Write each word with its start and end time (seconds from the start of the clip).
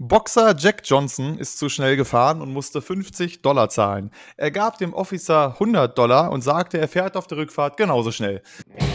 Boxer 0.00 0.54
Jack 0.56 0.82
Johnson 0.84 1.38
ist 1.38 1.58
zu 1.58 1.68
schnell 1.68 1.96
gefahren 1.96 2.40
und 2.40 2.52
musste 2.52 2.80
50 2.80 3.42
Dollar 3.42 3.68
zahlen. 3.68 4.12
Er 4.36 4.52
gab 4.52 4.78
dem 4.78 4.94
Officer 4.94 5.54
100 5.54 5.98
Dollar 5.98 6.30
und 6.30 6.42
sagte, 6.42 6.78
er 6.78 6.86
fährt 6.86 7.16
auf 7.16 7.26
der 7.26 7.38
Rückfahrt 7.38 7.76
genauso 7.76 8.12
schnell. 8.12 8.40
Und 8.78 8.87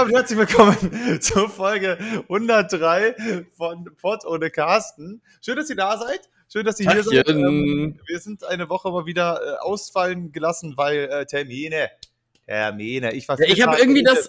damit 0.00 0.16
herzlich 0.16 0.38
willkommen 0.38 1.20
zur 1.20 1.50
Folge 1.50 1.98
103 2.22 3.44
von 3.54 3.84
Pod 4.00 4.24
ohne 4.24 4.50
Carsten. 4.50 5.20
Schön, 5.44 5.56
dass 5.56 5.68
ihr 5.68 5.76
da 5.76 5.98
seid. 5.98 6.20
Schön, 6.50 6.64
dass 6.64 6.80
ihr 6.80 6.90
hier 6.90 7.02
seid. 7.02 7.28
Ähm, 7.28 8.00
wir 8.06 8.18
sind 8.18 8.42
eine 8.44 8.70
Woche 8.70 8.90
mal 8.90 9.04
wieder 9.04 9.40
äh, 9.42 9.58
ausfallen 9.58 10.32
gelassen, 10.32 10.72
weil 10.76 11.10
äh, 11.10 11.26
Termine. 11.26 11.90
Termine. 12.46 13.12
Ich, 13.12 13.28
ja, 13.28 13.36
ich 13.40 13.60
habe 13.60 13.78
irgendwie 13.78 14.02
das. 14.02 14.26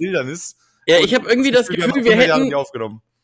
Ja, 0.87 0.99
ich 0.99 1.15
habe 1.15 1.29
irgendwie 1.29 1.51
das 1.51 1.69
Gefühl, 1.69 2.03
wir 2.03 2.17
hätten. 2.17 2.53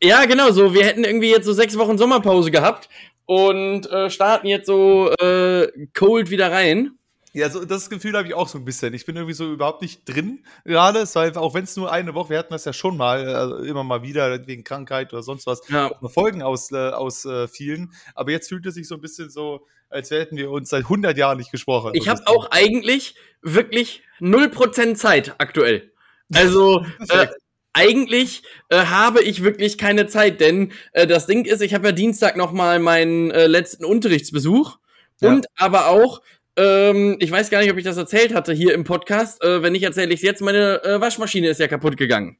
Ja, 0.02 0.24
genau 0.24 0.52
so. 0.52 0.74
Wir 0.74 0.86
hätten 0.86 1.04
irgendwie 1.04 1.32
jetzt 1.32 1.46
so 1.46 1.52
sechs 1.52 1.77
Wochen 1.77 1.98
Sommerpause 1.98 2.50
gehabt 2.50 2.88
und 3.26 3.91
äh, 3.91 4.10
starten 4.10 4.48
jetzt 4.48 4.68
so 4.68 5.12
äh, 5.20 5.68
cold 5.94 6.30
wieder 6.30 6.49
rein. 6.49 6.96
Ja, 7.38 7.52
so, 7.52 7.63
das 7.66 7.91
Gefühl 7.91 8.18
habe 8.18 8.27
ich 8.27 8.34
auch 8.34 8.48
so 8.48 8.57
ein 8.57 8.66
bisschen. 8.66 8.96
Ich 8.96 9.05
bin 9.05 9.16
irgendwie 9.16 9.35
so 9.35 9.52
überhaupt 9.52 9.84
nicht 9.84 10.10
drin 10.10 10.43
gerade. 10.66 11.04
auch 11.35 11.54
wenn 11.54 11.66
es 11.66 11.76
nur 11.76 11.91
eine 11.91 12.16
Woche, 12.16 12.32
wir 12.32 12.40
hatten 12.40 12.52
das 12.52 12.66
ja 12.66 12.74
schon 12.74 12.98
mal, 12.98 13.27
also 13.27 13.57
immer 13.57 13.84
mal 13.84 14.02
wieder 14.02 14.48
wegen 14.48 14.63
Krankheit 14.63 15.13
oder 15.13 15.21
sonst 15.21 15.46
was, 15.46 15.62
ja. 15.70 15.91
Folgen 16.10 16.41
aus, 16.41 16.71
äh, 16.71 16.90
aus 16.90 17.26
äh, 17.26 17.48
vielen. 17.48 17.93
Aber 18.15 18.32
jetzt 18.32 18.49
fühlt 18.49 18.65
es 18.65 18.74
sich 18.74 18.88
so 18.88 18.96
ein 18.96 19.02
bisschen 19.02 19.30
so, 19.30 19.68
als 19.88 20.10
hätten 20.10 20.35
wir 20.35 20.49
uns 20.49 20.70
seit 20.70 20.85
100 20.85 21.15
Jahren 21.15 21.38
nicht 21.38 21.52
gesprochen. 21.52 21.91
Ich 21.93 22.08
habe 22.08 22.26
auch 22.26 22.49
eigentlich 22.49 23.13
wirklich 23.43 24.02
0% 24.20 24.96
Zeit 24.96 25.35
aktuell. 25.38 25.91
Also, 26.34 26.84
äh, 27.10 27.27
eigentlich 27.74 28.41
äh, 28.70 28.85
habe 28.85 29.21
ich 29.21 29.43
wirklich 29.43 29.77
keine 29.77 30.08
Zeit, 30.08 30.41
denn 30.41 30.71
äh, 30.93 31.05
das 31.05 31.27
Ding 31.27 31.46
ist, 31.46 31.62
ich 31.62 31.76
habe 31.76 31.90
ja 31.90 31.91
Dienstag 31.91 32.35
noch 32.35 32.52
mal 32.52 32.80
meinen 32.80 33.30
äh, 33.30 33.46
letzten 33.46 33.85
Unterrichtsbesuch 33.85 34.80
ja. 35.21 35.30
und 35.30 35.46
aber 35.55 35.88
auch 35.88 36.21
ähm, 36.58 37.18
ich 37.20 37.32
weiß 37.32 37.50
gar 37.50 37.62
nicht, 37.62 37.72
ob 37.72 37.77
ich 37.77 37.84
das 37.84 37.98
erzählt 37.98 38.34
hatte 38.34 38.52
hier 38.52 38.74
im 38.74 38.84
Podcast. 38.84 39.44
Äh, 39.44 39.62
wenn 39.62 39.74
nicht, 39.74 39.84
erzähle 39.84 40.13
ich 40.13 40.22
es 40.22 40.24
jetzt. 40.24 40.41
Meine 40.41 40.84
äh, 40.84 40.99
Waschmaschine 40.99 41.48
ist 41.48 41.60
ja 41.60 41.68
kaputt 41.68 41.98
gegangen. 41.98 42.38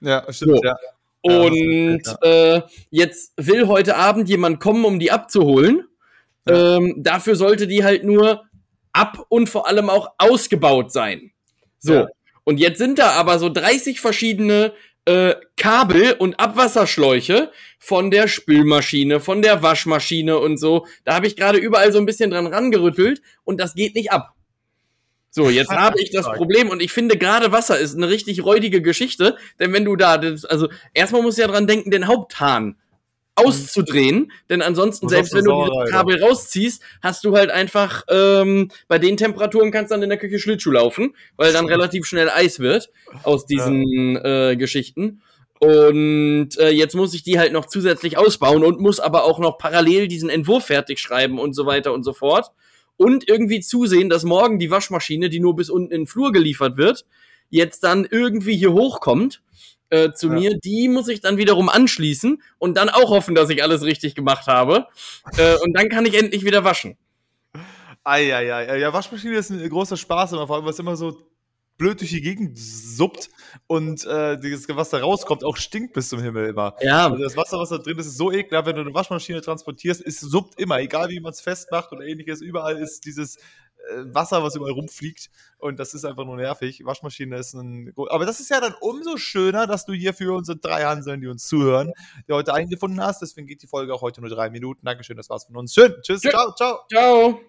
Ja, 0.00 0.24
stimmt, 0.32 0.58
so. 0.58 0.62
ja. 0.62 0.76
Und 1.22 2.02
ja. 2.22 2.56
Äh, 2.56 2.62
jetzt 2.90 3.32
will 3.36 3.66
heute 3.66 3.96
Abend 3.96 4.28
jemand 4.28 4.60
kommen, 4.60 4.84
um 4.84 5.00
die 5.00 5.10
abzuholen. 5.10 5.84
Ja. 6.48 6.76
Ähm, 6.76 6.94
dafür 6.98 7.34
sollte 7.34 7.66
die 7.66 7.82
halt 7.82 8.04
nur 8.04 8.44
ab 8.92 9.26
und 9.28 9.48
vor 9.48 9.66
allem 9.66 9.90
auch 9.90 10.10
ausgebaut 10.18 10.92
sein. 10.92 11.32
So. 11.78 11.94
Ja. 11.94 12.06
Und 12.44 12.58
jetzt 12.60 12.78
sind 12.78 13.00
da 13.00 13.10
aber 13.10 13.40
so 13.40 13.48
30 13.48 14.00
verschiedene 14.00 14.72
äh, 15.06 15.34
Kabel 15.56 16.14
und 16.18 16.38
Abwasserschläuche 16.38 17.50
von 17.78 18.10
der 18.10 18.28
Spülmaschine, 18.28 19.20
von 19.20 19.40
der 19.40 19.62
Waschmaschine 19.62 20.38
und 20.38 20.58
so. 20.58 20.86
Da 21.04 21.14
habe 21.14 21.26
ich 21.26 21.36
gerade 21.36 21.58
überall 21.58 21.92
so 21.92 21.98
ein 21.98 22.06
bisschen 22.06 22.30
dran 22.30 22.46
rangerüttelt 22.46 23.22
und 23.44 23.58
das 23.60 23.74
geht 23.74 23.94
nicht 23.94 24.12
ab. 24.12 24.34
So, 25.30 25.50
jetzt 25.50 25.70
habe 25.70 26.00
ich 26.00 26.10
das 26.10 26.26
Problem 26.26 26.70
und 26.70 26.80
ich 26.80 26.92
finde 26.92 27.18
gerade 27.18 27.52
Wasser 27.52 27.78
ist 27.78 27.94
eine 27.94 28.08
richtig 28.08 28.42
räudige 28.42 28.80
Geschichte, 28.80 29.36
denn 29.60 29.72
wenn 29.72 29.84
du 29.84 29.94
da, 29.94 30.14
also 30.14 30.68
erstmal 30.94 31.22
musst 31.22 31.36
du 31.36 31.42
ja 31.42 31.48
dran 31.48 31.66
denken, 31.66 31.90
den 31.90 32.06
Haupthahn 32.06 32.76
auszudrehen, 33.36 34.32
denn 34.48 34.62
ansonsten, 34.62 35.08
selbst 35.08 35.34
wenn 35.34 35.44
du 35.44 35.66
das 35.66 35.90
Kabel 35.90 36.22
rausziehst, 36.22 36.82
hast 37.02 37.24
du 37.24 37.36
halt 37.36 37.50
einfach, 37.50 38.04
ähm, 38.08 38.70
bei 38.88 38.98
den 38.98 39.16
Temperaturen 39.16 39.70
kannst 39.70 39.90
du 39.90 39.94
dann 39.94 40.02
in 40.02 40.08
der 40.08 40.18
Küche 40.18 40.38
Schlittschuh 40.38 40.70
laufen, 40.70 41.14
weil 41.36 41.52
dann 41.52 41.66
relativ 41.66 42.06
schnell 42.06 42.30
Eis 42.30 42.60
wird 42.60 42.90
aus 43.22 43.46
diesen 43.46 44.14
ja. 44.14 44.50
äh, 44.50 44.56
Geschichten. 44.56 45.20
Und 45.58 46.58
äh, 46.58 46.70
jetzt 46.70 46.94
muss 46.94 47.14
ich 47.14 47.22
die 47.22 47.38
halt 47.38 47.52
noch 47.52 47.66
zusätzlich 47.66 48.18
ausbauen 48.18 48.64
und 48.64 48.80
muss 48.80 49.00
aber 49.00 49.24
auch 49.24 49.38
noch 49.38 49.58
parallel 49.58 50.08
diesen 50.08 50.28
Entwurf 50.28 50.66
fertig 50.66 50.98
schreiben 50.98 51.38
und 51.38 51.54
so 51.54 51.66
weiter 51.66 51.92
und 51.92 52.02
so 52.02 52.12
fort. 52.12 52.52
Und 52.96 53.28
irgendwie 53.28 53.60
zusehen, 53.60 54.08
dass 54.08 54.24
morgen 54.24 54.58
die 54.58 54.70
Waschmaschine, 54.70 55.28
die 55.28 55.40
nur 55.40 55.56
bis 55.56 55.70
unten 55.70 55.92
in 55.92 56.02
den 56.02 56.06
Flur 56.06 56.32
geliefert 56.32 56.76
wird, 56.76 57.04
jetzt 57.50 57.84
dann 57.84 58.06
irgendwie 58.10 58.56
hier 58.56 58.72
hochkommt 58.72 59.42
äh, 59.90 60.12
zu 60.12 60.28
ja. 60.28 60.34
mir, 60.34 60.58
die 60.58 60.88
muss 60.88 61.08
ich 61.08 61.20
dann 61.20 61.36
wiederum 61.36 61.68
anschließen 61.68 62.42
und 62.58 62.76
dann 62.76 62.88
auch 62.88 63.10
hoffen, 63.10 63.34
dass 63.34 63.50
ich 63.50 63.62
alles 63.62 63.82
richtig 63.82 64.14
gemacht 64.14 64.46
habe. 64.46 64.86
Äh, 65.36 65.56
und 65.64 65.72
dann 65.74 65.88
kann 65.88 66.06
ich 66.06 66.14
endlich 66.18 66.44
wieder 66.44 66.64
waschen. 66.64 66.96
Eieiei. 68.04 68.78
Ja, 68.78 68.92
Waschmaschine 68.92 69.36
ist 69.36 69.50
ein 69.50 69.68
großer 69.68 69.96
Spaß, 69.96 70.32
aber 70.34 70.46
vor 70.46 70.56
allem, 70.56 70.64
was 70.64 70.78
immer 70.78 70.96
so 70.96 71.26
blöd 71.76 72.00
durch 72.00 72.10
die 72.10 72.20
Gegend 72.20 72.58
suppt 72.58 73.28
und 73.66 74.04
äh, 74.04 74.38
das, 74.38 74.66
was 74.68 74.90
da 74.90 74.98
rauskommt, 74.98 75.44
auch 75.44 75.56
stinkt 75.56 75.92
bis 75.92 76.08
zum 76.08 76.22
Himmel 76.22 76.48
immer. 76.48 76.74
Ja. 76.80 77.08
Also 77.08 77.22
das 77.22 77.36
Wasser, 77.36 77.58
was 77.58 77.68
da 77.68 77.78
drin 77.78 77.98
ist, 77.98 78.06
ist 78.06 78.16
so 78.16 78.32
ekelhaft, 78.32 78.66
wenn 78.66 78.76
du 78.76 78.82
eine 78.82 78.94
Waschmaschine 78.94 79.40
transportierst, 79.40 80.04
es 80.04 80.20
suppt 80.20 80.58
immer, 80.58 80.80
egal 80.80 81.10
wie 81.10 81.20
man 81.20 81.32
es 81.32 81.40
festmacht 81.40 81.92
oder 81.92 82.04
ähnliches. 82.04 82.40
Überall 82.40 82.78
ist 82.78 83.04
dieses 83.04 83.36
äh, 83.36 83.40
Wasser, 84.04 84.42
was 84.42 84.56
überall 84.56 84.72
rumfliegt. 84.72 85.30
Und 85.58 85.78
das 85.78 85.94
ist 85.94 86.04
einfach 86.04 86.24
nur 86.24 86.36
nervig. 86.36 86.84
Waschmaschine 86.84 87.38
ist 87.38 87.54
ein. 87.54 87.92
Aber 88.08 88.26
das 88.26 88.40
ist 88.40 88.50
ja 88.50 88.60
dann 88.60 88.74
umso 88.80 89.16
schöner, 89.16 89.66
dass 89.66 89.86
du 89.86 89.92
hier 89.92 90.14
für 90.14 90.34
unsere 90.34 90.58
drei 90.58 90.84
Hanseln, 90.84 91.20
die 91.20 91.28
uns 91.28 91.46
zuhören, 91.46 91.92
die 92.28 92.32
heute 92.32 92.52
eingefunden 92.54 93.00
hast. 93.00 93.22
Deswegen 93.22 93.46
geht 93.46 93.62
die 93.62 93.66
Folge 93.66 93.94
auch 93.94 94.02
heute 94.02 94.20
nur 94.20 94.30
drei 94.30 94.50
Minuten. 94.50 94.84
Dankeschön, 94.84 95.16
das 95.16 95.30
war's 95.30 95.44
von 95.44 95.56
uns. 95.56 95.74
Schön. 95.74 95.94
Tschüss. 96.02 96.20
Tschüss. 96.20 96.32
Ciao. 96.32 96.54
Ciao. 96.54 96.80
Ciao. 96.90 97.40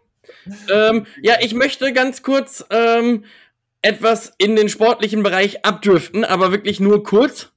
ähm, 0.72 1.06
ja, 1.22 1.36
ich 1.42 1.53
möchte 1.53 1.94
ganz 1.94 2.22
kurz 2.22 2.66
ähm, 2.70 3.26
etwas 3.81 4.34
in 4.38 4.56
den 4.56 4.70
sportlichen 4.70 5.24
Bereich 5.24 5.66
abdriften, 5.66 6.26
aber 6.26 6.52
wirklich 6.52 6.80
nur 6.80 7.03
kurz. 7.03 7.52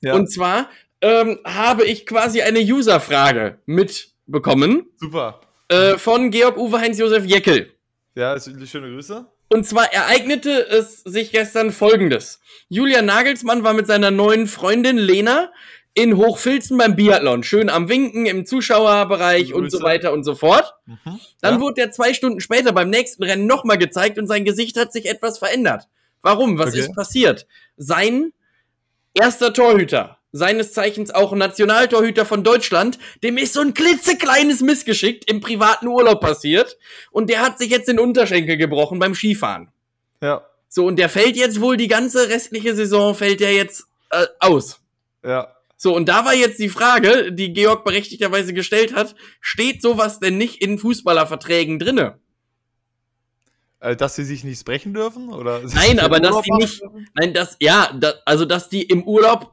Ja. 0.00 0.14
Und 0.14 0.32
zwar 0.32 0.68
ähm, 1.00 1.40
habe 1.44 1.84
ich 1.84 2.06
quasi 2.06 2.42
eine 2.42 2.60
User-Frage 2.60 3.58
mitbekommen. 3.66 4.86
Super. 4.96 5.40
Äh, 5.68 5.98
von 5.98 6.30
Georg 6.30 6.56
Uwe 6.56 6.80
Heinz 6.80 6.98
Josef 6.98 7.24
Jeckel. 7.24 7.72
Ja, 8.14 8.38
schöne 8.38 8.90
Grüße. 8.90 9.26
Und 9.48 9.66
zwar 9.66 9.92
ereignete 9.92 10.66
es 10.66 11.00
sich 11.02 11.30
gestern 11.30 11.72
folgendes. 11.72 12.40
Julian 12.68 13.04
Nagelsmann 13.04 13.64
war 13.64 13.74
mit 13.74 13.86
seiner 13.86 14.10
neuen 14.10 14.46
Freundin 14.46 14.96
Lena 14.96 15.52
in 15.94 16.16
Hochfilzen 16.16 16.78
beim 16.78 16.96
Biathlon. 16.96 17.42
Schön 17.42 17.68
am 17.68 17.88
Winken 17.88 18.24
im 18.26 18.46
Zuschauerbereich 18.46 19.52
und 19.52 19.70
so 19.70 19.82
weiter 19.82 20.12
und 20.12 20.24
so 20.24 20.34
fort. 20.34 20.74
Mhm, 20.86 21.20
Dann 21.40 21.54
ja. 21.54 21.60
wurde 21.60 21.82
er 21.82 21.90
zwei 21.90 22.14
Stunden 22.14 22.40
später 22.40 22.72
beim 22.72 22.88
nächsten 22.88 23.22
Rennen 23.22 23.46
nochmal 23.46 23.78
gezeigt 23.78 24.18
und 24.18 24.26
sein 24.26 24.44
Gesicht 24.44 24.78
hat 24.78 24.92
sich 24.92 25.06
etwas 25.06 25.38
verändert. 25.38 25.88
Warum? 26.22 26.58
Was 26.58 26.70
okay. 26.70 26.80
ist 26.80 26.94
passiert? 26.94 27.46
Sein 27.76 28.32
erster 29.12 29.52
Torhüter, 29.52 30.18
seines 30.32 30.72
Zeichens 30.72 31.10
auch 31.10 31.32
Nationaltorhüter 31.34 32.24
von 32.24 32.42
Deutschland, 32.42 32.98
dem 33.22 33.36
ist 33.36 33.52
so 33.52 33.60
ein 33.60 33.74
klitzekleines 33.74 34.62
Missgeschick 34.62 35.30
im 35.30 35.40
privaten 35.40 35.86
Urlaub 35.86 36.20
passiert 36.20 36.78
und 37.10 37.28
der 37.28 37.40
hat 37.40 37.58
sich 37.58 37.70
jetzt 37.70 37.88
den 37.88 38.00
Unterschenkel 38.00 38.56
gebrochen 38.56 38.98
beim 38.98 39.14
Skifahren. 39.14 39.70
Ja. 40.22 40.46
So, 40.68 40.86
und 40.86 40.96
der 40.96 41.10
fällt 41.10 41.36
jetzt 41.36 41.60
wohl 41.60 41.76
die 41.76 41.88
ganze 41.88 42.30
restliche 42.30 42.74
Saison, 42.74 43.14
fällt 43.14 43.40
der 43.40 43.52
jetzt 43.52 43.84
äh, 44.10 44.26
aus. 44.40 44.80
Ja. 45.22 45.54
So, 45.76 45.94
und 45.94 46.08
da 46.08 46.24
war 46.24 46.34
jetzt 46.34 46.58
die 46.60 46.70
Frage, 46.70 47.32
die 47.32 47.52
Georg 47.52 47.84
berechtigterweise 47.84 48.54
gestellt 48.54 48.94
hat, 48.94 49.14
steht 49.40 49.82
sowas 49.82 50.20
denn 50.20 50.38
nicht 50.38 50.62
in 50.62 50.78
Fußballerverträgen 50.78 51.78
drinne? 51.78 52.18
Äh, 53.80 53.96
dass 53.96 54.14
sie 54.14 54.24
sich 54.24 54.44
nicht 54.44 54.60
sprechen 54.60 54.94
dürfen? 54.94 55.30
Oder 55.30 55.60
nein, 55.74 55.98
aber 55.98 56.20
dass 56.20 56.36
sie 56.42 56.52
nicht, 56.52 56.82
nein, 57.14 57.34
das, 57.34 57.56
ja, 57.60 57.92
da, 57.98 58.14
also 58.24 58.44
dass 58.44 58.68
die 58.68 58.82
im 58.82 59.02
Urlaub 59.02 59.52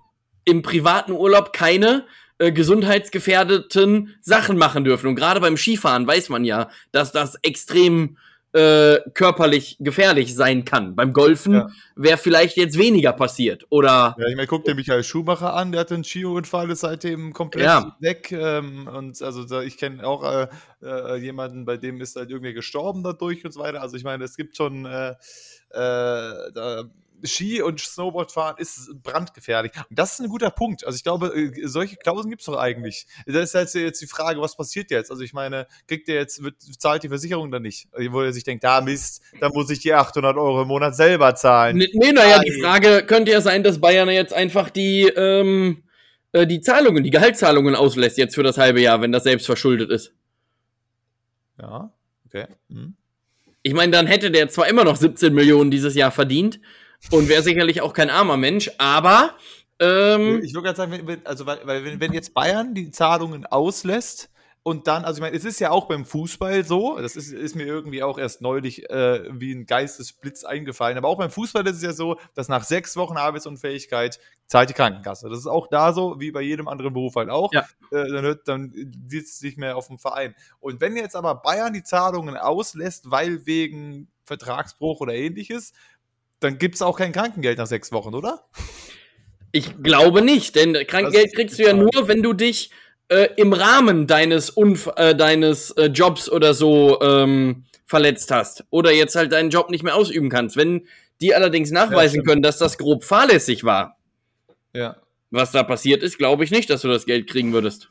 im 0.50 0.62
privaten 0.62 1.12
Urlaub 1.12 1.54
keine 1.54 2.06
äh, 2.40 2.52
gesundheitsgefährdeten 2.52 4.16
Sachen 4.22 4.58
machen 4.58 4.84
dürfen. 4.84 5.08
Und 5.08 5.16
gerade 5.16 5.40
beim 5.40 5.58
Skifahren 5.58 6.08
weiß 6.08 6.30
man 6.30 6.46
ja, 6.46 6.70
dass 6.92 7.12
das 7.12 7.36
extrem 7.42 8.18
äh, 8.54 8.98
körperlich 9.14 9.78
gefährlich 9.80 10.34
sein 10.34 10.66
kann. 10.66 10.96
Beim 10.96 11.14
Golfen 11.14 11.54
ja. 11.54 11.70
wäre 11.96 12.18
vielleicht 12.18 12.58
jetzt 12.58 12.78
weniger 12.80 13.14
passiert. 13.14 13.66
Oder. 13.70 14.16
Ja, 14.18 14.28
ich 14.28 14.36
meine, 14.36 14.48
guck 14.48 14.66
dir 14.66 14.74
Michael 14.74 15.04
Schumacher 15.04 15.54
an, 15.54 15.72
der 15.72 15.82
hat 15.82 15.92
einen 15.92 16.04
Skiunfall, 16.04 16.72
ist 16.72 16.80
seitdem 16.80 17.34
komplett 17.34 17.66
ja. 17.66 17.96
weg. 18.00 18.32
Ähm, 18.32 18.88
und 18.88 19.22
also 19.22 19.62
ich 19.62 19.78
kenne 19.78 20.04
auch 20.04 20.24
äh, 20.24 20.48
äh, 20.82 21.18
jemanden, 21.18 21.66
bei 21.66 21.78
dem 21.78 22.02
ist 22.02 22.16
halt 22.16 22.32
irgendwie 22.32 22.54
gestorben 22.54 23.04
dadurch 23.04 23.46
und 23.46 23.52
so 23.52 23.60
weiter. 23.60 23.82
Also 23.82 23.98
ich 23.98 24.04
meine, 24.04 24.24
es 24.24 24.36
gibt 24.36 24.58
schon 24.58 24.86
äh, 24.86 25.10
äh, 25.10 25.16
da 25.74 26.86
Ski 27.24 27.62
und 27.62 27.80
Snowboardfahren 27.80 28.58
ist 28.58 28.92
brandgefährlich. 29.04 29.72
Und 29.90 29.98
das 29.98 30.14
ist 30.14 30.20
ein 30.20 30.30
guter 30.30 30.52
Punkt. 30.52 30.86
Also 30.86 30.96
ich 30.96 31.04
glaube, 31.04 31.28
äh, 31.28 31.68
solche 31.68 31.96
Klauseln 31.98 32.30
gibt 32.30 32.42
es 32.42 32.46
doch 32.46 32.58
eigentlich. 32.58 33.08
Das 33.26 33.50
ist 33.50 33.56
halt 33.56 33.74
jetzt 33.74 34.02
die 34.02 34.08
Frage, 34.08 34.42
was 34.42 34.56
passiert 34.56 34.92
jetzt? 34.92 35.12
Also 35.12 35.24
ich 35.24 35.34
meine, 35.34 35.68
kriegt 35.88 36.08
der 36.08 36.16
jetzt, 36.16 36.44
wird, 36.44 36.56
zahlt 36.62 37.04
die 37.04 37.10
Versicherung 37.10 37.52
dann 37.52 37.62
nicht? 37.62 37.88
Wo 38.10 38.22
er 38.22 38.34
sich 38.34 38.44
denkt, 38.44 38.64
da 38.64 38.82
Mist, 38.82 39.22
da 39.40 39.50
muss 39.50 39.70
ich 39.70 39.80
die 39.80 39.94
800 39.94 40.38
Euro 40.38 40.62
im 40.62 40.68
Monat 40.68 40.96
selber 40.96 41.36
zahlen. 41.36 41.78
Nee, 41.78 41.90
nee 41.94 42.12
naja, 42.12 42.40
die 42.40 42.62
Frage 42.62 43.04
könnte 43.06 43.32
ja 43.32 43.42
sein, 43.42 43.64
dass 43.64 43.80
Bayern 43.80 44.10
jetzt 44.10 44.34
einfach 44.34 44.70
die, 44.70 45.04
ähm, 45.04 45.84
äh, 46.32 46.48
die 46.48 46.62
Zahlungen, 46.62 47.04
die 47.04 47.12
Gehaltszahlungen 47.12 47.76
auslässt 47.76 48.18
jetzt 48.18 48.36
für 48.36 48.44
das 48.44 48.58
halbe 48.58 48.82
Jahr, 48.82 49.02
wenn 49.02 49.12
das 49.12 49.24
selbst 49.24 49.46
verschuldet 49.46 49.90
ist. 49.92 50.14
Ja, 51.60 51.92
okay. 52.26 52.48
Hm. 52.70 52.96
Ich 53.62 53.74
meine, 53.74 53.92
dann 53.92 54.08
hätte 54.08 54.32
der 54.32 54.48
zwar 54.50 54.68
immer 54.68 54.86
noch 54.86 54.96
17 54.96 55.34
Millionen 55.34 55.70
dieses 55.70 55.94
Jahr 55.96 56.12
verdient 56.12 56.60
und 57.12 57.30
wäre 57.30 57.44
sicherlich 57.44 57.82
auch 57.82 57.94
kein 57.94 58.10
armer 58.10 58.38
Mensch, 58.38 58.72
aber 58.78 59.36
ähm, 59.80 60.42
ich 60.44 60.54
würde 60.54 60.66
gerade 60.66 60.78
sagen, 60.78 61.08
wenn, 61.08 61.26
also 61.26 61.46
weil, 61.46 61.60
weil 61.66 62.00
wenn 62.00 62.14
jetzt 62.14 62.34
Bayern 62.34 62.74
die 62.74 62.92
Zahlungen 62.92 63.46
auslässt, 63.46 64.30
und 64.62 64.88
dann, 64.88 65.06
also 65.06 65.18
ich 65.18 65.22
meine, 65.22 65.36
es 65.36 65.46
ist 65.46 65.60
ja 65.60 65.72
auch 65.72 65.88
beim 65.88 66.06
Fußball 66.06 66.66
so, 66.66 67.00
das 67.00 67.16
ist, 67.16 67.32
ist 67.32 67.56
mir 67.56 67.66
irgendwie 67.66 68.04
auch 68.04 68.20
erst 68.20 68.42
neulich 68.42 68.90
äh, 68.90 69.24
wie 69.32 69.54
ein 69.54 69.66
Geistesblitz 69.66 70.44
eingefallen, 70.44 70.98
aber 70.98 71.08
auch 71.08 71.18
beim 71.18 71.32
Fußball 71.32 71.66
ist 71.66 71.78
es 71.78 71.82
ja 71.82 71.94
so, 71.94 72.20
dass 72.36 72.50
nach 72.50 72.64
sechs 72.64 72.98
Wochen 72.98 73.16
Arbeitsunfähigkeit 73.16 74.20
zahlt 74.48 74.70
die 74.70 74.74
Krankenkasse. 74.74 75.30
Das 75.30 75.40
ist 75.40 75.48
auch 75.48 75.68
da 75.68 75.94
so, 75.94 76.20
wie 76.20 76.32
bei 76.32 76.42
jedem 76.42 76.68
anderen 76.68 76.94
Beruf 76.94 77.16
halt 77.16 77.30
auch. 77.30 77.54
Ja. 77.54 77.62
Äh, 77.92 78.10
dann 78.10 78.22
hört, 78.22 78.48
dann 78.48 78.72
sitzt 79.08 79.38
es 79.38 79.42
nicht 79.42 79.58
mehr 79.58 79.78
auf 79.78 79.88
dem 79.88 79.98
Verein. 79.98 80.36
Und 80.60 80.82
wenn 80.82 80.98
jetzt 80.98 81.16
aber 81.16 81.36
Bayern 81.36 81.74
die 81.74 81.84
Zahlungen 81.84 82.36
auslässt, 82.36 83.10
weil 83.10 83.46
wegen 83.46 84.10
Vertragsbruch 84.26 85.00
oder 85.00 85.14
ähnliches, 85.14 85.72
dann 86.40 86.58
gibt 86.58 86.76
es 86.76 86.82
auch 86.82 86.98
kein 86.98 87.12
Krankengeld 87.12 87.58
nach 87.58 87.68
sechs 87.68 87.92
Wochen, 87.92 88.16
oder? 88.16 88.46
Ich 89.52 89.82
glaube 89.82 90.22
nicht, 90.22 90.56
denn 90.56 90.74
Krankengeld 90.88 91.34
kriegst 91.36 91.58
du 91.60 91.64
ja 91.64 91.74
nur, 91.74 92.08
wenn 92.08 92.22
du 92.22 92.34
dich 92.34 92.72
äh, 93.10 93.30
im 93.36 93.54
Rahmen 93.54 94.08
deines, 94.08 94.50
Unf 94.50 94.90
äh, 94.96 95.16
deines 95.16 95.72
äh, 95.72 95.86
Jobs 95.86 96.30
oder 96.30 96.54
so 96.54 97.02
ähm, 97.02 97.66
verletzt 97.86 98.32
hast 98.32 98.64
oder 98.70 98.92
jetzt 98.92 99.16
halt 99.16 99.32
deinen 99.32 99.50
Job 99.50 99.70
nicht 99.72 99.84
mehr 99.84 99.96
ausüben 99.96 100.30
kannst. 100.30 100.56
Wenn 100.56 100.88
die 101.20 101.34
allerdings 101.34 101.72
nachweisen 101.72 102.18
ja, 102.18 102.24
können, 102.24 102.44
dass 102.44 102.60
das 102.60 102.78
grob 102.78 103.04
fahrlässig 103.04 103.64
war, 103.64 103.98
ja. 104.74 104.96
was 105.32 105.52
da 105.52 105.64
passiert 105.64 106.04
ist, 106.04 106.18
glaube 106.18 106.44
ich 106.44 106.52
nicht, 106.52 106.70
dass 106.70 106.82
du 106.82 106.88
das 106.88 107.06
Geld 107.06 107.28
kriegen 107.28 107.52
würdest. 107.52 107.90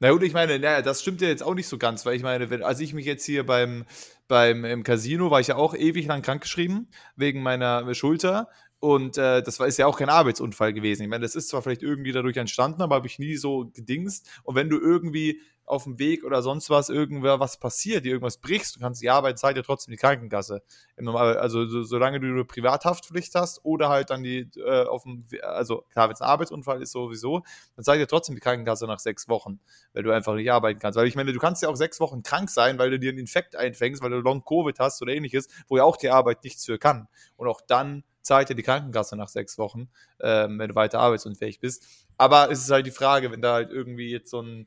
Na 0.00 0.10
gut, 0.12 0.22
ich 0.22 0.32
meine, 0.32 0.58
naja, 0.60 0.80
das 0.80 1.02
stimmt 1.02 1.20
ja 1.22 1.28
jetzt 1.28 1.42
auch 1.42 1.54
nicht 1.54 1.66
so 1.66 1.76
ganz, 1.76 2.06
weil 2.06 2.14
ich 2.14 2.22
meine, 2.22 2.50
wenn, 2.50 2.62
als 2.62 2.78
ich 2.80 2.94
mich 2.94 3.04
jetzt 3.04 3.24
hier 3.24 3.44
beim, 3.44 3.84
beim 4.28 4.64
im 4.64 4.84
Casino 4.84 5.30
war 5.30 5.40
ich 5.40 5.48
ja 5.48 5.56
auch 5.56 5.74
ewig 5.74 6.06
lang 6.06 6.22
krankgeschrieben 6.22 6.88
wegen 7.16 7.42
meiner 7.42 7.92
Schulter 7.94 8.48
und 8.78 9.18
äh, 9.18 9.42
das 9.42 9.58
war, 9.58 9.66
ist 9.66 9.76
ja 9.78 9.86
auch 9.86 9.98
kein 9.98 10.08
Arbeitsunfall 10.08 10.72
gewesen. 10.72 11.02
Ich 11.02 11.08
meine, 11.08 11.22
das 11.22 11.34
ist 11.34 11.48
zwar 11.48 11.62
vielleicht 11.62 11.82
irgendwie 11.82 12.12
dadurch 12.12 12.36
entstanden, 12.36 12.80
aber 12.80 12.94
habe 12.94 13.08
ich 13.08 13.18
nie 13.18 13.34
so 13.36 13.70
gedingst. 13.74 14.28
Und 14.44 14.54
wenn 14.54 14.68
du 14.70 14.78
irgendwie 14.78 15.40
auf 15.68 15.84
dem 15.84 15.98
Weg 15.98 16.24
oder 16.24 16.42
sonst 16.42 16.70
was 16.70 16.88
irgendwer 16.88 17.40
was 17.40 17.58
passiert, 17.58 18.04
dir 18.04 18.12
irgendwas 18.12 18.38
brichst, 18.38 18.76
du 18.76 18.80
kannst 18.80 19.02
die 19.02 19.10
Arbeit 19.10 19.38
zahlt 19.38 19.56
ja 19.56 19.62
trotzdem 19.62 19.92
die 19.92 19.98
Krankenkasse. 19.98 20.62
Also 20.96 21.66
so, 21.66 21.82
solange 21.82 22.20
du 22.20 22.26
eine 22.26 22.44
Privathaftpflicht 22.44 23.34
hast 23.34 23.64
oder 23.64 23.88
halt 23.88 24.10
dann 24.10 24.22
die 24.22 24.48
äh, 24.56 24.84
auf 24.84 25.02
dem, 25.02 25.26
also 25.42 25.84
klar, 25.92 26.08
wenn 26.08 26.14
es 26.14 26.20
ein 26.20 26.28
Arbeitsunfall 26.28 26.82
ist 26.82 26.92
sowieso, 26.92 27.42
dann 27.76 27.84
zahlt 27.84 28.00
ja 28.00 28.06
trotzdem 28.06 28.34
die 28.34 28.40
Krankenkasse 28.40 28.86
nach 28.86 28.98
sechs 28.98 29.28
Wochen, 29.28 29.60
weil 29.92 30.02
du 30.02 30.10
einfach 30.10 30.34
nicht 30.34 30.50
arbeiten 30.50 30.78
kannst. 30.80 30.98
Weil 30.98 31.06
ich 31.06 31.16
meine, 31.16 31.32
du 31.32 31.38
kannst 31.38 31.62
ja 31.62 31.68
auch 31.68 31.76
sechs 31.76 32.00
Wochen 32.00 32.22
krank 32.22 32.50
sein, 32.50 32.78
weil 32.78 32.90
du 32.90 32.98
dir 32.98 33.10
einen 33.10 33.18
Infekt 33.18 33.56
einfängst, 33.56 34.02
weil 34.02 34.10
du 34.10 34.20
Long 34.20 34.44
Covid 34.44 34.78
hast 34.78 35.02
oder 35.02 35.12
ähnliches, 35.12 35.48
wo 35.68 35.76
ja 35.76 35.84
auch 35.84 35.96
die 35.96 36.10
Arbeit 36.10 36.44
nichts 36.44 36.64
für 36.64 36.78
kann. 36.78 37.08
Und 37.36 37.48
auch 37.48 37.60
dann 37.60 38.04
zahlt 38.22 38.48
dir 38.48 38.54
die 38.54 38.62
Krankenkasse 38.62 39.16
nach 39.16 39.28
sechs 39.28 39.58
Wochen, 39.58 39.88
ähm, 40.20 40.58
wenn 40.58 40.68
du 40.68 40.74
weiter 40.74 41.00
arbeitsunfähig 41.00 41.60
bist. 41.60 41.86
Aber 42.18 42.50
es 42.50 42.60
ist 42.60 42.70
halt 42.70 42.86
die 42.86 42.90
Frage, 42.90 43.30
wenn 43.30 43.40
da 43.40 43.54
halt 43.54 43.70
irgendwie 43.70 44.10
jetzt 44.10 44.30
so 44.30 44.42
ein, 44.42 44.66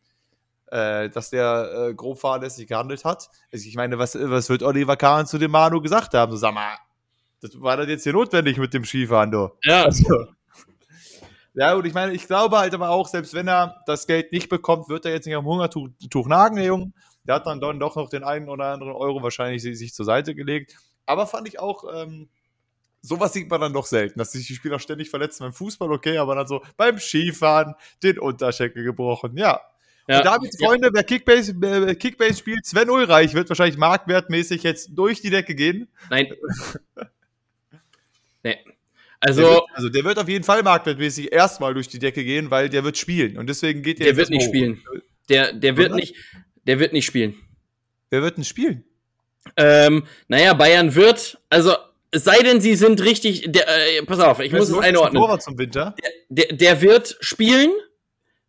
äh, 0.71 1.09
dass 1.09 1.29
der 1.29 1.89
äh, 1.89 1.93
grob 1.93 2.19
fahrlässig 2.19 2.67
gehandelt 2.67 3.05
hat. 3.05 3.29
Also 3.51 3.67
ich 3.67 3.75
meine, 3.75 3.99
was, 3.99 4.17
was 4.19 4.49
wird 4.49 4.63
Oliver 4.63 4.97
Kahn 4.97 5.27
zu 5.27 5.37
dem 5.37 5.51
Manu 5.51 5.81
gesagt 5.81 6.13
haben? 6.13 6.31
So, 6.31 6.37
sag 6.37 6.53
mal, 6.53 6.77
das 7.41 7.59
war 7.61 7.77
das 7.77 7.87
jetzt 7.87 8.03
hier 8.03 8.13
notwendig 8.13 8.57
mit 8.57 8.73
dem 8.73 8.85
Skifahren, 8.85 9.31
du. 9.31 9.49
Ja. 9.63 9.83
Also, 9.83 10.27
ja, 11.53 11.73
und 11.73 11.85
ich 11.85 11.93
meine, 11.93 12.13
ich 12.13 12.25
glaube 12.25 12.57
halt 12.57 12.73
aber 12.73 12.89
auch, 12.89 13.07
selbst 13.07 13.33
wenn 13.33 13.47
er 13.47 13.81
das 13.85 14.07
Geld 14.07 14.31
nicht 14.31 14.47
bekommt, 14.47 14.87
wird 14.87 15.05
er 15.05 15.11
jetzt 15.11 15.25
nicht 15.25 15.35
am 15.35 15.45
Hungertuch 15.45 15.89
Tuch 16.09 16.27
nagen, 16.27 16.55
der 16.55 16.65
Junge. 16.65 16.93
Der 17.25 17.35
hat 17.35 17.45
dann, 17.45 17.59
dann 17.59 17.79
doch 17.79 17.97
noch 17.97 18.09
den 18.09 18.23
einen 18.23 18.47
oder 18.47 18.65
anderen 18.65 18.93
Euro 18.93 19.21
wahrscheinlich 19.21 19.61
sich 19.61 19.93
zur 19.93 20.05
Seite 20.05 20.33
gelegt. 20.33 20.75
Aber 21.05 21.27
fand 21.27 21.47
ich 21.47 21.59
auch, 21.59 21.83
ähm, 21.93 22.29
sowas 23.01 23.33
sieht 23.33 23.49
man 23.49 23.59
dann 23.59 23.73
doch 23.73 23.85
selten, 23.85 24.17
dass 24.17 24.31
sich 24.31 24.47
die 24.47 24.55
Spieler 24.55 24.79
ständig 24.79 25.09
verletzen 25.09 25.43
beim 25.43 25.53
Fußball, 25.53 25.91
okay, 25.91 26.17
aber 26.17 26.35
dann 26.35 26.47
so 26.47 26.61
beim 26.77 26.97
Skifahren 26.99 27.75
den 28.01 28.19
Unterschenkel 28.19 28.83
gebrochen, 28.83 29.37
ja. 29.37 29.59
Ja. 30.11 30.17
Und 30.19 30.25
damit, 30.25 30.57
Freunde, 30.59 30.89
wer 30.93 31.03
Kickbase, 31.03 31.53
äh, 31.61 31.95
Kickbase 31.95 32.35
spielt, 32.35 32.65
Sven 32.65 32.89
Ulreich 32.89 33.33
wird 33.33 33.49
wahrscheinlich 33.49 33.77
marktwertmäßig 33.77 34.63
jetzt 34.63 34.89
durch 34.93 35.21
die 35.21 35.29
Decke 35.29 35.55
gehen. 35.55 35.87
Nein. 36.09 36.27
nee. 38.43 38.57
Also 39.19 39.41
der, 39.41 39.51
wird, 39.51 39.63
also 39.73 39.89
der 39.89 40.03
wird 40.03 40.19
auf 40.19 40.27
jeden 40.27 40.43
Fall 40.43 40.63
marktwertmäßig 40.63 41.31
erstmal 41.31 41.73
durch 41.73 41.87
die 41.87 41.99
Decke 41.99 42.23
gehen, 42.23 42.49
weil 42.49 42.69
der 42.69 42.83
wird 42.83 42.97
spielen 42.97 43.37
und 43.37 43.47
deswegen 43.47 43.83
geht 43.83 43.99
der. 43.99 44.07
Der 44.07 44.17
wird 44.17 44.29
nicht 44.31 44.41
hoch. 44.41 44.49
spielen. 44.49 44.81
Der, 45.29 45.53
der 45.53 45.77
wird 45.77 45.93
nicht, 45.93 46.15
der 46.65 46.79
wird 46.79 46.91
nicht 46.91 47.05
spielen. 47.05 47.35
Wer 48.09 48.21
wird 48.21 48.37
denn 48.37 48.43
spielen? 48.43 48.83
Ähm, 49.55 50.03
naja, 50.27 50.53
Bayern 50.53 50.93
wird, 50.95 51.39
also 51.49 51.75
es 52.11 52.25
sei 52.25 52.39
denn, 52.39 52.59
sie 52.59 52.75
sind 52.75 53.01
richtig. 53.01 53.51
Der, 53.51 53.67
äh, 53.67 54.03
pass 54.05 54.19
auf, 54.19 54.39
ich 54.39 54.51
muss 54.51 54.69
es 54.69 54.77
einordnen. 54.77 55.39
Zum 55.39 55.57
Winter. 55.57 55.95
Der, 56.03 56.11
der, 56.29 56.55
der 56.57 56.81
wird 56.81 57.17
spielen, 57.21 57.71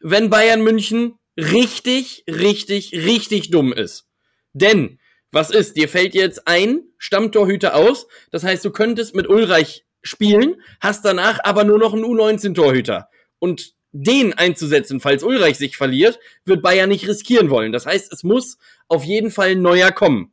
wenn 0.00 0.30
Bayern 0.30 0.62
München 0.62 1.14
richtig, 1.36 2.24
richtig, 2.28 2.92
richtig 2.92 3.50
dumm 3.50 3.72
ist. 3.72 4.06
Denn, 4.52 4.98
was 5.30 5.50
ist? 5.50 5.76
Dir 5.76 5.88
fällt 5.88 6.14
jetzt 6.14 6.46
ein 6.46 6.82
Stammtorhüter 6.98 7.74
aus. 7.74 8.06
Das 8.30 8.44
heißt, 8.44 8.64
du 8.64 8.70
könntest 8.70 9.14
mit 9.14 9.28
Ulreich 9.28 9.84
spielen, 10.02 10.60
hast 10.80 11.04
danach 11.04 11.40
aber 11.44 11.64
nur 11.64 11.78
noch 11.78 11.94
einen 11.94 12.04
U19-Torhüter. 12.04 13.08
Und 13.38 13.74
den 13.92 14.32
einzusetzen, 14.32 15.00
falls 15.00 15.22
Ulreich 15.22 15.58
sich 15.58 15.76
verliert, 15.76 16.18
wird 16.44 16.62
Bayern 16.62 16.88
nicht 16.88 17.06
riskieren 17.08 17.50
wollen. 17.50 17.72
Das 17.72 17.86
heißt, 17.86 18.12
es 18.12 18.22
muss 18.22 18.58
auf 18.88 19.04
jeden 19.04 19.30
Fall 19.30 19.50
ein 19.50 19.62
neuer 19.62 19.92
kommen. 19.92 20.32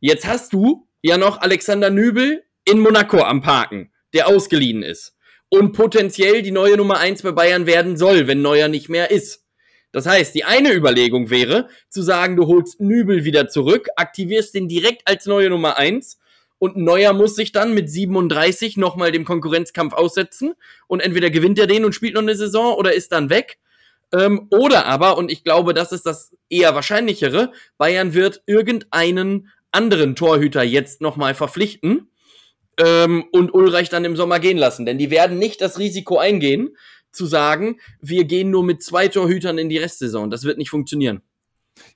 Jetzt 0.00 0.26
hast 0.26 0.52
du 0.52 0.86
ja 1.02 1.18
noch 1.18 1.40
Alexander 1.40 1.90
Nübel 1.90 2.44
in 2.64 2.80
Monaco 2.80 3.22
am 3.22 3.42
Parken, 3.42 3.92
der 4.12 4.28
ausgeliehen 4.28 4.82
ist. 4.82 5.16
Und 5.48 5.72
potenziell 5.72 6.42
die 6.42 6.50
neue 6.50 6.76
Nummer 6.76 6.98
eins 6.98 7.22
bei 7.22 7.32
Bayern 7.32 7.66
werden 7.66 7.96
soll, 7.96 8.26
wenn 8.26 8.42
Neuer 8.42 8.68
nicht 8.68 8.88
mehr 8.88 9.10
ist. 9.10 9.44
Das 9.92 10.06
heißt, 10.06 10.34
die 10.34 10.44
eine 10.44 10.72
Überlegung 10.72 11.30
wäre, 11.30 11.68
zu 11.88 12.02
sagen, 12.02 12.36
du 12.36 12.46
holst 12.46 12.80
Nübel 12.80 13.24
wieder 13.24 13.48
zurück, 13.48 13.88
aktivierst 13.96 14.54
den 14.54 14.68
direkt 14.68 15.02
als 15.06 15.26
neue 15.26 15.48
Nummer 15.48 15.76
eins 15.76 16.18
und 16.58 16.76
Neuer 16.76 17.12
muss 17.12 17.36
sich 17.36 17.52
dann 17.52 17.72
mit 17.72 17.88
37 17.88 18.76
nochmal 18.76 19.12
dem 19.12 19.24
Konkurrenzkampf 19.24 19.94
aussetzen 19.94 20.54
und 20.88 21.00
entweder 21.00 21.30
gewinnt 21.30 21.58
er 21.58 21.66
den 21.66 21.84
und 21.84 21.94
spielt 21.94 22.14
noch 22.14 22.22
eine 22.22 22.34
Saison 22.34 22.74
oder 22.74 22.92
ist 22.92 23.12
dann 23.12 23.30
weg. 23.30 23.58
Ähm, 24.12 24.48
oder 24.50 24.86
aber, 24.86 25.16
und 25.18 25.30
ich 25.30 25.44
glaube, 25.44 25.74
das 25.74 25.92
ist 25.92 26.06
das 26.06 26.34
eher 26.48 26.74
wahrscheinlichere, 26.74 27.52
Bayern 27.76 28.14
wird 28.14 28.42
irgendeinen 28.46 29.50
anderen 29.70 30.16
Torhüter 30.16 30.62
jetzt 30.62 31.00
nochmal 31.00 31.34
verpflichten 31.34 32.10
ähm, 32.78 33.26
und 33.32 33.52
Ulreich 33.54 33.88
dann 33.90 34.04
im 34.04 34.16
Sommer 34.16 34.40
gehen 34.40 34.58
lassen. 34.58 34.86
Denn 34.86 34.98
die 34.98 35.10
werden 35.10 35.38
nicht 35.38 35.60
das 35.60 35.78
Risiko 35.78 36.18
eingehen, 36.18 36.76
zu 37.12 37.26
sagen, 37.26 37.80
wir 38.00 38.24
gehen 38.24 38.50
nur 38.50 38.64
mit 38.64 38.82
zwei 38.82 39.08
Torhütern 39.08 39.58
in 39.58 39.68
die 39.68 39.78
Restsaison. 39.78 40.30
Das 40.30 40.44
wird 40.44 40.58
nicht 40.58 40.70
funktionieren. 40.70 41.22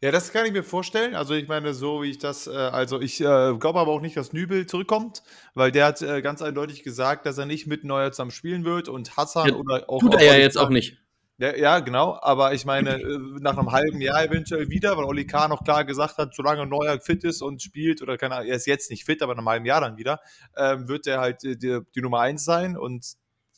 Ja, 0.01 0.11
das 0.11 0.33
kann 0.33 0.47
ich 0.47 0.53
mir 0.53 0.63
vorstellen. 0.63 1.15
Also 1.15 1.35
ich 1.35 1.49
meine, 1.49 1.75
so 1.75 2.03
wie 2.03 2.11
ich 2.11 2.19
das, 2.19 2.47
äh, 2.47 2.51
also 2.51 3.01
ich 3.01 3.21
äh, 3.21 3.55
glaube 3.59 3.81
aber 3.81 3.93
auch 3.93 4.01
nicht, 4.01 4.17
dass 4.17 4.33
Nübel 4.33 4.67
zurückkommt, 4.67 5.23
weil 5.55 5.73
der 5.73 5.87
hat 5.87 6.03
äh, 6.03 6.23
ganz 6.23 6.43
eindeutig 6.43 6.83
gesagt, 6.83 7.27
dass 7.27 7.39
er 7.39 7.47
nicht 7.47 7.67
mit 7.67 7.85
Neuer 7.85 8.13
zusammen 8.13 8.31
spielen 8.31 8.65
wird 8.65 8.89
und 8.89 9.17
Hassan 9.17 9.49
ja, 9.49 9.55
oder 9.55 9.89
auch. 9.89 10.01
Tut 10.01 10.15
er 10.15 10.25
ja 10.25 10.37
jetzt 10.37 10.59
auch 10.59 10.71
nicht. 10.71 10.99
Ja, 11.39 11.57
ja, 11.57 11.81
genau, 11.81 12.19
aber 12.21 12.53
ich 12.53 12.65
meine, 12.65 13.01
äh, 13.01 13.19
nach 13.41 13.57
einem 13.59 13.73
halben 13.73 14.01
Jahr 14.01 14.23
eventuell 14.23 14.69
wieder, 14.69 14.97
weil 14.97 15.05
Oli 15.05 15.27
K. 15.27 15.49
noch 15.49 15.65
klar 15.65 15.85
gesagt 15.85 16.19
hat, 16.19 16.35
solange 16.35 16.67
Neuer 16.67 17.01
fit 17.01 17.25
ist 17.25 17.43
und 17.43 17.63
spielt, 17.63 18.03
oder 18.03 18.17
keine 18.17 18.37
Ahnung, 18.37 18.49
er 18.49 18.57
ist 18.57 18.67
jetzt 18.67 18.91
nicht 18.91 19.05
fit, 19.05 19.23
aber 19.23 19.33
nach 19.35 19.39
einem 19.39 19.49
halben 19.49 19.67
Jahr 19.67 19.81
dann 19.81 19.97
wieder, 19.97 20.21
ähm, 20.57 20.87
wird 20.89 21.07
er 21.07 21.21
halt 21.21 21.43
die, 21.43 21.59
die, 21.59 22.01
Nummer 22.01 22.21
eins 22.21 22.45
sein 22.45 22.77
und 22.77 23.15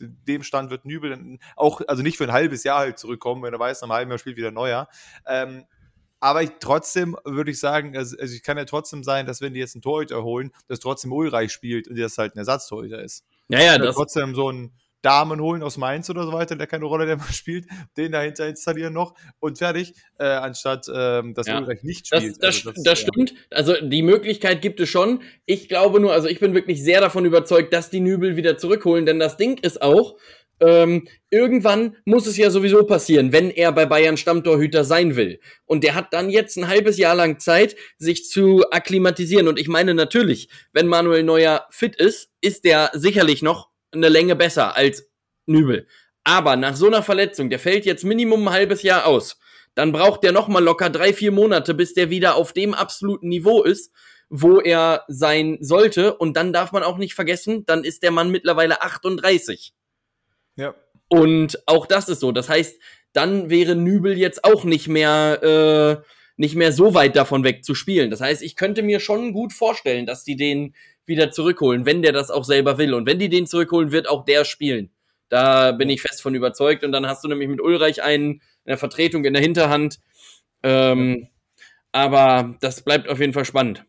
dem 0.09 0.43
Stand 0.43 0.71
wird 0.71 0.85
Nübel 0.85 1.39
auch, 1.57 1.81
also 1.87 2.03
nicht 2.03 2.17
für 2.17 2.25
ein 2.25 2.33
halbes 2.33 2.65
Jahr 2.65 2.79
halt 2.81 2.99
zurückkommen, 2.99 3.43
wenn 3.43 3.53
er 3.53 3.59
weiß, 3.59 3.81
nach 3.81 3.89
einem 3.89 3.97
halben 3.97 4.11
Jahr 4.11 4.19
spielt 4.19 4.37
wieder 4.37 4.51
Neuer. 4.51 4.89
Ähm, 5.27 5.65
aber 6.21 6.43
ich, 6.43 6.53
trotzdem 6.59 7.17
würde 7.25 7.51
ich 7.51 7.61
sagen, 7.61 7.97
also, 7.97 8.17
also 8.19 8.35
ich 8.35 8.43
kann 8.43 8.57
ja 8.57 8.65
trotzdem 8.65 9.05
sein, 9.05 9.27
dass 9.27 9.43
wenn 9.43 9.53
die 9.53 9.61
jetzt 9.61 9.75
einen 9.75 9.83
Torhüter 9.83 10.23
holen, 10.23 10.53
dass 10.69 10.81
trotzdem 10.81 11.13
Ulreich 11.13 11.53
spielt 11.53 11.87
und 11.87 11.99
das 11.99 12.17
halt 12.17 12.35
ein 12.35 12.39
Ersatztorhüter 12.39 13.03
ist. 13.03 13.27
Ja, 13.49 13.61
ja, 13.61 13.79
das. 13.79 13.95
Trotzdem 13.95 14.35
so 14.35 14.51
ein 14.51 14.73
Damen 15.05 15.41
holen 15.41 15.63
aus 15.63 15.77
Mainz 15.77 16.09
oder 16.11 16.25
so 16.25 16.33
weiter, 16.33 16.57
der 16.57 16.67
keine 16.67 16.87
Rolle 16.87 17.07
der 17.07 17.17
mal 17.17 17.33
spielt, 17.33 17.67
den 17.97 18.13
dahinter 18.13 18.49
installieren 18.49 18.93
noch 18.93 19.15
und 19.41 19.59
fertig, 19.59 19.95
äh, 20.19 20.25
anstatt 20.25 20.87
ähm, 20.93 21.35
dass 21.35 21.47
ja. 21.47 21.59
Ulreich 21.59 21.83
nicht 21.83 22.07
spielt. 22.07 22.43
Das, 22.43 22.63
das, 22.63 22.67
also 22.67 22.73
das, 22.73 22.83
das 22.83 22.99
stimmt. 23.01 23.35
Also 23.51 23.75
die 23.81 24.03
Möglichkeit 24.03 24.63
gibt 24.63 24.81
es 24.81 24.89
schon. 24.89 25.23
Ich 25.47 25.69
glaube 25.69 26.01
nur, 26.01 26.13
also 26.13 26.29
ich 26.29 26.41
bin 26.41 26.55
wirklich 26.55 26.83
sehr 26.83 27.01
davon 27.01 27.25
überzeugt, 27.25 27.73
dass 27.73 27.91
die 27.91 28.01
Nübel 28.01 28.37
wieder 28.37 28.57
zurückholen, 28.57 29.07
denn 29.07 29.19
das 29.19 29.37
Ding 29.37 29.59
ist 29.59 29.83
auch, 29.83 30.17
ähm, 30.61 31.09
irgendwann 31.31 31.97
muss 32.05 32.27
es 32.27 32.37
ja 32.37 32.51
sowieso 32.51 32.85
passieren, 32.85 33.33
wenn 33.33 33.51
er 33.51 33.73
bei 33.73 33.87
Bayern 33.87 34.17
Stammtorhüter 34.17 34.85
sein 34.85 35.17
will. 35.17 35.41
Und 35.67 35.85
der 35.85 35.95
hat 35.95 36.13
dann 36.13 36.31
jetzt 36.31 36.57
ein 36.57 36.69
halbes 36.69 36.97
Jahr 36.97 37.15
lang 37.15 37.41
Zeit, 37.41 37.77
sich 37.99 38.29
zu 38.29 38.65
akklimatisieren. 38.71 39.49
Und 39.49 39.59
ich 39.59 39.69
meine 39.69 39.95
natürlich, 39.95 40.49
wenn 40.73 40.87
Manuel 40.87 41.25
Neuer 41.25 41.67
fit 41.71 41.97
ist, 41.97 42.31
ist 42.41 42.65
der 42.65 42.91
sicherlich 42.95 43.43
noch 43.43 43.74
eine 43.95 44.09
Länge 44.09 44.37
besser 44.37 44.77
als 44.77 45.09
Nübel. 45.47 45.87
Aber 46.25 46.57
nach 46.57 46.77
so 46.77 46.87
einer 46.87 47.03
Verletzung, 47.03 47.51
der 47.51 47.59
fällt 47.59 47.85
jetzt 47.85 48.05
Minimum 48.05 48.49
ein 48.49 48.55
halbes 48.55 48.83
Jahr 48.83 49.07
aus, 49.07 49.39
dann 49.75 49.93
braucht 49.93 50.23
der 50.23 50.33
noch 50.33 50.49
mal 50.49 50.63
locker 50.63 50.89
drei, 50.89 51.13
vier 51.13 51.33
Monate, 51.33 51.75
bis 51.75 51.95
der 51.95 52.11
wieder 52.11 52.37
auf 52.37 52.53
dem 52.53 52.75
absoluten 52.75 53.29
Niveau 53.29 53.63
ist, 53.63 53.93
wo 54.31 54.61
er 54.61 55.05
sein 55.09 55.59
sollte. 55.61 56.15
Und 56.15 56.37
dann 56.37 56.53
darf 56.53 56.73
man 56.73 56.83
auch 56.83 56.97
nicht 56.97 57.15
vergessen, 57.15 57.67
dann 57.67 57.85
ist 57.85 58.03
der 58.03 58.11
Mann 58.11 58.31
mittlerweile 58.31 58.83
38. 58.83 59.75
Ja. 60.57 60.75
Und 61.09 61.63
auch 61.67 61.87
das 61.87 62.09
ist 62.09 62.21
so. 62.21 62.33
Das 62.33 62.49
heißt, 62.49 62.81
dann 63.13 63.51
wäre 63.51 63.75
Nübel 63.77 64.17
jetzt 64.17 64.45
auch 64.45 64.65
nicht 64.65 64.89
mehr, 64.89 66.03
äh, 66.03 66.09
nicht 66.37 66.57
mehr 66.57 66.73
so 66.73 66.95
weit 66.95 67.17
davon 67.17 67.45
weg 67.45 67.65
zu 67.65 67.75
spielen. 67.75 68.11
Das 68.11 68.21
heißt, 68.21 68.43
ich 68.43 68.57
könnte 68.57 68.83
mir 68.83 69.01
schon 69.01 69.33
gut 69.33 69.53
vorstellen, 69.53 70.07
dass 70.07 70.25
die 70.25 70.37
den 70.37 70.75
wieder 71.07 71.31
zurückholen, 71.31 71.87
wenn 71.87 72.03
der 72.03 72.13
das 72.13 72.31
auch 72.31 72.45
selber 72.45 72.79
will. 72.79 72.95
Und 72.95 73.07
wenn 73.07 73.19
die 73.19 73.29
den 73.29 73.47
zurückholen, 73.47 73.93
wird 73.93 74.09
auch 74.09 74.25
der 74.25 74.45
spielen. 74.45 74.91
Da 75.29 75.73
bin 75.73 75.91
ich 75.91 76.03
fest 76.03 76.23
von 76.23 76.35
überzeugt. 76.35 76.85
Und 76.85 76.93
dann 76.93 77.07
hast 77.07 77.25
du 77.25 77.29
nämlich 77.29 77.49
mit 77.49 77.61
Ulreich 77.61 78.03
einen 78.03 78.33
in 78.33 78.41
der 78.67 78.79
Vertretung 78.79 79.25
in 79.25 79.35
der 79.35 79.43
Hinterhand. 79.43 79.99
Ähm, 80.63 81.29
aber 81.93 82.57
das 82.61 82.83
bleibt 82.83 83.09
auf 83.09 83.21
jeden 83.21 83.33
Fall 83.33 83.45
spannend. 83.45 83.85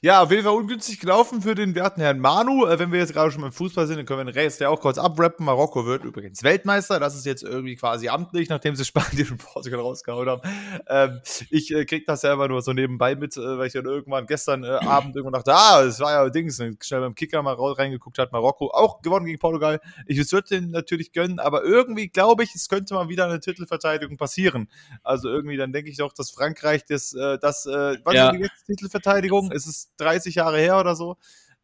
Ja, 0.00 0.22
auf 0.22 0.30
jeden 0.30 0.42
Fall 0.42 0.54
ungünstig 0.54 1.00
gelaufen 1.00 1.42
für 1.42 1.54
den 1.54 1.74
werten 1.74 2.00
Herrn 2.00 2.18
Manu. 2.18 2.66
Äh, 2.66 2.78
wenn 2.78 2.92
wir 2.92 2.98
jetzt 2.98 3.12
gerade 3.12 3.30
schon 3.30 3.42
beim 3.42 3.52
Fußball 3.52 3.86
sind, 3.86 3.98
dann 3.98 4.06
können 4.06 4.20
wir 4.20 4.32
den 4.32 4.34
Rest 4.34 4.60
ja 4.60 4.68
auch 4.68 4.80
kurz 4.80 4.98
abrappen. 4.98 5.46
Marokko 5.46 5.86
wird 5.86 6.04
übrigens 6.04 6.42
Weltmeister. 6.42 6.98
Das 6.98 7.14
ist 7.14 7.26
jetzt 7.26 7.42
irgendwie 7.42 7.76
quasi 7.76 8.08
amtlich, 8.08 8.48
nachdem 8.48 8.74
sie 8.74 8.84
Spanien 8.92 9.30
und 9.30 9.38
Portugal 9.38 9.80
rausgehauen 9.80 10.28
haben. 10.28 10.42
Ähm, 10.88 11.20
ich 11.50 11.72
äh, 11.72 11.84
krieg 11.84 12.06
das 12.06 12.22
selber 12.22 12.48
nur 12.48 12.62
so 12.62 12.72
nebenbei 12.72 13.14
mit, 13.14 13.36
äh, 13.36 13.58
weil 13.58 13.66
ich 13.66 13.72
dann 13.72 13.86
irgendwann 13.86 14.26
gestern 14.26 14.64
äh, 14.64 14.68
Abend 14.86 15.16
irgendwann 15.16 15.34
dachte, 15.34 15.54
ah, 15.54 15.84
das 15.84 16.00
war 16.00 16.12
ja 16.12 16.28
Dings. 16.30 16.58
Und 16.60 16.84
schnell 16.84 17.00
beim 17.00 17.14
Kicker 17.14 17.42
mal 17.42 17.54
reingeguckt 17.54 18.18
hat, 18.18 18.32
Marokko 18.32 18.70
auch 18.72 19.02
gewonnen 19.02 19.26
gegen 19.26 19.38
Portugal. 19.38 19.80
Ich 20.06 20.18
würde 20.32 20.48
den 20.48 20.70
natürlich 20.70 21.12
gönnen, 21.12 21.38
aber 21.38 21.64
irgendwie 21.64 22.08
glaube 22.08 22.44
ich, 22.44 22.54
es 22.54 22.68
könnte 22.68 22.94
mal 22.94 23.08
wieder 23.08 23.26
eine 23.26 23.40
Titelverteidigung 23.40 24.16
passieren. 24.16 24.68
Also 25.02 25.28
irgendwie, 25.28 25.56
dann 25.56 25.72
denke 25.72 25.90
ich 25.90 25.96
doch, 25.98 26.12
dass 26.12 26.30
Frankreich 26.30 26.84
das, 26.84 27.14
äh, 27.14 27.38
das 27.38 27.66
äh, 27.66 27.98
was 28.04 28.14
ja. 28.14 28.30
ist 28.30 28.36
die 28.36 28.42
letzte 28.42 28.64
Titelverteidigung? 28.66 29.50
Es 29.66 29.76
ist 29.76 29.92
30 29.98 30.34
Jahre 30.34 30.58
her 30.58 30.78
oder 30.78 30.94
so. 30.94 31.16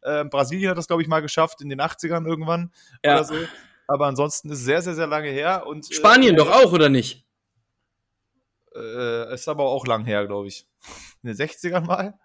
Ähm, 0.03 0.29
Brasilien 0.29 0.69
hat 0.69 0.77
das, 0.77 0.87
glaube 0.87 1.01
ich, 1.01 1.07
mal 1.07 1.21
geschafft 1.21 1.61
in 1.61 1.69
den 1.69 1.81
80ern 1.81 2.25
irgendwann 2.25 2.71
ja. 3.03 3.15
oder 3.15 3.23
so. 3.25 3.35
Aber 3.87 4.07
ansonsten 4.07 4.49
ist 4.49 4.59
es 4.59 4.65
sehr, 4.65 4.81
sehr, 4.81 4.95
sehr 4.95 5.07
lange 5.07 5.29
her. 5.29 5.65
Und, 5.65 5.89
äh, 5.89 5.93
Spanien 5.93 6.35
äh, 6.35 6.37
doch 6.37 6.49
auch, 6.49 6.71
oder 6.71 6.89
nicht? 6.89 7.25
Äh, 8.75 9.33
ist 9.33 9.47
aber 9.47 9.63
auch 9.63 9.85
lang 9.87 10.05
her, 10.05 10.25
glaube 10.27 10.47
ich. 10.47 10.67
In 11.23 11.27
den 11.27 11.35
60ern 11.35 11.81
mal 11.81 12.17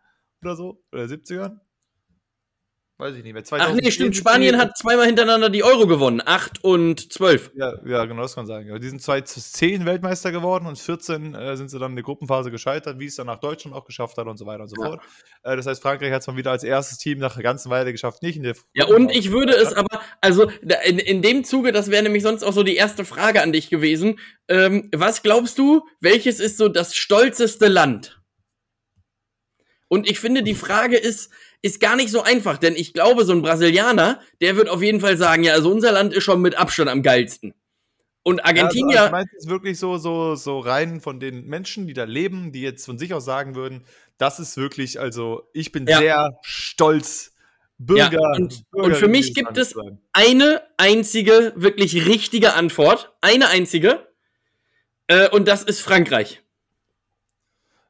oder 0.43 0.57
so. 0.57 0.83
Oder 0.93 1.05
70ern. 1.05 1.61
Weiß 2.97 3.17
ich 3.17 3.25
nicht 3.25 3.33
mehr. 3.33 3.43
Ach 3.51 3.73
nee, 3.73 3.91
stimmt. 3.91 4.15
Spanien 4.15 4.57
hat 4.57 4.79
zweimal 4.79 5.07
hintereinander 5.07 5.51
die 5.51 5.65
Euro 5.65 5.89
gewonnen. 5.89 6.23
Acht 6.25 6.63
und 6.63 7.13
zwölf. 7.13 7.51
Ja, 7.57 7.75
ja 7.85 8.05
genau, 8.05 8.23
das 8.23 8.37
kann 8.37 8.47
man 8.47 8.55
sagen. 8.55 8.69
Ja, 8.69 8.79
die 8.79 8.89
sind 8.89 9.03
2010 9.03 9.85
Weltmeister 9.85 10.31
geworden 10.31 10.67
und 10.67 10.79
14 10.79 11.35
äh, 11.35 11.57
sind 11.57 11.71
sie 11.71 11.81
dann 11.81 11.91
in 11.91 11.97
der 11.97 12.05
Gruppenphase 12.05 12.53
gescheitert, 12.53 13.01
wie 13.01 13.07
es 13.07 13.17
dann 13.17 13.27
nach 13.27 13.41
Deutschland 13.41 13.77
auch 13.77 13.85
geschafft 13.85 14.17
hat 14.17 14.29
und 14.29 14.37
so 14.37 14.47
weiter 14.47 14.63
und 14.63 14.69
so 14.69 14.77
ja. 14.81 14.91
fort. 14.91 15.03
Äh, 15.43 15.57
das 15.57 15.67
heißt, 15.67 15.83
Frankreich 15.83 16.13
hat 16.13 16.21
es 16.21 16.29
mal 16.29 16.37
wieder 16.37 16.53
als 16.53 16.63
erstes 16.63 16.99
Team 16.99 17.19
nach 17.19 17.35
einer 17.35 17.43
ganzen 17.43 17.69
Weile 17.69 17.91
geschafft, 17.91 18.23
nicht 18.23 18.37
in 18.37 18.45
der 18.45 18.55
Ja, 18.75 18.87
und 18.87 19.11
ich 19.11 19.33
würde 19.33 19.55
es 19.55 19.73
aber, 19.73 20.01
also 20.21 20.49
in, 20.85 21.01
in 21.01 21.21
dem 21.21 21.43
Zuge, 21.43 21.73
das 21.73 21.91
wäre 21.91 22.05
nämlich 22.05 22.23
sonst 22.23 22.45
auch 22.45 22.53
so 22.53 22.63
die 22.63 22.77
erste 22.77 23.05
Frage 23.05 23.43
an 23.43 23.53
dich 23.53 23.71
gewesen. 23.71 24.21
Ähm, 24.47 24.89
was 24.95 25.23
glaubst 25.23 25.59
du, 25.59 25.83
welches 26.01 26.39
ist 26.39 26.59
so 26.59 26.69
das 26.69 26.95
stolzeste 26.95 27.67
Land? 27.67 28.21
Und 29.95 30.11
ich 30.11 30.19
finde, 30.19 30.43
die 30.43 30.57
Frage 30.57 30.97
ist, 30.97 31.31
ist 31.63 31.79
gar 31.79 31.95
nicht 31.95 32.11
so 32.11 32.21
einfach, 32.21 32.59
denn 32.59 32.75
ich 32.75 32.95
glaube, 32.95 33.25
so 33.25 33.33
ein 33.33 33.43
Brasilianer, 33.43 34.21
der 34.41 34.57
wird 34.57 34.69
auf 34.69 34.83
jeden 34.83 34.99
Fall 34.99 35.17
sagen, 35.17 35.45
ja, 35.45 35.53
also 35.53 35.71
unser 35.71 35.93
Land 35.93 36.13
ist 36.13 36.25
schon 36.25 36.43
mit 36.43 36.57
Abstand 36.57 36.91
am 36.91 37.05
geilsten. 37.05 37.55
Und 38.25 38.45
Argentinier. 38.45 38.97
Ja, 38.97 39.03
also, 39.05 39.15
also 39.15 39.29
es 39.39 39.47
wirklich 39.47 39.79
so, 39.79 39.97
so, 39.97 40.35
so 40.35 40.59
rein 40.59 41.01
von 41.01 41.21
den 41.21 41.47
Menschen, 41.47 41.87
die 41.87 41.93
da 41.93 42.03
leben, 42.03 42.51
die 42.51 42.63
jetzt 42.63 42.85
von 42.85 42.99
sich 42.99 43.15
aus 43.15 43.25
sagen 43.25 43.55
würden, 43.55 43.85
das 44.19 44.41
ist 44.41 44.57
wirklich, 44.57 44.99
also 44.99 45.49
ich 45.53 45.71
bin 45.71 45.87
ja. 45.87 45.99
sehr 45.99 46.39
stolz, 46.43 47.33
Bürger. 47.79 48.21
Ja, 48.21 48.33
und, 48.35 48.69
Bürger 48.73 48.87
und 48.87 48.97
für 48.97 49.07
mich 49.07 49.33
gibt 49.33 49.57
es 49.57 49.77
eine 50.13 50.61
einzige, 50.77 51.53
wirklich 51.55 52.05
richtige 52.05 52.55
Antwort. 52.55 53.13
Eine 53.21 53.47
einzige. 53.47 54.09
Äh, 55.07 55.29
und 55.29 55.47
das 55.47 55.63
ist 55.63 55.81
Frankreich. 55.81 56.43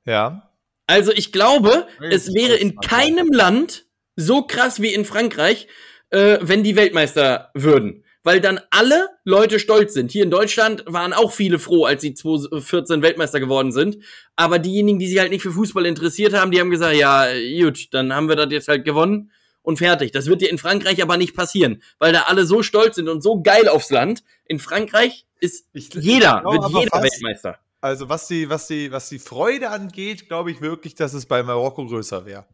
Ja. 0.04 0.50
Also 0.86 1.12
ich 1.12 1.32
glaube, 1.32 1.86
es 2.10 2.34
wäre 2.34 2.56
in 2.56 2.76
keinem 2.76 3.32
Land 3.32 3.86
so 4.16 4.42
krass 4.42 4.80
wie 4.82 4.92
in 4.92 5.04
Frankreich, 5.04 5.66
äh, 6.10 6.38
wenn 6.40 6.62
die 6.62 6.76
Weltmeister 6.76 7.50
würden. 7.54 8.04
Weil 8.22 8.40
dann 8.40 8.60
alle 8.70 9.08
Leute 9.24 9.58
stolz 9.58 9.92
sind. 9.92 10.10
Hier 10.10 10.24
in 10.24 10.30
Deutschland 10.30 10.84
waren 10.86 11.12
auch 11.12 11.32
viele 11.32 11.58
froh, 11.58 11.84
als 11.84 12.00
sie 12.00 12.14
2014 12.14 13.02
Weltmeister 13.02 13.38
geworden 13.38 13.70
sind. 13.70 13.98
Aber 14.34 14.58
diejenigen, 14.58 14.98
die 14.98 15.08
sich 15.08 15.18
halt 15.18 15.30
nicht 15.30 15.42
für 15.42 15.52
Fußball 15.52 15.84
interessiert 15.84 16.32
haben, 16.32 16.50
die 16.50 16.60
haben 16.60 16.70
gesagt, 16.70 16.96
ja, 16.96 17.26
gut, 17.60 17.92
dann 17.92 18.14
haben 18.14 18.28
wir 18.28 18.36
das 18.36 18.50
jetzt 18.50 18.68
halt 18.68 18.84
gewonnen 18.84 19.30
und 19.64 19.78
fertig. 19.78 20.12
Das 20.12 20.26
wird 20.26 20.40
dir 20.40 20.50
in 20.50 20.58
Frankreich 20.58 21.02
aber 21.02 21.16
nicht 21.16 21.34
passieren, 21.34 21.82
weil 21.98 22.12
da 22.12 22.22
alle 22.22 22.46
so 22.46 22.62
stolz 22.62 22.96
sind 22.96 23.08
und 23.08 23.22
so 23.22 23.42
geil 23.42 23.68
aufs 23.68 23.90
Land. 23.90 24.22
In 24.46 24.58
Frankreich 24.58 25.26
ist 25.40 25.66
ich, 25.72 25.92
jeder, 25.92 26.42
ich 26.46 26.52
wird 26.52 26.68
jeder 26.70 27.02
Weltmeister. 27.02 27.58
Also 27.84 28.08
was 28.08 28.28
die, 28.28 28.48
was 28.48 28.66
die, 28.66 28.90
was 28.90 29.10
die 29.10 29.18
Freude 29.18 29.68
angeht, 29.68 30.28
glaube 30.28 30.50
ich 30.50 30.62
wirklich, 30.62 30.94
dass 30.94 31.12
es 31.12 31.26
bei 31.26 31.42
Marokko 31.42 31.84
größer 31.84 32.24
wäre. 32.24 32.46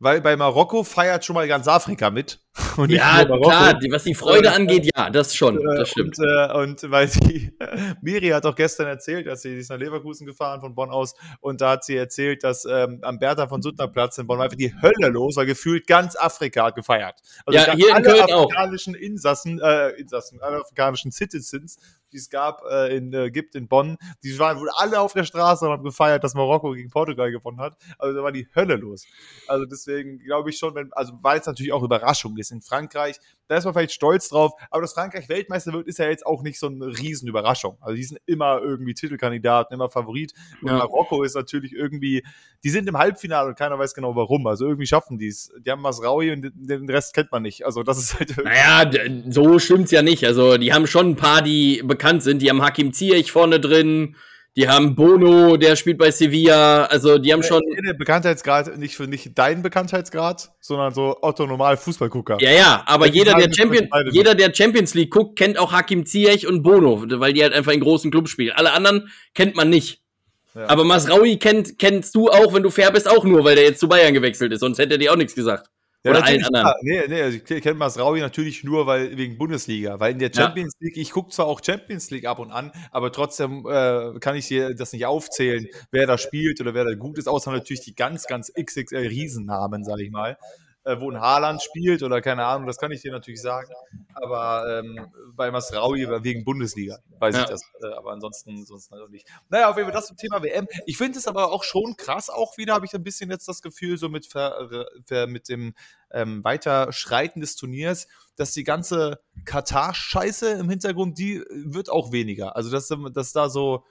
Weil 0.00 0.20
bei 0.20 0.34
Marokko 0.34 0.82
feiert 0.82 1.24
schon 1.24 1.34
mal 1.34 1.46
ganz 1.46 1.68
Afrika 1.68 2.10
mit. 2.10 2.43
ja, 2.88 3.24
klar, 3.24 3.80
was 3.90 4.04
die 4.04 4.14
Freude 4.14 4.48
und, 4.48 4.54
angeht, 4.54 4.88
ja, 4.94 5.10
das 5.10 5.34
schon, 5.34 5.58
äh, 5.58 5.76
das 5.76 5.90
stimmt. 5.90 6.18
Und, 6.20 6.24
äh, 6.24 6.52
und 6.52 6.90
weil 6.90 7.08
sie, 7.08 7.52
Miri 8.00 8.28
hat 8.28 8.46
auch 8.46 8.54
gestern 8.54 8.86
erzählt, 8.86 9.26
dass 9.26 9.42
sie, 9.42 9.56
ist 9.56 9.70
nach 9.70 9.78
Leverkusen 9.78 10.24
gefahren 10.24 10.60
von 10.60 10.72
Bonn 10.72 10.90
aus 10.90 11.14
und 11.40 11.60
da 11.60 11.70
hat 11.70 11.84
sie 11.84 11.96
erzählt, 11.96 12.44
dass 12.44 12.64
ähm, 12.64 13.00
am 13.02 13.18
Bertha 13.18 13.48
von 13.48 13.60
Suttner 13.60 13.88
Platz 13.88 14.18
in 14.18 14.28
Bonn 14.28 14.40
einfach 14.40 14.56
die 14.56 14.72
Hölle 14.80 15.08
los 15.08 15.36
war, 15.36 15.46
gefühlt 15.46 15.88
ganz 15.88 16.14
Afrika 16.16 16.66
hat 16.66 16.76
gefeiert. 16.76 17.20
Also 17.44 17.58
ja, 17.58 17.74
hier 17.74 17.96
in 17.96 18.02
Köln 18.04 18.20
afrikanischen 18.20 18.94
auch. 18.94 19.00
Insassen, 19.00 19.60
äh, 19.60 19.88
Insassen, 19.90 20.40
alle 20.40 20.60
afrikanischen 20.60 21.10
Citizens 21.10 21.78
die 22.14 22.18
es 22.18 22.30
gab, 22.30 22.62
äh, 22.70 22.96
in, 22.96 23.12
äh, 23.12 23.30
gibt 23.30 23.56
in 23.56 23.66
Bonn. 23.66 23.98
Die 24.22 24.38
waren 24.38 24.58
wohl 24.58 24.70
alle 24.76 25.00
auf 25.00 25.12
der 25.12 25.24
Straße 25.24 25.66
und 25.66 25.72
haben 25.72 25.82
gefeiert, 25.82 26.22
dass 26.22 26.34
Marokko 26.34 26.70
gegen 26.72 26.88
Portugal 26.88 27.30
gewonnen 27.30 27.60
hat. 27.60 27.76
Also 27.98 28.16
da 28.16 28.22
war 28.22 28.32
die 28.32 28.46
Hölle 28.54 28.76
los. 28.76 29.04
Also 29.48 29.66
deswegen 29.66 30.20
glaube 30.20 30.50
ich 30.50 30.56
schon, 30.56 30.74
wenn, 30.76 30.92
also 30.92 31.12
weil 31.20 31.40
es 31.40 31.46
natürlich 31.46 31.72
auch 31.72 31.82
Überraschung 31.82 32.38
ist 32.38 32.43
in 32.50 32.62
Frankreich, 32.62 33.16
da 33.48 33.56
ist 33.56 33.64
man 33.64 33.74
vielleicht 33.74 33.92
stolz 33.92 34.28
drauf, 34.28 34.52
aber 34.70 34.82
dass 34.82 34.94
Frankreich 34.94 35.28
Weltmeister 35.28 35.72
wird, 35.72 35.86
ist 35.86 35.98
ja 35.98 36.08
jetzt 36.08 36.24
auch 36.24 36.42
nicht 36.42 36.58
so 36.58 36.66
eine 36.66 36.86
Riesenüberraschung. 36.86 37.76
Also 37.80 37.96
die 37.96 38.04
sind 38.04 38.20
immer 38.26 38.60
irgendwie 38.62 38.94
Titelkandidaten, 38.94 39.74
immer 39.74 39.90
Favorit. 39.90 40.32
Und 40.62 40.68
ja. 40.68 40.78
Marokko 40.78 41.22
ist 41.22 41.34
natürlich 41.34 41.72
irgendwie, 41.72 42.24
die 42.62 42.70
sind 42.70 42.88
im 42.88 42.96
Halbfinale 42.96 43.50
und 43.50 43.58
keiner 43.58 43.78
weiß 43.78 43.94
genau 43.94 44.16
warum. 44.16 44.46
Also 44.46 44.66
irgendwie 44.66 44.86
schaffen 44.86 45.18
die 45.18 45.28
es. 45.28 45.52
Die 45.64 45.70
haben 45.70 45.82
Masraui 45.82 46.32
und 46.32 46.50
den 46.54 46.88
Rest 46.88 47.14
kennt 47.14 47.32
man 47.32 47.42
nicht. 47.42 47.66
Also 47.66 47.82
das 47.82 47.98
ist 47.98 48.18
halt. 48.18 48.36
Naja, 48.42 48.90
so 49.28 49.58
stimmt's 49.58 49.90
ja 49.90 50.02
nicht. 50.02 50.24
Also 50.24 50.56
die 50.56 50.72
haben 50.72 50.86
schon 50.86 51.10
ein 51.10 51.16
paar, 51.16 51.42
die 51.42 51.82
bekannt 51.84 52.22
sind. 52.22 52.40
Die 52.40 52.48
haben 52.48 52.62
Hakim 52.62 52.92
Ziyech 52.92 53.30
vorne 53.30 53.60
drin. 53.60 54.16
Die 54.56 54.68
haben 54.68 54.94
Bono, 54.94 55.56
der 55.56 55.74
spielt 55.74 55.98
bei 55.98 56.12
Sevilla. 56.12 56.84
Also 56.84 57.18
die 57.18 57.32
haben 57.32 57.42
schon. 57.42 57.60
Der 57.84 57.94
Bekanntheitsgrad, 57.94 58.78
nicht 58.78 58.94
für 58.94 59.08
nicht 59.08 59.36
deinen 59.36 59.62
Bekanntheitsgrad, 59.62 60.52
sondern 60.60 60.94
so 60.94 61.16
Otto 61.22 61.46
normal 61.46 61.76
Fußballgucker. 61.76 62.38
Ja, 62.40 62.52
ja, 62.52 62.82
aber 62.86 63.06
jeder 63.06 63.34
der, 63.34 63.52
Champion, 63.52 63.88
jeder, 64.12 64.36
der 64.36 64.54
Champions 64.54 64.94
League 64.94 65.10
guckt, 65.10 65.36
kennt 65.36 65.58
auch 65.58 65.72
Hakim 65.72 66.06
Ziyech 66.06 66.46
und 66.46 66.62
Bono, 66.62 67.04
weil 67.18 67.32
die 67.32 67.42
halt 67.42 67.52
einfach 67.52 67.72
in 67.72 67.80
großen 67.80 68.12
Clubs 68.12 68.30
spielen. 68.30 68.52
Alle 68.54 68.72
anderen 68.72 69.10
kennt 69.34 69.56
man 69.56 69.70
nicht. 69.70 70.02
Ja. 70.54 70.68
Aber 70.68 70.84
Masraui 70.84 71.36
kennt, 71.36 71.78
kennst 71.80 72.14
du 72.14 72.30
auch, 72.30 72.54
wenn 72.54 72.62
du 72.62 72.70
fair 72.70 72.92
bist, 72.92 73.10
auch 73.10 73.24
nur, 73.24 73.44
weil 73.44 73.56
der 73.56 73.64
jetzt 73.64 73.80
zu 73.80 73.88
Bayern 73.88 74.14
gewechselt 74.14 74.52
ist. 74.52 74.60
Sonst 74.60 74.78
hätte 74.78 74.94
er 74.94 74.98
dir 74.98 75.12
auch 75.12 75.16
nichts 75.16 75.34
gesagt. 75.34 75.68
Ja, 76.04 76.10
Oder 76.10 76.24
allen 76.24 76.44
anderen. 76.44 76.66
Ja, 76.66 76.74
nee, 76.82 77.08
nee, 77.08 77.22
also 77.22 77.38
ich 77.38 77.62
kenne 77.62 77.74
Masraui 77.74 78.20
natürlich 78.20 78.62
nur 78.62 78.86
weil, 78.86 79.16
wegen 79.16 79.38
Bundesliga, 79.38 79.98
weil 80.00 80.12
in 80.12 80.18
der 80.18 80.30
Champions 80.34 80.74
ja. 80.78 80.86
League, 80.86 80.98
ich 80.98 81.10
gucke 81.10 81.30
zwar 81.30 81.46
auch 81.46 81.62
Champions 81.64 82.10
League 82.10 82.26
ab 82.26 82.38
und 82.40 82.50
an, 82.50 82.72
aber 82.90 83.10
trotzdem 83.10 83.66
äh, 83.66 84.18
kann 84.20 84.36
ich 84.36 84.48
dir 84.48 84.74
das 84.74 84.92
nicht 84.92 85.06
aufzählen, 85.06 85.66
wer 85.92 86.06
da 86.06 86.18
spielt 86.18 86.60
oder 86.60 86.74
wer 86.74 86.84
da 86.84 86.94
gut 86.94 87.16
ist, 87.16 87.26
außer 87.26 87.50
natürlich 87.52 87.80
die 87.80 87.94
ganz, 87.94 88.26
ganz 88.26 88.52
XXL 88.52 88.98
Riesennamen, 88.98 89.82
sage 89.82 90.04
ich 90.04 90.10
mal. 90.10 90.36
Äh, 90.84 91.00
wo 91.00 91.10
ein 91.10 91.20
Haaland 91.20 91.62
spielt 91.62 92.02
oder 92.02 92.20
keine 92.20 92.44
Ahnung, 92.44 92.66
das 92.66 92.78
kann 92.78 92.92
ich 92.92 93.00
dir 93.00 93.12
natürlich 93.12 93.40
sagen. 93.40 93.72
Aber 94.14 94.80
ähm, 94.80 95.06
bei 95.34 95.50
Masraui 95.50 96.06
wegen 96.22 96.44
Bundesliga 96.44 96.98
weiß 97.18 97.34
ja. 97.34 97.42
ich 97.42 97.48
das. 97.48 97.62
Äh, 97.82 97.86
aber 97.96 98.12
ansonsten 98.12 98.64
sonst 98.64 98.90
halt 98.90 99.02
auch 99.02 99.08
nicht. 99.08 99.26
Naja, 99.48 99.70
auf 99.70 99.76
jeden 99.76 99.88
Fall 99.88 99.94
das 99.94 100.06
zum 100.06 100.16
Thema 100.16 100.42
WM. 100.42 100.66
Ich 100.86 100.98
finde 100.98 101.18
es 101.18 101.26
aber 101.26 101.52
auch 101.52 101.64
schon 101.64 101.96
krass, 101.96 102.30
auch 102.30 102.56
wieder 102.58 102.74
habe 102.74 102.86
ich 102.86 102.94
ein 102.94 103.02
bisschen 103.02 103.30
jetzt 103.30 103.48
das 103.48 103.62
Gefühl, 103.62 103.96
so 103.96 104.08
mit, 104.08 104.26
ver, 104.26 104.86
ver, 105.06 105.26
mit 105.26 105.48
dem 105.48 105.74
ähm, 106.10 106.44
Weiterschreiten 106.44 107.40
des 107.40 107.56
Turniers, 107.56 108.06
dass 108.36 108.52
die 108.52 108.64
ganze 108.64 109.20
Katar-Scheiße 109.44 110.50
im 110.50 110.68
Hintergrund, 110.68 111.18
die 111.18 111.42
wird 111.50 111.90
auch 111.90 112.12
weniger. 112.12 112.56
Also, 112.56 112.70
dass, 112.70 112.92
dass 113.12 113.32
da 113.32 113.48
so 113.48 113.84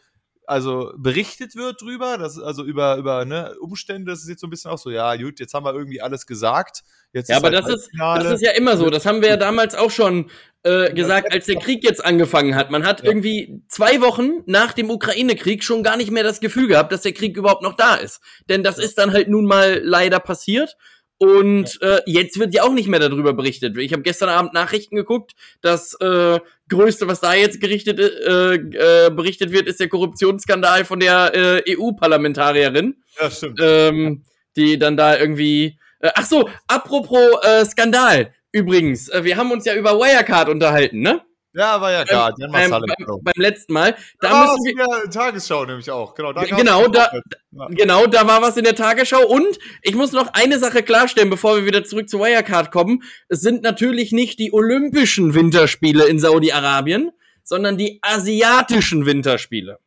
also 0.45 0.93
berichtet 0.97 1.55
wird 1.55 1.81
drüber, 1.81 2.17
das, 2.17 2.39
also 2.39 2.63
über, 2.63 2.97
über 2.97 3.25
ne, 3.25 3.55
Umstände, 3.59 4.11
das 4.11 4.21
ist 4.21 4.29
jetzt 4.29 4.41
so 4.41 4.47
ein 4.47 4.49
bisschen 4.49 4.71
auch 4.71 4.77
so, 4.77 4.89
ja, 4.89 5.15
gut, 5.15 5.39
jetzt 5.39 5.53
haben 5.53 5.65
wir 5.65 5.73
irgendwie 5.73 6.01
alles 6.01 6.25
gesagt. 6.25 6.81
Jetzt 7.13 7.29
ja, 7.29 7.37
aber 7.37 7.51
halt 7.51 7.65
das, 7.65 7.73
ist, 7.73 7.89
das 7.97 8.25
ist 8.25 8.41
ja 8.41 8.51
immer 8.51 8.75
so. 8.75 8.89
Das 8.89 9.05
haben 9.05 9.21
wir 9.21 9.29
ja 9.29 9.37
damals 9.37 9.75
auch 9.75 9.91
schon 9.91 10.31
äh, 10.63 10.93
gesagt, 10.93 11.31
als 11.31 11.45
der 11.45 11.57
Krieg 11.57 11.83
jetzt 11.83 12.03
angefangen 12.03 12.55
hat. 12.55 12.71
Man 12.71 12.85
hat 12.85 13.01
ja. 13.01 13.09
irgendwie 13.09 13.61
zwei 13.67 14.01
Wochen 14.01 14.41
nach 14.45 14.73
dem 14.73 14.89
Ukraine-Krieg 14.89 15.63
schon 15.63 15.83
gar 15.83 15.95
nicht 15.95 16.09
mehr 16.09 16.23
das 16.23 16.39
Gefühl 16.39 16.67
gehabt, 16.67 16.91
dass 16.91 17.01
der 17.01 17.13
Krieg 17.13 17.37
überhaupt 17.37 17.61
noch 17.61 17.75
da 17.75 17.95
ist. 17.95 18.21
Denn 18.49 18.63
das 18.63 18.79
ist 18.79 18.97
dann 18.97 19.13
halt 19.13 19.27
nun 19.27 19.45
mal 19.45 19.79
leider 19.83 20.19
passiert. 20.19 20.75
Und 21.17 21.81
äh, 21.81 22.01
jetzt 22.05 22.39
wird 22.39 22.53
ja 22.53 22.63
auch 22.63 22.73
nicht 22.73 22.87
mehr 22.87 22.99
darüber 22.99 23.33
berichtet. 23.33 23.77
Ich 23.77 23.93
habe 23.93 24.03
gestern 24.03 24.29
Abend 24.29 24.53
Nachrichten 24.53 24.95
geguckt. 24.95 25.33
Das 25.61 25.93
äh, 26.01 26.39
Größte, 26.69 27.07
was 27.07 27.21
da 27.21 27.33
jetzt 27.33 27.61
gerichtet, 27.61 27.99
äh, 27.99 28.55
äh, 28.55 29.09
berichtet 29.09 29.51
wird, 29.51 29.67
ist 29.67 29.79
der 29.79 29.87
Korruptionsskandal 29.89 30.85
von 30.85 30.99
der 30.99 31.33
äh, 31.65 31.77
EU-Parlamentarierin. 31.77 33.03
Ja, 33.19 33.31
stimmt. 33.31 33.59
Ähm, 33.61 34.23
die 34.55 34.77
dann 34.77 34.97
da 34.97 35.17
irgendwie. 35.17 35.77
Äh, 35.99 36.11
ach 36.15 36.25
so, 36.25 36.49
apropos 36.67 37.43
äh, 37.43 37.65
Skandal. 37.65 38.33
Übrigens, 38.51 39.09
äh, 39.09 39.23
wir 39.23 39.37
haben 39.37 39.51
uns 39.51 39.65
ja 39.65 39.75
über 39.75 39.97
Wirecard 39.97 40.49
unterhalten, 40.49 40.99
ne? 40.99 41.21
Ja, 41.55 41.79
war 41.79 41.91
ja 41.91 42.03
klar. 42.03 42.33
Beim, 42.37 42.51
beim, 42.51 42.71
beim, 42.71 43.19
beim, 43.21 43.33
letzten 43.35 43.73
Mal. 43.73 43.95
Da, 44.19 44.29
da 44.29 44.41
müssen 44.41 44.63
wir 44.63 44.71
in 44.71 44.77
der 44.77 45.09
Tagesschau 45.11 45.65
nämlich 45.65 45.89
auch. 45.91 46.15
Genau, 46.15 46.33
da, 46.33 46.43
genau, 46.45 46.87
da, 46.87 47.11
ja. 47.51 47.67
genau, 47.69 48.07
da 48.07 48.27
war 48.27 48.41
was 48.41 48.57
in 48.57 48.63
der 48.63 48.75
Tagesschau. 48.75 49.23
Und 49.27 49.59
ich 49.83 49.93
muss 49.93 50.11
noch 50.13 50.33
eine 50.33 50.57
Sache 50.57 50.81
klarstellen, 50.81 51.29
bevor 51.29 51.57
wir 51.57 51.65
wieder 51.65 51.83
zurück 51.83 52.09
zu 52.09 52.19
Wirecard 52.19 52.71
kommen. 52.71 53.03
Es 53.29 53.41
sind 53.41 53.61
natürlich 53.61 54.11
nicht 54.11 54.39
die 54.39 54.51
Olympischen 54.51 55.35
Winterspiele 55.35 56.05
in 56.05 56.17
Saudi-Arabien, 56.17 57.11
sondern 57.43 57.77
die 57.77 57.99
asiatischen 58.01 59.05
Winterspiele. 59.05 59.77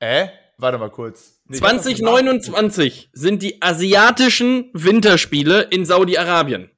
Äh? 0.00 0.28
Warte 0.58 0.76
mal 0.76 0.90
kurz. 0.90 1.40
Nee, 1.46 1.56
2029 1.58 3.10
sind 3.12 3.42
die 3.42 3.62
asiatischen 3.62 4.70
Winterspiele 4.74 5.62
in 5.62 5.86
Saudi-Arabien. 5.86 6.70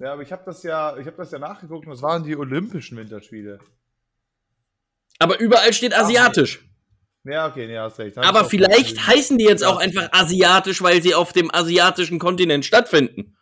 Ja, 0.00 0.14
aber 0.14 0.22
ich 0.22 0.32
habe 0.32 0.42
das 0.46 0.62
ja, 0.62 0.96
ich 0.96 1.06
habe 1.06 1.16
das 1.18 1.30
ja 1.30 1.38
nachgeguckt 1.38 1.86
und 1.86 1.92
das 1.92 2.02
waren 2.02 2.24
die 2.24 2.36
Olympischen 2.36 2.96
Winterspiele. 2.96 3.58
Aber 5.18 5.38
überall 5.38 5.74
steht 5.74 5.94
asiatisch. 5.94 6.64
Ja, 7.24 7.46
okay, 7.46 7.66
nee, 7.66 7.76
hast 7.76 7.98
recht. 7.98 8.16
Hab 8.16 8.24
aber 8.24 8.46
vielleicht 8.46 9.06
heißen 9.06 9.36
die 9.36 9.44
jetzt 9.44 9.62
auch 9.62 9.76
einfach 9.76 10.08
asiatisch, 10.12 10.80
weil 10.80 11.02
sie 11.02 11.14
auf 11.14 11.34
dem 11.34 11.54
asiatischen 11.54 12.18
Kontinent 12.18 12.64
stattfinden. 12.64 13.36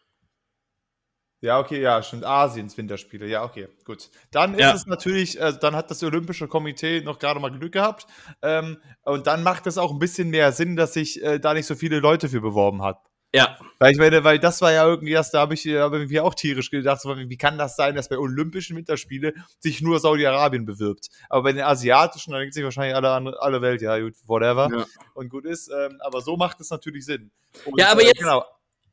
Ja, 1.40 1.60
okay, 1.60 1.80
ja, 1.80 2.02
stimmt. 2.02 2.24
Asiens 2.24 2.76
Winterspiele. 2.76 3.28
Ja, 3.28 3.44
okay, 3.44 3.68
gut. 3.84 4.10
Dann 4.32 4.54
ist 4.54 4.60
ja. 4.60 4.74
es 4.74 4.86
natürlich, 4.86 5.40
äh, 5.40 5.52
dann 5.60 5.76
hat 5.76 5.88
das 5.92 6.02
Olympische 6.02 6.48
Komitee 6.48 7.02
noch 7.02 7.20
gerade 7.20 7.38
mal 7.38 7.56
Glück 7.56 7.72
gehabt. 7.72 8.08
Ähm, 8.42 8.78
und 9.02 9.28
dann 9.28 9.44
macht 9.44 9.68
es 9.68 9.78
auch 9.78 9.92
ein 9.92 10.00
bisschen 10.00 10.30
mehr 10.30 10.50
Sinn, 10.50 10.74
dass 10.74 10.94
sich 10.94 11.22
äh, 11.22 11.38
da 11.38 11.54
nicht 11.54 11.66
so 11.66 11.76
viele 11.76 12.00
Leute 12.00 12.28
für 12.28 12.40
beworben 12.40 12.82
hat. 12.82 12.98
Ja. 13.34 13.58
Weil 13.78 13.92
ich 13.92 13.98
meine, 13.98 14.24
weil 14.24 14.38
das 14.38 14.60
war 14.62 14.72
ja 14.72 14.86
irgendwie 14.86 15.12
erst, 15.12 15.34
da 15.34 15.40
habe 15.40 15.54
ich 15.54 15.64
irgendwie 15.66 16.20
auch 16.20 16.34
tierisch 16.34 16.70
gedacht, 16.70 17.00
so, 17.00 17.14
wie 17.16 17.36
kann 17.36 17.58
das 17.58 17.76
sein, 17.76 17.94
dass 17.94 18.08
bei 18.08 18.18
Olympischen 18.18 18.76
Winterspiele 18.76 19.34
sich 19.58 19.82
nur 19.82 20.00
Saudi-Arabien 20.00 20.64
bewirbt? 20.64 21.08
Aber 21.28 21.42
bei 21.42 21.52
den 21.52 21.62
asiatischen, 21.62 22.32
da 22.32 22.38
denkt 22.38 22.54
sich 22.54 22.64
wahrscheinlich 22.64 22.96
alle, 22.96 23.38
alle 23.40 23.62
Welt, 23.62 23.82
ja, 23.82 23.98
gut, 23.98 24.14
whatever. 24.26 24.68
Ja. 24.72 24.86
Und 25.14 25.28
gut 25.28 25.44
ist. 25.44 25.68
Ähm, 25.68 25.98
aber 26.00 26.22
so 26.22 26.36
macht 26.36 26.60
es 26.60 26.70
natürlich 26.70 27.04
Sinn. 27.04 27.30
Und, 27.66 27.78
ja, 27.78 27.92
aber 27.92 28.02
äh, 28.02 28.06
jetzt. 28.06 28.18
Genau. 28.18 28.44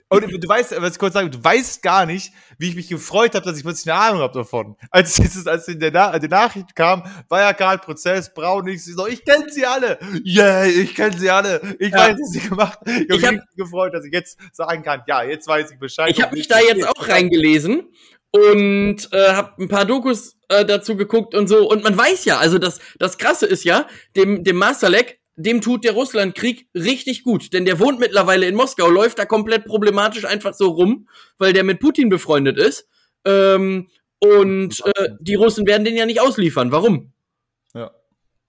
Und 0.07 0.31
du 0.31 0.47
weißt, 0.47 0.79
was 0.81 0.93
ich 0.93 0.99
kurz 0.99 1.13
sagen, 1.13 1.31
du 1.31 1.43
weißt 1.43 1.81
gar 1.81 2.05
nicht, 2.05 2.31
wie 2.59 2.69
ich 2.69 2.75
mich 2.75 2.89
gefreut 2.89 3.33
habe, 3.33 3.43
dass 3.43 3.57
ich 3.57 3.63
plötzlich 3.63 3.91
eine 3.91 4.01
Ahnung 4.01 4.21
habe 4.21 4.33
davon. 4.33 4.75
Als, 4.91 5.17
es, 5.19 5.47
als 5.47 5.67
in 5.67 5.79
der, 5.79 5.91
Na 5.91 6.17
die 6.19 6.27
Nachricht 6.27 6.75
kam, 6.75 7.03
war 7.27 7.41
ja 7.41 7.53
Karl 7.53 7.79
Prozess, 7.79 8.31
Braun, 8.33 8.67
ich 8.67 8.85
so, 8.85 9.07
ich 9.07 9.25
kenne 9.25 9.49
sie 9.49 9.65
alle. 9.65 9.97
Yeah, 10.23 10.65
ich 10.65 10.93
kenne 10.93 11.17
sie 11.17 11.29
alle. 11.29 11.59
Ich 11.79 11.91
ja. 11.91 11.97
weiß, 11.97 12.17
was 12.21 12.31
sie 12.31 12.47
gemacht 12.47 12.79
Ich, 12.85 13.09
ich 13.09 13.25
habe 13.25 13.37
mich 13.37 13.55
gefreut, 13.55 13.93
dass 13.93 14.05
ich 14.05 14.13
jetzt 14.13 14.37
sagen 14.53 14.83
kann, 14.83 15.01
ja, 15.07 15.23
jetzt 15.23 15.47
weiß 15.47 15.71
ich 15.71 15.79
Bescheid. 15.79 16.11
Ich 16.11 16.21
habe 16.21 16.35
mich 16.35 16.47
da 16.47 16.59
jetzt 16.59 16.87
auch 16.87 17.07
reingelesen 17.07 17.89
und 18.29 19.11
äh, 19.11 19.29
habe 19.29 19.63
ein 19.63 19.69
paar 19.69 19.85
Dokus 19.85 20.37
äh, 20.49 20.65
dazu 20.65 20.97
geguckt 20.97 21.33
und 21.33 21.47
so. 21.47 21.67
Und 21.67 21.83
man 21.83 21.97
weiß 21.97 22.25
ja, 22.25 22.37
also 22.37 22.59
das, 22.59 22.79
das 22.99 23.17
Krasse 23.17 23.47
ist 23.47 23.63
ja, 23.63 23.87
dem, 24.15 24.43
dem 24.43 24.57
Masterleck 24.57 25.19
dem 25.35 25.61
tut 25.61 25.83
der 25.83 25.93
Russlandkrieg 25.93 26.67
richtig 26.73 27.23
gut, 27.23 27.53
denn 27.53 27.65
der 27.65 27.79
wohnt 27.79 27.99
mittlerweile 27.99 28.47
in 28.47 28.55
Moskau, 28.55 28.89
läuft 28.89 29.19
da 29.19 29.25
komplett 29.25 29.65
problematisch 29.65 30.25
einfach 30.25 30.53
so 30.53 30.69
rum, 30.69 31.07
weil 31.37 31.53
der 31.53 31.63
mit 31.63 31.79
Putin 31.79 32.09
befreundet 32.09 32.57
ist. 32.57 32.87
Ähm, 33.25 33.87
und 34.19 34.81
äh, 34.85 35.09
die 35.19 35.35
Russen 35.35 35.67
werden 35.67 35.83
den 35.83 35.95
ja 35.95 36.05
nicht 36.05 36.21
ausliefern. 36.21 36.71
Warum? 36.71 37.11
Ja. 37.73 37.91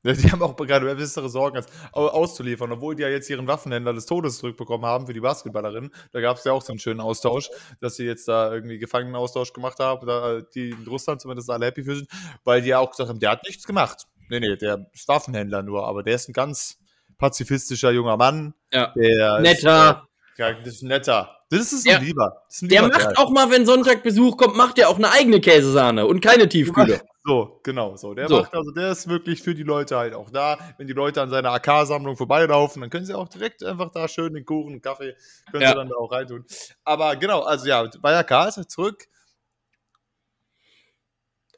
die 0.04 0.30
haben 0.30 0.42
auch 0.42 0.56
gerade 0.56 0.94
bessere 0.94 1.28
Sorgen, 1.28 1.56
als 1.56 1.66
auszuliefern, 1.92 2.70
obwohl 2.70 2.94
die 2.94 3.02
ja 3.02 3.08
jetzt 3.08 3.28
ihren 3.28 3.48
Waffenhändler 3.48 3.92
des 3.92 4.06
Todes 4.06 4.38
zurückbekommen 4.38 4.86
haben 4.86 5.06
für 5.06 5.12
die 5.12 5.20
Basketballerin. 5.20 5.90
Da 6.12 6.20
gab 6.20 6.36
es 6.36 6.44
ja 6.44 6.52
auch 6.52 6.62
so 6.62 6.72
einen 6.72 6.78
schönen 6.78 7.00
Austausch, 7.00 7.50
dass 7.80 7.96
sie 7.96 8.04
jetzt 8.04 8.28
da 8.28 8.52
irgendwie 8.52 8.78
Gefangenenaustausch 8.78 9.52
gemacht 9.52 9.80
haben, 9.80 10.06
da 10.06 10.40
die 10.40 10.70
in 10.70 10.86
Russland 10.86 11.20
zumindest 11.20 11.50
alle 11.50 11.66
happy 11.66 11.82
für 11.82 11.96
sind, 11.96 12.08
weil 12.44 12.62
die 12.62 12.68
ja 12.68 12.78
auch 12.78 12.90
gesagt 12.90 13.08
haben, 13.08 13.18
der 13.18 13.32
hat 13.32 13.42
nichts 13.44 13.66
gemacht. 13.66 14.06
Nee, 14.28 14.40
nee, 14.40 14.56
der 14.56 14.86
ist 14.92 15.08
Waffenhändler 15.08 15.62
nur, 15.62 15.86
aber 15.86 16.02
der 16.02 16.14
ist 16.14 16.28
ein 16.28 16.32
ganz 16.32 16.78
pazifistischer 17.18 17.90
junger 17.90 18.16
Mann. 18.16 18.54
Ja. 18.72 18.92
Der 18.96 19.40
netter. 19.40 20.08
Ist, 20.32 20.38
ja, 20.38 20.52
das 20.52 20.74
ist 20.74 20.82
netter. 20.82 21.36
Das 21.48 21.72
ist 21.72 21.88
ein 21.88 22.04
Lieber. 22.04 22.42
Ist 22.48 22.62
ein 22.62 22.68
der 22.68 22.82
lieber 22.82 22.94
macht 22.94 23.14
Kerl. 23.14 23.16
auch 23.16 23.30
mal, 23.30 23.50
wenn 23.50 23.64
Sonntag 23.66 24.02
Besuch 24.02 24.36
kommt, 24.36 24.56
macht 24.56 24.78
der 24.78 24.88
auch 24.88 24.96
eine 24.96 25.12
eigene 25.12 25.40
Käsesahne 25.40 26.06
und 26.06 26.20
keine 26.20 26.48
Tiefkühle. 26.48 27.00
So, 27.28 27.58
genau, 27.64 27.96
so. 27.96 28.14
Der 28.14 28.28
so. 28.28 28.38
macht 28.38 28.54
also, 28.54 28.70
der 28.70 28.92
ist 28.92 29.08
wirklich 29.08 29.42
für 29.42 29.52
die 29.52 29.64
Leute 29.64 29.96
halt 29.96 30.14
auch 30.14 30.30
da. 30.30 30.58
Wenn 30.78 30.86
die 30.86 30.92
Leute 30.92 31.20
an 31.20 31.28
seiner 31.28 31.50
AK-Sammlung 31.54 32.16
vorbeilaufen, 32.16 32.82
dann 32.82 32.88
können 32.88 33.04
sie 33.04 33.14
auch 33.14 33.28
direkt 33.28 33.64
einfach 33.64 33.90
da 33.90 34.06
schön 34.06 34.32
den 34.32 34.44
Kuchen, 34.44 34.74
den 34.74 34.80
Kaffee, 34.80 35.16
können 35.50 35.64
ja. 35.64 35.70
sie 35.70 35.74
dann 35.74 35.88
da 35.88 35.96
auch 35.96 36.12
reintun. 36.12 36.44
Aber 36.84 37.16
genau, 37.16 37.40
also 37.40 37.66
ja, 37.66 37.82
Wirecard, 37.82 38.70
zurück 38.70 39.08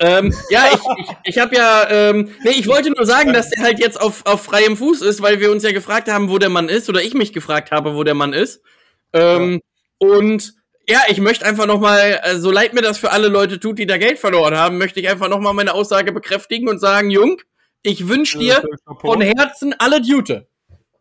ähm, 0.00 0.34
ja, 0.50 0.66
ich, 0.72 0.80
ich, 0.98 1.16
ich 1.24 1.38
habe 1.38 1.56
ja, 1.56 1.88
ähm, 1.90 2.30
nee, 2.44 2.50
ich 2.50 2.68
wollte 2.68 2.90
nur 2.90 3.04
sagen, 3.04 3.32
dass 3.32 3.50
der 3.50 3.64
halt 3.64 3.80
jetzt 3.80 4.00
auf, 4.00 4.24
auf 4.26 4.42
freiem 4.42 4.76
Fuß 4.76 5.02
ist, 5.02 5.22
weil 5.22 5.40
wir 5.40 5.50
uns 5.50 5.64
ja 5.64 5.72
gefragt 5.72 6.08
haben, 6.08 6.30
wo 6.30 6.38
der 6.38 6.50
Mann 6.50 6.68
ist, 6.68 6.88
oder 6.88 7.02
ich 7.02 7.14
mich 7.14 7.32
gefragt 7.32 7.72
habe, 7.72 7.94
wo 7.94 8.04
der 8.04 8.14
Mann 8.14 8.32
ist. 8.32 8.62
Ähm, 9.12 9.60
ja. 10.00 10.08
Und 10.08 10.54
ja, 10.88 11.00
ich 11.08 11.20
möchte 11.20 11.44
einfach 11.44 11.66
nochmal, 11.66 12.20
äh, 12.22 12.36
so 12.36 12.50
leid 12.50 12.74
mir 12.74 12.82
das 12.82 12.98
für 12.98 13.10
alle 13.10 13.28
Leute 13.28 13.58
tut, 13.58 13.78
die 13.78 13.86
da 13.86 13.98
Geld 13.98 14.18
verloren 14.18 14.56
haben, 14.56 14.78
möchte 14.78 15.00
ich 15.00 15.08
einfach 15.08 15.28
nochmal 15.28 15.52
meine 15.52 15.74
Aussage 15.74 16.12
bekräftigen 16.12 16.68
und 16.68 16.78
sagen, 16.78 17.10
Jung, 17.10 17.42
ich 17.82 18.08
wünsche 18.08 18.38
dir 18.38 18.62
von 19.00 19.20
Herzen 19.20 19.74
alle 19.78 20.00
Jute. 20.00 20.48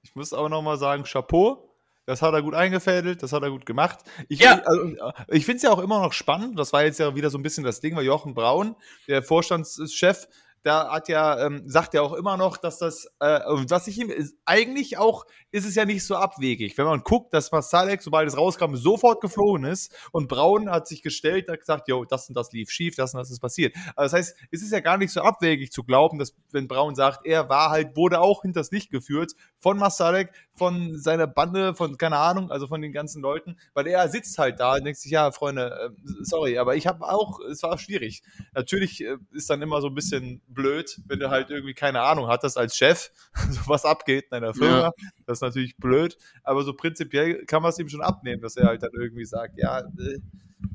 Ich 0.01 0.15
muss 0.15 0.33
aber 0.33 0.49
nochmal 0.49 0.77
sagen, 0.77 1.03
Chapeau. 1.03 1.66
Das 2.07 2.21
hat 2.21 2.33
er 2.33 2.41
gut 2.41 2.55
eingefädelt, 2.55 3.21
das 3.21 3.33
hat 3.33 3.43
er 3.43 3.49
gut 3.49 3.65
gemacht. 3.65 3.99
Ich, 4.29 4.39
ja. 4.39 4.61
also, 4.63 5.11
ich 5.27 5.45
finde 5.45 5.57
es 5.57 5.63
ja 5.63 5.71
auch 5.71 5.79
immer 5.79 5.99
noch 5.99 6.13
spannend. 6.13 6.57
Das 6.57 6.71
war 6.71 6.85
jetzt 6.85 6.99
ja 6.99 7.13
wieder 7.15 7.29
so 7.29 7.37
ein 7.37 7.43
bisschen 7.43 7.65
das 7.65 7.81
Ding, 7.81 7.97
weil 7.97 8.05
Jochen 8.05 8.33
Braun, 8.33 8.77
der 9.09 9.21
Vorstandschef, 9.21 10.29
da 10.63 10.91
hat 10.91 11.07
ja, 11.07 11.45
ähm, 11.45 11.63
sagt 11.65 11.93
ja 11.93 12.01
auch 12.01 12.13
immer 12.13 12.37
noch, 12.37 12.57
dass 12.57 12.77
das, 12.77 13.05
äh, 13.19 13.39
was 13.69 13.87
ich 13.87 13.99
ihm, 13.99 14.11
eigentlich 14.45 14.97
auch, 14.97 15.25
ist 15.51 15.65
es 15.65 15.75
ja 15.75 15.85
nicht 15.85 16.05
so 16.05 16.15
abwegig. 16.15 16.77
Wenn 16.77 16.85
man 16.85 17.01
guckt, 17.01 17.33
dass 17.33 17.51
Masalek, 17.51 18.01
sobald 18.01 18.27
es 18.27 18.37
rauskam, 18.37 18.75
sofort 18.75 19.21
geflogen 19.21 19.65
ist 19.65 19.95
und 20.11 20.27
Braun 20.27 20.69
hat 20.69 20.87
sich 20.87 21.01
gestellt, 21.01 21.49
hat 21.49 21.59
gesagt, 21.59 21.87
jo, 21.87 22.05
das 22.05 22.27
und 22.27 22.35
das 22.35 22.51
lief 22.51 22.69
schief, 22.69 22.95
das 22.95 23.13
und 23.13 23.19
das 23.19 23.31
ist 23.31 23.39
passiert. 23.39 23.75
Also 23.95 24.13
das 24.13 24.13
heißt, 24.13 24.37
es 24.51 24.61
ist 24.61 24.71
ja 24.71 24.79
gar 24.79 24.97
nicht 24.97 25.11
so 25.11 25.21
abwegig 25.21 25.71
zu 25.71 25.83
glauben, 25.83 26.19
dass, 26.19 26.33
wenn 26.51 26.67
Braun 26.67 26.95
sagt, 26.95 27.25
er 27.25 27.49
war 27.49 27.69
halt, 27.69 27.95
wurde 27.95 28.19
auch 28.19 28.41
hinters 28.41 28.71
Licht 28.71 28.91
geführt 28.91 29.33
von 29.57 29.77
Masalek, 29.77 30.31
von 30.55 30.97
seiner 30.97 31.27
Bande, 31.27 31.75
von, 31.75 31.97
keine 31.97 32.17
Ahnung, 32.17 32.51
also 32.51 32.67
von 32.67 32.81
den 32.81 32.91
ganzen 32.91 33.21
Leuten, 33.21 33.57
weil 33.73 33.87
er 33.87 34.09
sitzt 34.09 34.37
halt 34.37 34.59
da 34.59 34.75
und 34.75 34.83
denkt 34.83 34.99
sich, 34.99 35.11
ja, 35.11 35.31
Freunde, 35.31 35.93
äh, 35.95 36.23
sorry, 36.23 36.57
aber 36.57 36.75
ich 36.75 36.87
habe 36.87 37.05
auch, 37.07 37.39
es 37.39 37.63
war 37.63 37.77
schwierig. 37.77 38.23
Natürlich 38.53 39.03
äh, 39.03 39.17
ist 39.31 39.49
dann 39.49 39.61
immer 39.61 39.81
so 39.81 39.87
ein 39.87 39.95
bisschen 39.95 40.41
blöd, 40.47 40.99
wenn 41.07 41.19
du 41.19 41.29
halt 41.29 41.49
irgendwie 41.49 41.73
keine 41.73 42.01
Ahnung 42.01 42.27
hattest 42.27 42.57
als 42.57 42.75
Chef, 42.75 43.11
so 43.51 43.61
was 43.67 43.85
abgeht 43.85 44.25
in 44.25 44.29
deiner 44.31 44.53
Firma. 44.53 44.81
Ja. 44.81 44.91
Das 45.25 45.37
ist 45.37 45.41
natürlich 45.41 45.77
blöd, 45.77 46.17
aber 46.43 46.63
so 46.63 46.73
prinzipiell 46.73 47.45
kann 47.45 47.61
man 47.61 47.69
es 47.69 47.79
ihm 47.79 47.89
schon 47.89 48.01
abnehmen, 48.01 48.41
dass 48.41 48.57
er 48.57 48.67
halt 48.67 48.83
dann 48.83 48.91
irgendwie 48.93 49.25
sagt, 49.25 49.57
ja, 49.57 49.79
äh, 49.79 50.19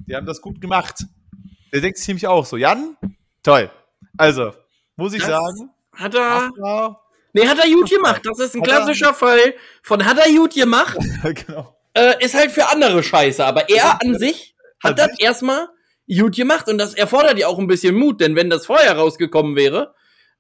die 0.06 0.14
haben 0.14 0.26
das 0.26 0.40
gut 0.40 0.61
gemacht. 0.61 1.04
Der 1.72 1.80
denkt 1.80 1.98
sich 1.98 2.08
nämlich 2.08 2.26
auch 2.26 2.44
so, 2.44 2.56
Jan, 2.56 2.96
toll. 3.42 3.70
Also, 4.16 4.52
muss 4.96 5.14
ich 5.14 5.20
das 5.20 5.30
sagen. 5.30 5.70
Hat 5.94 6.14
er. 6.14 6.98
Nee, 7.35 7.48
hat 7.48 7.58
er 7.58 7.70
gut 7.70 7.88
gemacht. 7.88 8.20
Das 8.24 8.38
ist 8.38 8.54
ein 8.54 8.62
klassischer 8.62 9.14
Fall 9.14 9.54
von 9.82 10.04
hat 10.04 10.18
er 10.18 10.30
gut 10.35 10.54
gemacht. 10.54 10.98
genau. 11.22 11.74
äh, 11.94 12.22
ist 12.22 12.35
halt 12.35 12.50
für 12.50 12.70
andere 12.70 13.02
scheiße. 13.02 13.44
Aber 13.44 13.70
er 13.70 14.02
an 14.02 14.18
sich 14.18 14.54
hat 14.82 14.98
das 14.98 15.18
erstmal 15.18 15.68
gut 16.09 16.37
gemacht 16.37 16.69
und 16.69 16.79
das 16.79 16.95
erfordert 16.95 17.38
ja 17.38 17.47
auch 17.47 17.59
ein 17.59 17.67
bisschen 17.67 17.95
Mut, 17.95 18.21
denn 18.21 18.37
wenn 18.37 18.51
das 18.51 18.67
vorher 18.67 18.97
rausgekommen 18.97 19.57
wäre, 19.57 19.95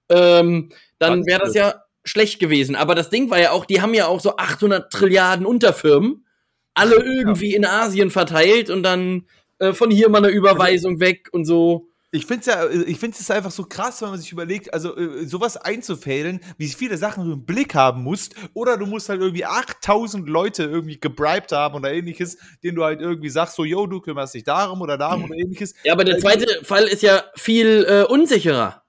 ähm, 0.08 0.70
dann 0.98 1.26
wäre 1.26 1.40
das 1.40 1.54
ja 1.54 1.82
schlecht 2.04 2.38
gewesen. 2.40 2.74
Aber 2.76 2.94
das 2.94 3.10
Ding 3.10 3.30
war 3.30 3.40
ja 3.40 3.52
auch, 3.52 3.64
die 3.64 3.80
haben 3.80 3.94
ja 3.94 4.06
auch 4.06 4.20
so 4.20 4.36
800 4.36 4.92
Trilliarden 4.92 5.46
Unterfirmen, 5.46 6.26
alle 6.74 6.96
irgendwie 6.96 7.54
in 7.54 7.64
Asien 7.64 8.10
verteilt 8.10 8.70
und 8.70 8.82
dann 8.82 9.26
äh, 9.58 9.72
von 9.72 9.90
hier 9.90 10.08
mal 10.08 10.18
eine 10.18 10.28
Überweisung 10.28 11.00
weg 11.00 11.28
und 11.32 11.44
so. 11.44 11.88
Ich 12.14 12.26
finde 12.26 12.40
es 12.40 12.46
ja, 12.46 12.68
ich 12.68 12.98
finde 12.98 13.16
es 13.18 13.30
einfach 13.30 13.50
so 13.50 13.64
krass, 13.64 14.02
wenn 14.02 14.10
man 14.10 14.20
sich 14.20 14.30
überlegt, 14.32 14.74
also 14.74 14.94
äh, 14.98 15.24
sowas 15.24 15.56
einzufädeln, 15.56 16.40
wie 16.58 16.68
viele 16.68 16.98
Sachen 16.98 17.24
du 17.24 17.32
im 17.32 17.46
Blick 17.46 17.74
haben 17.74 18.02
musst, 18.02 18.34
oder 18.52 18.76
du 18.76 18.84
musst 18.84 19.08
halt 19.08 19.22
irgendwie 19.22 19.46
8000 19.46 20.28
Leute 20.28 20.64
irgendwie 20.64 21.00
gebribed 21.00 21.52
haben 21.52 21.74
oder 21.74 21.90
ähnliches, 21.90 22.36
denen 22.62 22.76
du 22.76 22.84
halt 22.84 23.00
irgendwie 23.00 23.30
sagst, 23.30 23.56
so, 23.56 23.64
yo, 23.64 23.86
du 23.86 24.00
kümmerst 24.00 24.34
dich 24.34 24.44
darum 24.44 24.82
oder 24.82 24.98
darum 24.98 25.24
oder 25.24 25.36
ähnliches. 25.36 25.74
Ja, 25.84 25.94
aber 25.94 26.04
der 26.04 26.18
zweite 26.18 26.62
Fall 26.64 26.84
ist 26.84 27.02
ja 27.02 27.24
viel 27.34 27.86
äh, 27.88 28.04
unsicherer. 28.04 28.81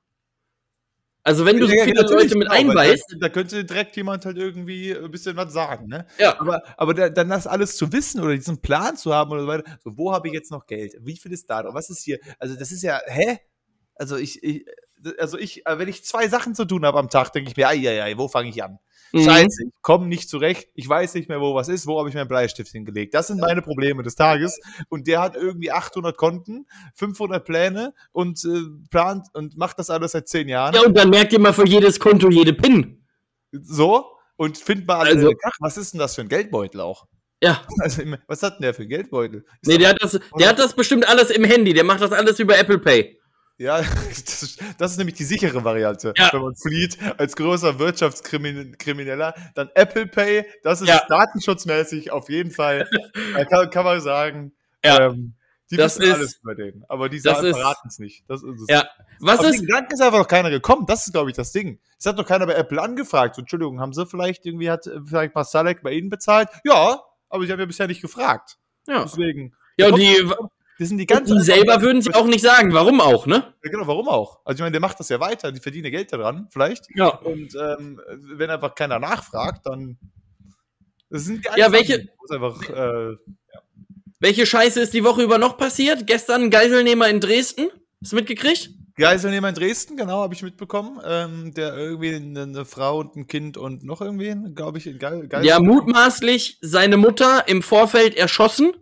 Also 1.26 1.46
wenn 1.46 1.58
du 1.58 1.68
so 1.68 1.74
viele 1.74 2.02
Leute 2.02 2.38
mit 2.38 2.50
genau, 2.50 2.52
einweist. 2.52 3.06
Da, 3.14 3.28
da, 3.28 3.30
könnte 3.30 3.64
direkt 3.64 3.96
jemand 3.96 4.26
halt 4.26 4.38
irgendwie 4.38 4.94
ein 4.94 5.10
bisschen 5.10 5.38
was 5.38 5.54
sagen, 5.54 5.88
ne? 5.88 6.06
Ja. 6.18 6.40
Aber, 6.40 6.62
aber 6.78 6.94
da, 6.94 7.10
dann 7.10 7.30
das 7.30 7.48
alles 7.48 7.78
zu 7.78 7.92
wissen 7.94 8.22
oder 8.22 8.36
diesen 8.36 8.62
Plan 8.62 8.98
zu 8.98 9.14
haben 9.14 9.32
oder 9.32 9.42
so 9.42 9.48
weiter, 9.48 9.64
so, 9.84 9.98
wo 9.98 10.12
habe 10.12 10.28
ich 10.28 10.34
jetzt 10.34 10.52
noch 10.52 10.66
Geld? 10.66 10.96
Wie 11.00 11.16
viel 11.16 11.32
ist 11.32 11.50
da? 11.50 11.64
Was 11.74 11.90
ist 11.90 12.04
hier? 12.04 12.20
Also 12.40 12.56
das 12.56 12.72
ist 12.72 12.84
ja, 12.84 13.00
hä? 13.06 13.40
Also 13.96 14.18
ich, 14.18 14.44
ich 14.44 14.66
also 15.18 15.38
ich, 15.38 15.64
wenn 15.66 15.88
ich 15.88 16.06
zwei 16.06 16.28
Sachen 16.28 16.56
zu 16.56 16.66
tun 16.66 16.86
habe 16.86 17.00
am 17.00 17.10
Tag, 17.10 17.32
denke 17.32 17.50
ich 17.50 17.58
mir, 17.58 17.68
ai, 17.68 18.02
ai, 18.02 18.18
wo 18.18 18.28
fange 18.28 18.50
ich 18.50 18.64
an? 18.64 18.80
Mhm. 19.14 19.26
Scheiße, 19.26 19.64
ich 19.68 19.82
komme 19.82 20.08
nicht 20.08 20.28
zurecht, 20.28 20.70
ich 20.74 20.90
weiß 20.90 21.14
nicht 21.14 21.30
mehr, 21.30 21.40
wo 21.40 21.54
was 21.54 21.70
ist, 21.70 21.86
wo 21.86 22.00
habe 22.00 22.10
ich 22.10 22.16
meinen 22.16 22.28
Bleistift 22.28 22.72
hingelegt. 22.72 23.14
Das 23.14 23.28
sind 23.28 23.40
meine 23.40 23.62
Probleme 23.62 24.02
des 24.02 24.16
Tages. 24.16 24.60
Und 24.90 25.06
der 25.06 25.22
hat 25.22 25.36
irgendwie 25.36 25.72
800 25.72 26.18
Konten, 26.18 26.66
500 26.96 27.46
Pläne 27.46 27.94
und 28.12 28.44
äh, 28.44 28.64
plant 28.90 29.28
und 29.34 29.56
macht 29.56 29.78
das 29.78 29.92
alles 29.92 30.14
seit 30.14 30.28
zehn 30.28 30.50
Jahren. 30.50 30.74
Ja, 30.74 30.82
und 30.82 30.98
dann 30.98 31.12
merkt 31.12 31.32
ihr 31.32 31.40
mal 31.40 31.54
für 31.54 31.68
jedes 31.68 32.00
Konto 32.00 32.30
jede 32.30 32.54
PIN. 32.54 33.06
So, 33.52 34.18
und 34.36 34.58
findet 34.58 34.88
mal 34.88 34.98
alle, 35.00 35.12
also, 35.12 35.32
ach, 35.44 35.58
was 35.60 35.78
ist 35.78 35.94
denn 35.94 36.00
das 36.00 36.16
für 36.16 36.22
ein 36.22 36.30
Geldbeutel 36.30 36.82
auch? 36.82 37.06
Ja. 37.44 37.62
Also, 37.80 38.02
was 38.28 38.42
hat 38.42 38.56
denn 38.56 38.64
der 38.64 38.74
für 38.74 38.82
ein 38.82 38.90
Geldbeutel? 38.90 39.46
Ist 39.62 39.68
nee, 39.68 39.78
der 39.78 39.90
hat, 39.90 39.98
das, 40.02 40.20
der 40.40 40.50
hat 40.50 40.58
das 40.58 40.76
bestimmt 40.76 41.08
alles 41.08 41.30
im 41.30 41.44
Handy, 41.44 41.74
der 41.74 41.84
macht 41.84 42.02
das 42.02 42.12
alles 42.12 42.40
über 42.40 42.58
Apple 42.58 42.80
Pay. 42.80 43.20
Ja, 43.58 43.82
das 44.10 44.44
ist, 44.44 44.62
das 44.78 44.92
ist, 44.92 44.98
nämlich 44.98 45.16
die 45.16 45.24
sichere 45.24 45.64
Variante. 45.64 46.14
Ja. 46.18 46.30
Wenn 46.34 46.42
man 46.42 46.56
flieht 46.56 46.98
als 47.18 47.36
großer 47.36 47.78
Wirtschaftskrimineller, 47.80 49.36
dann 49.56 49.70
Apple 49.76 50.08
Pay, 50.08 50.46
das 50.64 50.82
ist 50.82 50.88
ja. 50.88 51.04
datenschutzmäßig 51.08 52.12
auf 52.12 52.30
jeden 52.30 52.52
Fall, 52.52 52.90
da 53.34 53.46
kann, 53.46 53.70
kann 53.70 53.86
man 53.86 54.02
sagen, 54.02 54.54
ja. 54.84 55.08
ähm, 55.08 55.36
die 55.72 55.78
das 55.78 55.98
wissen 55.98 56.12
ist, 56.12 56.16
alles 56.16 56.40
über 56.42 56.56
den, 56.56 56.84
aber 56.88 57.10
die 57.10 57.20
verraten 57.20 57.88
es 57.88 57.98
nicht. 57.98 58.26
Das 58.28 58.44
ist 58.44 58.62
es. 58.62 58.68
Ja. 58.70 58.88
Was 59.20 59.40
Auf 59.40 59.48
ist? 59.48 59.60
Den 59.60 59.66
Gedanken 59.66 59.94
ist 59.94 60.02
einfach 60.02 60.20
noch 60.20 60.28
keiner 60.28 60.50
gekommen. 60.50 60.86
Das 60.86 61.08
ist, 61.08 61.14
glaube 61.14 61.30
ich, 61.30 61.36
das 61.36 61.52
Ding. 61.52 61.80
Es 61.98 62.06
hat 62.06 62.18
noch 62.18 62.28
keiner 62.28 62.46
bei 62.46 62.54
Apple 62.54 62.82
angefragt. 62.82 63.36
So, 63.36 63.42
Entschuldigung, 63.42 63.80
haben 63.80 63.94
sie 63.94 64.06
vielleicht 64.06 64.46
irgendwie, 64.46 64.70
hat 64.70 64.88
vielleicht 65.06 65.34
Masalek 65.34 65.82
bei 65.82 65.94
Ihnen 65.94 66.10
bezahlt? 66.10 66.50
Ja, 66.64 67.02
aber 67.30 67.46
sie 67.46 67.52
haben 67.52 67.60
ja 67.60 67.66
bisher 67.66 67.88
nicht 67.88 68.02
gefragt. 68.02 68.58
Ja. 68.88 69.04
Deswegen. 69.04 69.56
Ja, 69.78 69.88
und 69.88 69.98
die, 69.98 70.30
das 70.80 70.90
sind 70.90 70.98
die 70.98 71.06
ganz 71.06 71.30
die 71.30 71.40
selber 71.42 71.82
würden 71.82 72.02
sie 72.02 72.14
auch 72.14 72.26
nicht 72.26 72.42
sagen. 72.42 72.74
Warum 72.74 73.00
auch, 73.00 73.28
ne? 73.28 73.54
Ja, 73.64 73.72
genau, 73.72 73.86
warum 73.86 74.08
auch? 74.08 74.40
Also 74.44 74.58
ich 74.58 74.62
meine, 74.62 74.72
der 74.72 74.82
macht 74.82 75.00
das 75.00 75.10
ja 75.10 75.20
weiter, 75.20 75.52
die 75.52 75.60
verdienen 75.60 75.92
Geld 75.92 76.12
daran, 76.12 76.48
vielleicht. 76.50 76.88
Ja. 76.96 77.10
Und 77.10 77.56
ähm, 77.56 78.02
wenn 78.36 78.50
einfach 78.50 78.74
keiner 78.74 79.00
nachfragt, 79.00 79.66
dann. 79.66 79.98
Das 81.10 81.26
sind 81.26 81.46
die 81.46 81.60
ja, 81.60 81.72
welche. 81.72 82.08
Einfach, 82.30 82.70
äh, 82.70 83.12
ja. 83.12 83.18
Welche 84.20 84.46
Scheiße 84.46 84.80
ist 84.82 84.94
die 84.94 85.04
Woche 85.04 85.22
über 85.22 85.38
noch 85.38 85.58
passiert? 85.58 86.08
Gestern 86.08 86.44
ein 86.44 86.50
Geiselnehmer 86.50 87.08
in 87.08 87.20
Dresden. 87.20 87.70
Hast 88.02 88.14
du 88.14 88.16
mitgekriegt? 88.16 88.72
Geiselnehmer 88.96 89.50
in 89.50 89.56
Dresden, 89.56 89.98
genau, 89.98 90.22
habe 90.22 90.34
ich 90.34 90.44
mitbekommen. 90.44 91.00
Ähm, 91.06 91.54
der 91.54 91.76
irgendwie 91.76 92.16
eine, 92.16 92.44
eine, 92.44 92.66
Frau 92.66 93.00
und 93.00 93.16
ein 93.16 93.28
Kind 93.28 93.58
und 93.58 93.84
noch 93.84 94.02
irgendwen, 94.02 94.56
glaube 94.56 94.78
ich, 94.78 94.88
in 94.88 95.00
Geisel 95.00 95.30
Ja, 95.44 95.60
mutmaßlich 95.60 96.58
seine 96.62 96.98
Mutter 96.98 97.48
im 97.48 97.62
Vorfeld 97.62 98.16
erschossen 98.16 98.74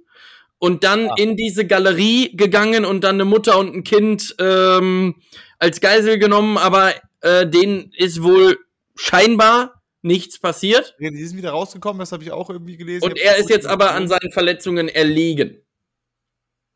und 0.61 0.83
dann 0.83 1.07
ja. 1.07 1.15
in 1.17 1.35
diese 1.35 1.65
Galerie 1.65 2.37
gegangen 2.37 2.85
und 2.85 3.03
dann 3.03 3.15
eine 3.15 3.25
Mutter 3.25 3.57
und 3.57 3.75
ein 3.75 3.83
Kind 3.83 4.35
ähm, 4.39 5.15
als 5.57 5.81
Geisel 5.81 6.19
genommen, 6.19 6.59
aber 6.59 6.93
äh, 7.21 7.47
denen 7.47 7.91
ist 7.97 8.21
wohl 8.21 8.59
scheinbar 8.95 9.81
nichts 10.03 10.37
passiert. 10.39 10.95
Ja, 10.99 11.09
die 11.09 11.25
sind 11.25 11.37
wieder 11.37 11.49
rausgekommen, 11.49 11.99
das 11.99 12.11
habe 12.11 12.23
ich 12.23 12.31
auch 12.31 12.51
irgendwie 12.51 12.77
gelesen. 12.77 13.03
Und 13.03 13.17
er 13.17 13.37
ist 13.37 13.49
jetzt 13.49 13.65
aber 13.65 13.95
an 13.95 14.07
seinen 14.07 14.31
Verletzungen 14.31 14.87
erlegen. 14.87 15.65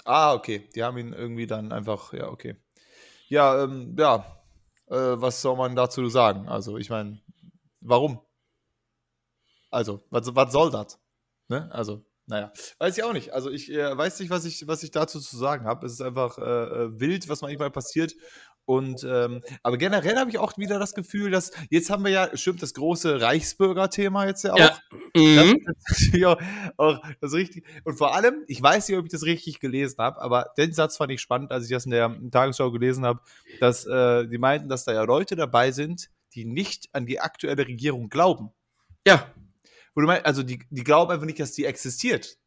Ah, 0.03 0.33
okay. 0.33 0.67
Die 0.73 0.83
haben 0.83 0.97
ihn 0.97 1.13
irgendwie 1.13 1.45
dann 1.45 1.71
einfach, 1.71 2.11
ja, 2.11 2.29
okay. 2.29 2.55
Ja, 3.27 3.63
ähm, 3.63 3.95
ja. 3.99 4.41
Äh, 4.87 4.95
was 4.95 5.43
soll 5.43 5.57
man 5.57 5.75
dazu 5.75 6.09
sagen? 6.09 6.47
Also, 6.47 6.77
ich 6.77 6.89
meine, 6.89 7.21
warum? 7.81 8.19
Also, 9.69 10.01
was, 10.09 10.35
was 10.35 10.51
soll 10.51 10.71
das? 10.71 10.99
Ne? 11.49 11.69
Also, 11.71 12.03
naja, 12.27 12.51
weiß 12.79 12.97
ich 12.97 13.03
auch 13.03 13.13
nicht. 13.13 13.33
Also 13.33 13.51
ich 13.51 13.71
äh, 13.71 13.95
weiß 13.95 14.19
nicht, 14.19 14.31
was 14.31 14.45
ich, 14.45 14.67
was 14.67 14.81
ich 14.81 14.89
dazu 14.89 15.19
zu 15.19 15.37
sagen 15.37 15.65
habe. 15.65 15.85
Es 15.85 15.93
ist 15.93 16.01
einfach 16.01 16.37
äh, 16.39 16.41
äh, 16.41 16.99
wild, 16.99 17.29
was 17.29 17.41
manchmal 17.41 17.69
passiert. 17.69 18.15
Und 18.65 19.03
ähm, 19.03 19.43
aber 19.61 19.77
generell 19.77 20.15
habe 20.17 20.31
ich 20.31 20.39
auch 20.39 20.57
wieder 20.57 20.79
das 20.79 20.95
Gefühl, 20.95 21.29
dass 21.29 21.51
jetzt 21.69 21.91
haben 21.91 22.03
wir 22.03 22.09
ja, 22.09 22.35
stimmt, 22.35 22.63
das 22.63 22.73
große 22.73 23.21
Reichsbürger-Thema 23.21 24.25
jetzt 24.25 24.43
ja 24.43 24.53
auch. 24.53 24.57
Ja. 24.57 24.77
Mhm. 25.15 25.63
Das, 25.87 26.23
auch, 26.25 26.41
auch 26.77 26.99
das 27.21 27.33
richtig. 27.33 27.63
Und 27.83 27.95
vor 27.95 28.15
allem, 28.15 28.43
ich 28.47 28.59
weiß 28.59 28.89
nicht, 28.89 28.97
ob 28.97 29.05
ich 29.05 29.11
das 29.11 29.23
richtig 29.23 29.59
gelesen 29.59 29.97
habe, 29.99 30.19
aber 30.19 30.47
den 30.57 30.73
Satz 30.73 30.97
fand 30.97 31.11
ich 31.11 31.21
spannend, 31.21 31.51
als 31.51 31.65
ich 31.65 31.71
das 31.71 31.85
in 31.85 31.91
der 31.91 32.17
Tagesschau 32.31 32.71
gelesen 32.71 33.05
habe, 33.05 33.19
dass 33.59 33.85
äh, 33.85 34.27
die 34.27 34.39
meinten, 34.39 34.67
dass 34.67 34.83
da 34.83 34.93
ja 34.93 35.03
Leute 35.03 35.35
dabei 35.35 35.71
sind, 35.71 36.09
die 36.33 36.45
nicht 36.45 36.89
an 36.91 37.05
die 37.05 37.19
aktuelle 37.19 37.67
Regierung 37.67 38.09
glauben. 38.09 38.49
Ja 39.05 39.27
wo 39.95 40.01
du 40.01 40.07
meinst, 40.07 40.25
also 40.25 40.43
die, 40.43 40.59
die 40.69 40.83
glauben 40.83 41.11
einfach 41.11 41.25
nicht, 41.25 41.39
dass 41.39 41.53
die 41.53 41.65
existiert. 41.65 42.37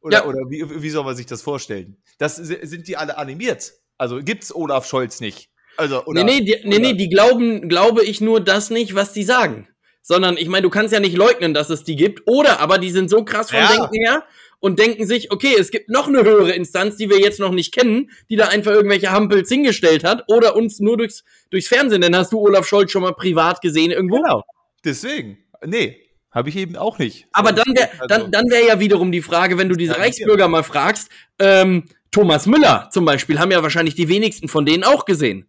Oder, 0.00 0.18
ja. 0.18 0.26
oder 0.26 0.40
wie, 0.48 0.82
wie 0.82 0.90
soll 0.90 1.04
man 1.04 1.16
sich 1.16 1.26
das 1.26 1.42
vorstellen? 1.42 1.96
Das 2.18 2.36
sind 2.36 2.88
die 2.88 2.96
alle 2.96 3.16
animiert. 3.16 3.72
Also 3.96 4.20
gibt's 4.20 4.54
Olaf 4.54 4.86
Scholz 4.86 5.20
nicht. 5.20 5.50
Also, 5.76 6.04
oder, 6.04 6.24
nee, 6.24 6.40
nee, 6.40 6.44
die, 6.44 6.68
nee, 6.68 6.78
nee, 6.78 6.92
die 6.94 7.08
glauben, 7.08 7.68
glaube 7.68 8.04
ich, 8.04 8.20
nur 8.20 8.40
das 8.40 8.70
nicht, 8.70 8.94
was 8.94 9.12
die 9.12 9.24
sagen. 9.24 9.68
Sondern, 10.02 10.36
ich 10.36 10.48
meine, 10.48 10.62
du 10.62 10.70
kannst 10.70 10.92
ja 10.92 11.00
nicht 11.00 11.16
leugnen, 11.16 11.54
dass 11.54 11.70
es 11.70 11.84
die 11.84 11.96
gibt. 11.96 12.22
Oder 12.26 12.60
aber 12.60 12.78
die 12.78 12.90
sind 12.90 13.08
so 13.08 13.24
krass 13.24 13.50
vom 13.50 13.60
ja. 13.60 13.68
Denken 13.68 13.94
her 14.04 14.24
und 14.60 14.78
denken 14.78 15.06
sich, 15.06 15.32
okay, 15.32 15.56
es 15.58 15.70
gibt 15.70 15.88
noch 15.88 16.08
eine 16.08 16.22
höhere 16.22 16.52
Instanz, 16.52 16.96
die 16.96 17.08
wir 17.08 17.18
jetzt 17.18 17.40
noch 17.40 17.52
nicht 17.52 17.72
kennen, 17.72 18.10
die 18.28 18.36
da 18.36 18.48
einfach 18.48 18.72
irgendwelche 18.72 19.10
Hampels 19.10 19.48
hingestellt 19.48 20.04
hat 20.04 20.24
oder 20.28 20.56
uns 20.56 20.80
nur 20.80 20.98
durchs, 20.98 21.24
durchs 21.50 21.68
Fernsehen. 21.68 22.02
Denn 22.02 22.14
hast 22.14 22.32
du 22.32 22.38
Olaf 22.38 22.66
Scholz 22.66 22.92
schon 22.92 23.02
mal 23.02 23.14
privat 23.14 23.62
gesehen 23.62 23.90
irgendwo? 23.90 24.16
Genau. 24.16 24.44
Deswegen. 24.84 25.38
Nee, 25.64 26.03
habe 26.34 26.48
ich 26.48 26.56
eben 26.56 26.76
auch 26.76 26.98
nicht. 26.98 27.28
Aber 27.32 27.52
dann 27.52 27.74
wäre 27.74 27.90
also, 27.92 28.06
dann, 28.08 28.30
dann 28.32 28.50
wär 28.50 28.66
ja 28.66 28.80
wiederum 28.80 29.12
die 29.12 29.22
Frage, 29.22 29.56
wenn 29.56 29.68
du 29.68 29.76
diese 29.76 29.96
Reichsbürger 29.96 30.48
mal 30.48 30.64
fragst, 30.64 31.08
ähm, 31.38 31.84
Thomas 32.10 32.46
Müller 32.46 32.88
zum 32.92 33.04
Beispiel, 33.04 33.38
haben 33.38 33.52
ja 33.52 33.62
wahrscheinlich 33.62 33.94
die 33.94 34.08
wenigsten 34.08 34.48
von 34.48 34.66
denen 34.66 34.84
auch 34.84 35.04
gesehen. 35.04 35.48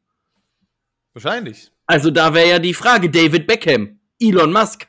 Wahrscheinlich. 1.14 1.72
Also 1.88 2.12
da 2.12 2.34
wäre 2.34 2.50
ja 2.50 2.60
die 2.60 2.74
Frage, 2.74 3.10
David 3.10 3.48
Beckham, 3.48 4.00
Elon 4.20 4.52
Musk, 4.52 4.88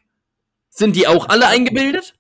sind 0.69 0.97
die 0.97 1.07
auch 1.07 1.29
alle 1.29 1.47
eingebildet? 1.47 2.15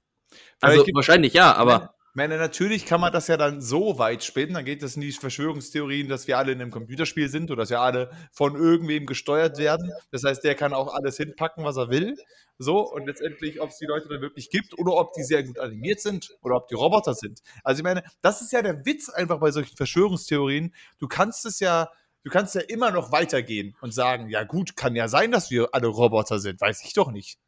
Also 0.61 0.85
wahrscheinlich 0.95 1.35
ja, 1.35 1.55
aber 1.55 1.95
meine, 2.16 2.38
natürlich 2.38 2.87
kann 2.87 3.00
man 3.00 3.12
das 3.12 3.29
ja 3.29 3.37
dann 3.37 3.61
so 3.61 3.98
weit 3.98 4.24
spinnen, 4.24 4.55
dann 4.55 4.64
geht 4.64 4.83
es 4.83 4.96
in 4.96 5.02
die 5.02 5.12
Verschwörungstheorien, 5.12 6.09
dass 6.09 6.26
wir 6.26 6.38
alle 6.38 6.52
in 6.52 6.61
einem 6.61 6.70
Computerspiel 6.70 7.29
sind 7.29 7.50
oder 7.50 7.62
dass 7.62 7.70
wir 7.70 7.81
alle 7.81 8.11
von 8.33 8.57
irgendwem 8.57 9.07
gesteuert 9.07 9.59
werden. 9.59 9.92
Das 10.11 10.24
heißt, 10.24 10.42
der 10.42 10.55
kann 10.55 10.72
auch 10.72 10.94
alles 10.94 11.16
hinpacken, 11.18 11.64
was 11.64 11.76
er 11.76 11.90
will. 11.90 12.16
So, 12.59 12.81
und 12.81 13.07
letztendlich, 13.07 13.61
ob 13.61 13.68
es 13.70 13.79
die 13.79 13.85
Leute 13.85 14.09
dann 14.09 14.22
wirklich 14.22 14.48
gibt 14.48 14.79
oder 14.79 14.94
ob 14.94 15.12
die 15.12 15.22
sehr 15.22 15.44
gut 15.44 15.59
animiert 15.59 16.00
sind 16.00 16.35
oder 16.40 16.57
ob 16.57 16.68
die 16.68 16.74
Roboter 16.74 17.14
sind. 17.14 17.42
Also 17.62 17.81
ich 17.81 17.85
meine, 17.85 18.02
das 18.22 18.40
ist 18.40 18.52
ja 18.52 18.62
der 18.62 18.87
Witz 18.87 19.11
einfach 19.11 19.38
bei 19.38 19.50
solchen 19.50 19.76
Verschwörungstheorien. 19.76 20.74
Du 20.98 21.09
kannst 21.09 21.44
es 21.44 21.61
ja, 21.61 21.90
du 22.24 22.31
kannst 22.31 22.55
ja 22.55 22.62
immer 22.62 22.90
noch 22.90 23.12
weitergehen 23.12 23.76
und 23.83 23.92
sagen, 23.92 24.31
ja 24.31 24.44
gut, 24.44 24.74
kann 24.74 24.96
ja 24.96 25.09
sein, 25.09 25.33
dass 25.33 25.50
wir 25.50 25.68
alle 25.72 25.88
Roboter 25.88 26.38
sind, 26.38 26.61
weiß 26.61 26.83
ich 26.85 26.94
doch 26.94 27.11
nicht. 27.11 27.38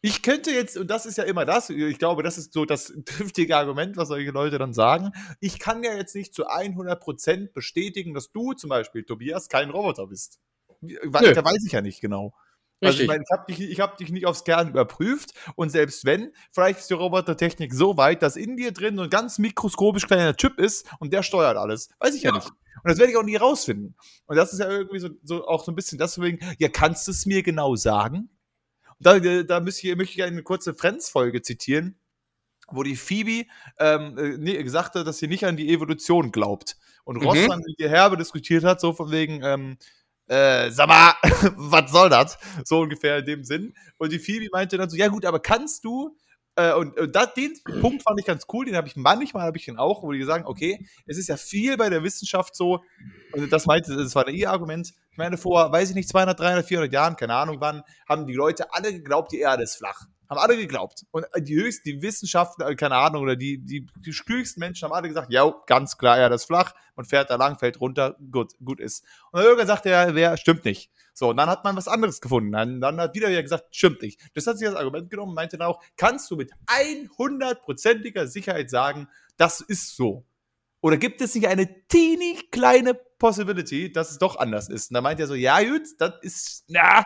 Ich 0.00 0.22
könnte 0.22 0.52
jetzt, 0.52 0.76
und 0.76 0.88
das 0.88 1.06
ist 1.06 1.18
ja 1.18 1.24
immer 1.24 1.44
das, 1.44 1.70
ich 1.70 1.98
glaube, 1.98 2.22
das 2.22 2.38
ist 2.38 2.52
so 2.52 2.64
das 2.64 2.92
triftige 3.04 3.56
Argument, 3.56 3.96
was 3.96 4.08
solche 4.08 4.30
Leute 4.30 4.58
dann 4.58 4.72
sagen. 4.72 5.10
Ich 5.40 5.58
kann 5.58 5.82
ja 5.82 5.94
jetzt 5.94 6.14
nicht 6.14 6.34
zu 6.34 6.48
100% 6.48 7.52
bestätigen, 7.52 8.14
dass 8.14 8.30
du 8.30 8.52
zum 8.52 8.70
Beispiel, 8.70 9.04
Tobias, 9.04 9.48
kein 9.48 9.70
Roboter 9.70 10.06
bist. 10.06 10.38
Weil, 10.80 11.34
da 11.34 11.44
weiß 11.44 11.64
ich 11.66 11.72
ja 11.72 11.80
nicht 11.80 12.00
genau. 12.00 12.34
Also 12.80 13.02
ich 13.02 13.08
meine, 13.08 13.24
ich 13.24 13.36
habe 13.36 13.52
dich, 13.52 13.80
hab 13.80 13.96
dich 13.96 14.10
nicht 14.10 14.26
aufs 14.26 14.44
Kern 14.44 14.68
überprüft 14.68 15.32
und 15.56 15.70
selbst 15.70 16.04
wenn, 16.04 16.32
vielleicht 16.52 16.78
ist 16.78 16.90
die 16.90 16.94
Robotertechnik 16.94 17.74
so 17.74 17.96
weit, 17.96 18.22
dass 18.22 18.36
in 18.36 18.56
dir 18.56 18.72
drin 18.72 18.96
so 18.96 19.02
ein 19.02 19.10
ganz 19.10 19.38
mikroskopisch 19.38 20.06
kleiner 20.06 20.36
Chip 20.36 20.60
ist 20.60 20.86
und 21.00 21.12
der 21.12 21.24
steuert 21.24 21.56
alles. 21.56 21.88
Weiß 21.98 22.14
ich 22.14 22.22
ja, 22.22 22.30
ja 22.30 22.36
nicht. 22.36 22.48
Und 22.48 22.90
das 22.90 22.98
werde 22.98 23.10
ich 23.10 23.18
auch 23.18 23.24
nie 23.24 23.34
rausfinden. 23.34 23.96
Und 24.26 24.36
das 24.36 24.52
ist 24.52 24.60
ja 24.60 24.70
irgendwie 24.70 25.00
so, 25.00 25.08
so 25.24 25.44
auch 25.46 25.64
so 25.64 25.72
ein 25.72 25.74
bisschen 25.74 25.98
deswegen, 25.98 26.38
ja, 26.58 26.68
kannst 26.68 27.08
du 27.08 27.10
es 27.10 27.26
mir 27.26 27.42
genau 27.42 27.74
sagen? 27.74 28.30
Da, 29.00 29.18
da 29.20 29.60
möchte 29.60 29.86
ich, 29.88 29.96
möchte 29.96 30.14
ich 30.16 30.22
eine 30.24 30.42
kurze 30.42 30.74
Friends-Folge 30.74 31.42
zitieren. 31.42 31.96
wo 32.70 32.82
die 32.82 32.96
Phoebe 32.96 33.46
ähm, 33.78 34.18
äh, 34.46 34.62
gesagt 34.62 34.94
hat, 34.94 35.06
dass 35.06 35.18
sie 35.18 35.28
nicht 35.28 35.44
an 35.46 35.56
die 35.56 35.72
Evolution 35.72 36.32
glaubt. 36.32 36.76
Und 37.04 37.16
Ross 37.18 37.38
Mhm. 37.38 37.48
dann 37.48 37.60
mit 37.66 37.78
ihr 37.78 37.88
herbe 37.88 38.16
diskutiert 38.18 38.64
hat, 38.64 38.80
so 38.80 38.92
von 38.92 39.10
wegen, 39.10 39.42
ähm, 39.42 39.78
äh, 40.28 40.70
sag 40.70 40.88
mal, 40.88 41.14
was 41.56 41.90
soll 41.90 42.10
das? 42.10 42.38
So 42.64 42.80
ungefähr 42.80 43.18
in 43.18 43.24
dem 43.24 43.44
Sinn. 43.44 43.74
Und 43.96 44.12
die 44.12 44.18
Phoebe 44.18 44.48
meinte 44.52 44.76
dann 44.76 44.90
so, 44.90 44.96
ja 44.98 45.08
gut, 45.08 45.24
aber 45.24 45.40
kannst 45.40 45.84
du, 45.84 46.16
äh, 46.58 46.74
und, 46.74 46.98
und 46.98 47.14
das, 47.14 47.34
den 47.34 47.54
Punkt 47.80 48.02
fand 48.02 48.18
ich 48.18 48.26
ganz 48.26 48.44
cool, 48.52 48.64
den 48.64 48.74
habe 48.74 48.88
ich 48.88 48.96
manchmal, 48.96 49.44
habe 49.46 49.56
ich 49.56 49.66
den 49.66 49.78
auch, 49.78 50.02
wo 50.02 50.10
die 50.10 50.24
sagen, 50.24 50.44
okay, 50.44 50.84
es 51.06 51.16
ist 51.16 51.28
ja 51.28 51.36
viel 51.36 51.76
bei 51.76 51.88
der 51.88 52.02
Wissenschaft 52.02 52.56
so, 52.56 52.82
und 53.32 53.52
das 53.52 53.66
meinte, 53.66 53.96
das 53.96 54.14
war 54.16 54.28
ihr 54.28 54.50
Argument, 54.50 54.92
ich 55.10 55.16
meine, 55.16 55.36
vor, 55.36 55.70
weiß 55.70 55.90
ich 55.90 55.94
nicht, 55.94 56.08
200, 56.08 56.38
300, 56.38 56.66
400 56.66 56.92
Jahren, 56.92 57.16
keine 57.16 57.34
Ahnung 57.34 57.58
wann, 57.60 57.82
haben 58.08 58.26
die 58.26 58.34
Leute 58.34 58.72
alle 58.72 58.92
geglaubt, 58.92 59.30
die 59.30 59.38
Erde 59.38 59.62
ist 59.62 59.76
flach. 59.76 60.06
Haben 60.28 60.38
alle 60.38 60.56
geglaubt. 60.56 61.06
Und 61.10 61.26
die 61.38 61.56
höchsten, 61.56 61.88
die 61.88 62.02
Wissenschaftler, 62.02 62.74
keine 62.74 62.96
Ahnung, 62.96 63.22
oder 63.22 63.36
die, 63.36 63.58
die, 63.58 63.86
die 63.96 64.10
klügsten 64.10 64.60
Menschen 64.60 64.84
haben 64.84 64.92
alle 64.92 65.08
gesagt, 65.08 65.32
ja, 65.32 65.50
ganz 65.66 65.96
klar, 65.96 66.18
Erde 66.18 66.34
ist 66.34 66.44
flach, 66.44 66.74
man 66.96 67.06
fährt 67.06 67.30
da 67.30 67.36
lang, 67.36 67.58
fällt 67.58 67.80
runter, 67.80 68.16
gut, 68.30 68.52
gut 68.62 68.80
ist. 68.80 69.04
Und 69.30 69.38
dann 69.38 69.44
irgendwann 69.44 69.66
sagte 69.66 69.90
er, 69.90 70.14
wer, 70.14 70.36
stimmt 70.36 70.64
nicht. 70.64 70.90
So, 71.14 71.30
und 71.30 71.36
dann 71.36 71.48
hat 71.48 71.64
man 71.64 71.76
was 71.76 71.88
anderes 71.88 72.20
gefunden. 72.20 72.52
Dann, 72.52 72.80
dann 72.80 73.00
hat 73.00 73.14
wieder 73.14 73.28
wer 73.28 73.42
gesagt, 73.42 73.74
stimmt 73.74 74.02
nicht. 74.02 74.20
Das 74.34 74.46
hat 74.46 74.58
sich 74.58 74.68
das 74.68 74.76
Argument 74.76 75.10
genommen 75.10 75.30
und 75.30 75.34
meinte 75.34 75.58
dann 75.58 75.66
auch, 75.66 75.82
kannst 75.96 76.30
du 76.30 76.36
mit 76.36 76.52
100%iger 76.66 78.28
Sicherheit 78.28 78.70
sagen, 78.70 79.08
das 79.36 79.60
ist 79.60 79.96
so? 79.96 80.26
Oder 80.80 80.96
gibt 80.96 81.20
es 81.20 81.34
nicht 81.34 81.48
eine 81.48 81.86
teeny 81.88 82.38
kleine 82.52 82.94
Possibility, 82.94 83.90
dass 83.90 84.12
es 84.12 84.18
doch 84.18 84.36
anders 84.36 84.68
ist? 84.68 84.90
Und 84.90 84.94
da 84.94 85.00
meint 85.00 85.18
er 85.18 85.26
so, 85.26 85.34
ja, 85.34 85.60
gut, 85.60 85.88
das 85.98 86.12
ist, 86.22 86.64
na, 86.68 87.04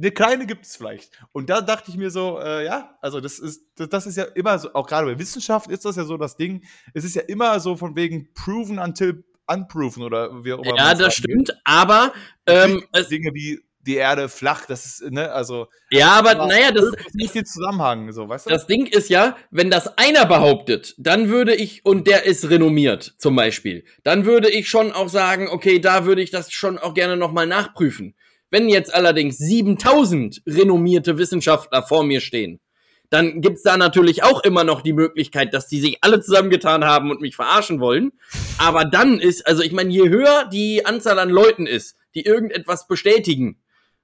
eine 0.00 0.10
kleine 0.10 0.46
gibt 0.46 0.66
es 0.66 0.76
vielleicht. 0.76 1.10
Und 1.32 1.50
da 1.50 1.60
dachte 1.60 1.90
ich 1.90 1.96
mir 1.96 2.10
so, 2.10 2.38
äh, 2.40 2.64
ja, 2.64 2.96
also 3.00 3.20
das 3.20 3.38
ist, 3.38 3.62
das, 3.76 3.88
das 3.88 4.06
ist 4.06 4.16
ja 4.16 4.24
immer 4.24 4.58
so, 4.58 4.72
auch 4.74 4.86
gerade 4.86 5.06
bei 5.06 5.18
Wissenschaft 5.18 5.70
ist 5.70 5.84
das 5.84 5.96
ja 5.96 6.04
so 6.04 6.16
das 6.16 6.36
Ding, 6.36 6.64
es 6.94 7.04
ist 7.04 7.14
ja 7.14 7.22
immer 7.22 7.60
so 7.60 7.76
von 7.76 7.96
wegen 7.96 8.32
proven 8.34 8.78
until 8.78 9.24
unproven 9.46 10.02
oder 10.02 10.44
wie 10.44 10.52
auch 10.52 10.62
immer. 10.62 10.76
Ja, 10.76 10.94
das 10.94 11.14
stimmt, 11.14 11.52
aber 11.64 12.12
ähm, 12.46 12.84
Dinge 13.10 13.34
wie 13.34 13.60
die 13.82 13.96
Erde 13.96 14.28
flach, 14.28 14.66
das 14.66 14.84
ist, 14.84 15.10
ne, 15.10 15.32
also 15.32 15.68
ja, 15.90 16.10
aber 16.10 16.34
naja, 16.34 16.70
das, 16.70 16.84
das 16.92 17.06
ist 17.06 17.14
nicht 17.14 17.34
den 17.34 17.46
Zusammenhang, 17.46 18.12
so, 18.12 18.28
weißt 18.28 18.46
du? 18.46 18.50
Das 18.50 18.66
Ding 18.66 18.86
ist 18.86 19.08
ja, 19.08 19.36
wenn 19.50 19.70
das 19.70 19.96
einer 19.98 20.26
behauptet, 20.26 20.94
dann 20.98 21.28
würde 21.28 21.54
ich, 21.54 21.84
und 21.84 22.06
der 22.06 22.24
ist 22.24 22.50
renommiert 22.50 23.14
zum 23.16 23.34
Beispiel, 23.34 23.84
dann 24.04 24.26
würde 24.26 24.50
ich 24.50 24.68
schon 24.68 24.92
auch 24.92 25.08
sagen, 25.08 25.48
okay, 25.48 25.78
da 25.78 26.04
würde 26.04 26.22
ich 26.22 26.30
das 26.30 26.52
schon 26.52 26.78
auch 26.78 26.94
gerne 26.94 27.16
nochmal 27.16 27.46
nachprüfen. 27.46 28.14
Wenn 28.50 28.68
jetzt 28.68 28.92
allerdings 28.92 29.38
7000 29.38 30.42
renommierte 30.46 31.18
Wissenschaftler 31.18 31.82
vor 31.82 32.04
mir 32.04 32.20
stehen, 32.20 32.60
dann 33.10 33.40
gibt's 33.40 33.62
da 33.62 33.76
natürlich 33.76 34.22
auch 34.22 34.42
immer 34.44 34.64
noch 34.64 34.82
die 34.82 34.92
Möglichkeit, 34.92 35.52
dass 35.52 35.66
die 35.66 35.80
sich 35.80 35.98
alle 36.00 36.20
zusammengetan 36.20 36.84
haben 36.84 37.10
und 37.10 37.20
mich 37.20 37.34
verarschen 37.34 37.80
wollen. 37.80 38.12
Aber 38.58 38.84
dann 38.84 39.18
ist, 39.18 39.46
also 39.46 39.62
ich 39.62 39.72
meine, 39.72 39.90
je 39.90 40.08
höher 40.08 40.48
die 40.52 40.86
Anzahl 40.86 41.18
an 41.18 41.28
Leuten 41.28 41.66
ist, 41.66 41.96
die 42.14 42.24
irgendetwas 42.24 42.86
bestätigen 42.86 43.58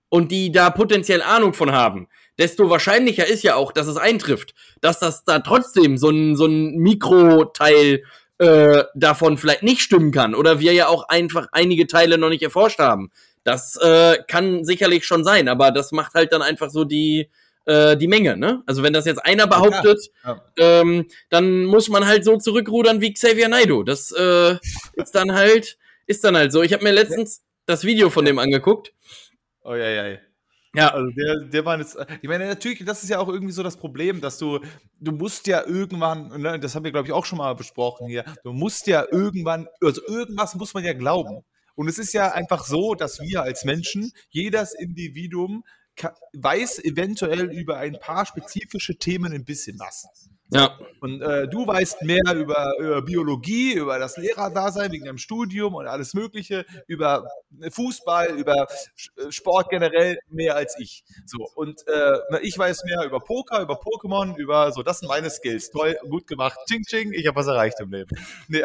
und 0.09 0.33
die 0.33 0.51
da 0.51 0.71
potenziell 0.71 1.23
Ahnung 1.23 1.55
von 1.55 1.73
haben, 1.73 2.09
desto 2.39 2.69
wahrscheinlicher 2.69 3.27
ist 3.27 3.45
ja 3.45 3.55
auch, 3.55 3.73
dass 3.73 3.87
es 3.87 3.97
eintrifft, 3.97 4.55
dass 4.81 4.99
das 4.99 5.25
da 5.25 5.39
trotzdem 5.39 5.99
so 5.99 6.11
ein, 6.11 6.37
so 6.37 6.47
ein 6.47 6.77
Mikroteil 6.77 8.03
äh, 8.39 8.85
davon 8.95 9.39
vielleicht 9.39 9.63
nicht 9.63 9.81
stimmen 9.81 10.11
kann 10.11 10.35
oder 10.35 10.61
wir 10.61 10.73
ja 10.73 10.89
auch 10.89 11.09
einfach 11.09 11.47
einige 11.53 11.87
Teile 11.87 12.19
noch 12.19 12.29
nicht 12.29 12.43
erforscht 12.43 12.81
haben. 12.81 13.11
Das 13.47 13.77
äh, 13.77 14.19
kann 14.27 14.65
sicherlich 14.65 15.07
schon 15.07 15.23
sein, 15.23 15.49
aber 15.49 15.71
das 15.71 15.93
macht 15.93 16.15
halt 16.15 16.33
dann 16.33 16.43
einfach 16.43 16.69
so 16.69 16.83
die, 16.85 17.31
äh, 17.65 17.97
die 17.97 18.09
Menge, 18.09 18.37
ne? 18.37 18.63
Also 18.67 18.83
wenn 18.83 18.93
das 18.93 19.05
jetzt 19.05 19.25
einer 19.25 19.47
behauptet, 19.47 20.01
Ja. 20.25 20.43
ähm, 20.59 21.07
dann 21.31 21.65
muss 21.65 21.89
man 21.89 22.07
halt 22.07 22.25
so 22.25 22.37
zurückrudern 22.39 23.01
wie 23.01 23.13
Xavier 23.15 23.49
Naidoo. 23.49 23.85
Das 23.85 24.11
äh, 24.11 24.57
ist 24.95 25.15
dann 25.15 25.33
halt, 25.33 25.79
ist 26.07 26.25
dann 26.25 26.37
halt 26.37 26.51
so. 26.53 26.63
Ich 26.63 26.73
habe 26.73 26.83
mir 26.83 26.91
letztens 26.93 27.45
das 27.67 27.85
Video 27.85 28.11
von 28.11 28.25
dem 28.25 28.41
angeguckt. 28.41 28.93
Oh 29.63 29.75
ja, 29.75 29.89
ja, 29.91 30.07
ja. 30.09 30.19
Ja, 30.75 30.89
Also 30.89 31.09
der, 31.17 31.37
der 31.47 31.65
war 31.65 31.79
jetzt, 31.79 31.97
ich 32.21 32.29
meine, 32.29 32.47
natürlich, 32.49 32.85
das 32.85 33.03
ist 33.05 33.09
ja 33.09 33.19
auch 33.21 33.29
irgendwie 33.29 33.53
so 33.53 33.63
das 33.63 33.77
Problem, 33.77 34.21
dass 34.21 34.39
du, 34.39 34.59
du 35.01 35.13
musst 35.13 35.47
ja 35.47 35.65
irgendwann, 35.65 36.41
ne, 36.43 36.59
das 36.59 36.75
haben 36.75 36.85
wir, 36.85 36.93
glaube 36.93 37.07
ich, 37.07 37.13
auch 37.15 37.25
schon 37.25 37.39
mal 37.39 37.55
besprochen 37.55 38.09
hier, 38.09 38.25
du 38.45 38.53
musst 38.53 38.87
ja 38.89 39.07
irgendwann, 39.11 39.69
also 39.81 40.03
irgendwas 40.07 40.55
muss 40.57 40.75
man 40.75 40.85
ja 40.85 40.93
glauben. 40.93 41.45
Und 41.77 41.89
es 41.89 41.99
ist 41.99 42.13
ja 42.13 42.33
einfach 42.33 42.67
so, 42.67 42.95
dass 42.95 43.21
wir 43.21 43.43
als 43.43 43.65
Menschen, 43.65 44.11
jedes 44.31 44.75
Individuum 44.75 45.63
weiß 46.33 46.85
eventuell 46.85 47.53
über 47.53 47.79
ein 47.79 47.99
paar 48.01 48.27
spezifische 48.27 48.97
Themen 48.99 49.33
ein 49.33 49.45
bisschen 49.45 49.79
was. 49.79 50.07
Ja. 50.51 50.79
Und 51.01 51.23
äh, 51.23 51.49
du 51.49 51.67
weißt 51.67 52.03
mehr 52.03 52.35
über, 52.35 52.73
über 52.79 53.03
Biologie, 53.03 53.75
über 53.75 53.99
das 53.99 54.17
Lehrerdasein 54.17 54.93
wegen 54.93 55.05
deinem 55.05 55.19
Studium 55.19 55.75
und 55.75 55.87
alles 55.87 56.15
Mögliche, 56.15 56.65
über 56.87 57.29
Fußball, 57.71 58.39
über 58.39 58.67
äh, 59.17 59.31
Sport 59.31 59.71
generell 59.71 60.19
mehr 60.29 60.57
als 60.57 60.77
ich. 60.79 61.05
So 61.27 61.49
und 61.55 61.87
äh, 61.89 62.19
ich 62.43 62.57
weiß 62.57 62.85
mehr 62.85 63.05
über 63.05 63.21
Poker, 63.21 63.61
über 63.61 63.75
Pokémon, 63.75 64.37
über 64.37 64.73
so. 64.73 64.83
Das 64.83 65.01
sind 65.01 65.09
meine 65.09 65.31
Skills. 65.31 65.71
Toll, 65.71 65.97
gut 66.09 66.27
gemacht. 66.27 66.59
Ching 66.69 66.83
ching. 66.83 67.13
Ich 67.13 67.27
habe 67.27 67.37
was 67.37 67.47
erreicht 67.47 67.81
im 67.81 67.91
Leben. 67.91 68.11
Nee, 68.49 68.63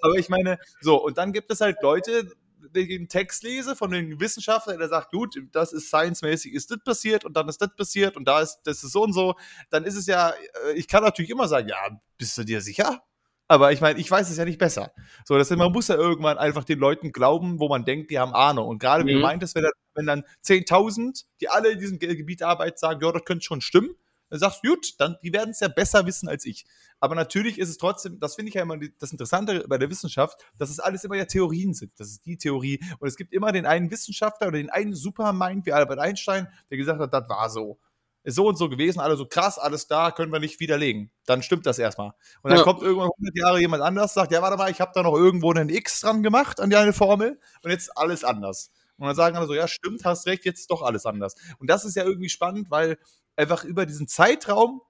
aber 0.00 0.14
ich 0.16 0.28
meine, 0.28 0.58
so 0.80 1.02
und 1.02 1.18
dann 1.18 1.32
gibt 1.32 1.50
es 1.50 1.60
halt 1.60 1.82
Leute, 1.82 2.30
den 2.72 3.08
Text 3.08 3.42
lese 3.42 3.76
von 3.76 3.90
den 3.90 4.20
Wissenschaftlern, 4.20 4.78
der 4.78 4.88
sagt, 4.88 5.10
gut, 5.12 5.36
das 5.52 5.72
ist 5.72 5.88
science-mäßig, 5.88 6.52
ist 6.52 6.70
das 6.70 6.78
passiert 6.84 7.24
und 7.24 7.36
dann 7.36 7.48
ist 7.48 7.60
das 7.60 7.74
passiert 7.76 8.16
und 8.16 8.26
da 8.26 8.40
ist 8.40 8.60
das 8.64 8.82
ist 8.82 8.92
so 8.92 9.02
und 9.02 9.12
so, 9.12 9.34
dann 9.70 9.84
ist 9.84 9.96
es 9.96 10.06
ja, 10.06 10.30
äh, 10.30 10.72
ich 10.74 10.88
kann 10.88 11.02
natürlich 11.02 11.30
immer 11.30 11.48
sagen, 11.48 11.68
ja, 11.68 11.76
bist 12.18 12.36
du 12.38 12.44
dir 12.44 12.60
sicher? 12.60 13.02
Aber 13.48 13.70
ich 13.72 13.82
meine, 13.82 13.98
ich 14.00 14.10
weiß 14.10 14.30
es 14.30 14.38
ja 14.38 14.46
nicht 14.46 14.58
besser. 14.58 14.92
So, 15.26 15.36
das, 15.36 15.50
man 15.50 15.72
muss 15.72 15.88
ja 15.88 15.96
irgendwann 15.96 16.38
einfach 16.38 16.64
den 16.64 16.78
Leuten 16.78 17.12
glauben, 17.12 17.60
wo 17.60 17.68
man 17.68 17.84
denkt, 17.84 18.10
die 18.10 18.18
haben 18.18 18.32
Ahnung. 18.32 18.66
Und 18.68 18.78
gerade 18.78 19.04
wie 19.04 19.10
du 19.12 19.16
Mhm. 19.18 19.22
meintest, 19.22 19.54
wenn, 19.54 19.64
dann- 19.64 19.72
wenn 19.94 20.06
dann 20.06 20.24
10.000, 20.40 21.26
die 21.40 21.48
alle 21.50 21.72
in 21.72 21.78
diesem 21.78 21.98
Ge- 21.98 22.16
Gebiet 22.16 22.42
arbeiten, 22.42 22.78
sagen, 22.78 23.00
ja, 23.04 23.12
das 23.12 23.24
könnte 23.24 23.44
schon 23.44 23.60
stimmen, 23.60 23.90
dann 24.30 24.38
sagst 24.38 24.60
du, 24.64 24.70
gut, 24.70 24.94
dann, 24.98 25.16
die 25.22 25.34
werden 25.34 25.50
es 25.50 25.60
ja 25.60 25.68
besser 25.68 26.06
wissen 26.06 26.28
als 26.28 26.46
ich. 26.46 26.64
Aber 27.02 27.16
natürlich 27.16 27.58
ist 27.58 27.68
es 27.68 27.78
trotzdem, 27.78 28.20
das 28.20 28.36
finde 28.36 28.50
ich 28.50 28.54
ja 28.54 28.62
immer 28.62 28.78
das 29.00 29.10
Interessante 29.10 29.64
bei 29.66 29.76
der 29.76 29.90
Wissenschaft, 29.90 30.40
dass 30.56 30.70
es 30.70 30.78
alles 30.78 31.02
immer 31.02 31.16
ja 31.16 31.24
Theorien 31.24 31.74
sind. 31.74 31.90
Das 31.98 32.06
ist 32.08 32.24
die 32.24 32.38
Theorie. 32.38 32.78
Und 33.00 33.08
es 33.08 33.16
gibt 33.16 33.32
immer 33.32 33.50
den 33.50 33.66
einen 33.66 33.90
Wissenschaftler 33.90 34.46
oder 34.46 34.58
den 34.58 34.70
einen 34.70 34.94
Supermind 34.94 35.66
wie 35.66 35.72
Albert 35.72 35.98
Einstein, 35.98 36.46
der 36.70 36.78
gesagt 36.78 37.00
hat, 37.00 37.12
das 37.12 37.28
war 37.28 37.50
so. 37.50 37.80
Ist 38.22 38.36
so 38.36 38.46
und 38.46 38.56
so 38.56 38.68
gewesen, 38.68 39.00
alle 39.00 39.16
so 39.16 39.26
krass, 39.26 39.58
alles 39.58 39.88
da, 39.88 40.12
können 40.12 40.30
wir 40.30 40.38
nicht 40.38 40.60
widerlegen. 40.60 41.10
Dann 41.26 41.42
stimmt 41.42 41.66
das 41.66 41.80
erstmal. 41.80 42.12
Und 42.40 42.50
dann 42.50 42.58
Ja. 42.58 42.62
kommt 42.62 42.82
irgendwann 42.82 43.10
100 43.18 43.36
Jahre 43.36 43.58
jemand 43.58 43.82
anders, 43.82 44.14
sagt, 44.14 44.30
ja, 44.30 44.40
warte 44.40 44.56
mal, 44.56 44.70
ich 44.70 44.80
habe 44.80 44.92
da 44.94 45.02
noch 45.02 45.16
irgendwo 45.16 45.50
einen 45.50 45.70
X 45.70 46.02
dran 46.02 46.22
gemacht 46.22 46.60
an 46.60 46.70
die 46.70 46.76
eine 46.76 46.92
Formel 46.92 47.40
und 47.64 47.70
jetzt 47.72 47.98
alles 47.98 48.22
anders. 48.22 48.70
Und 48.96 49.08
dann 49.08 49.16
sagen 49.16 49.36
alle 49.36 49.48
so, 49.48 49.54
ja, 49.54 49.66
stimmt, 49.66 50.04
hast 50.04 50.24
recht, 50.28 50.44
jetzt 50.44 50.60
ist 50.60 50.70
doch 50.70 50.82
alles 50.82 51.04
anders. 51.04 51.34
Und 51.58 51.68
das 51.68 51.84
ist 51.84 51.96
ja 51.96 52.04
irgendwie 52.04 52.28
spannend, 52.28 52.70
weil 52.70 52.96
einfach 53.34 53.64
über 53.64 53.86
diesen 53.86 54.06
Zeitraum 54.06 54.82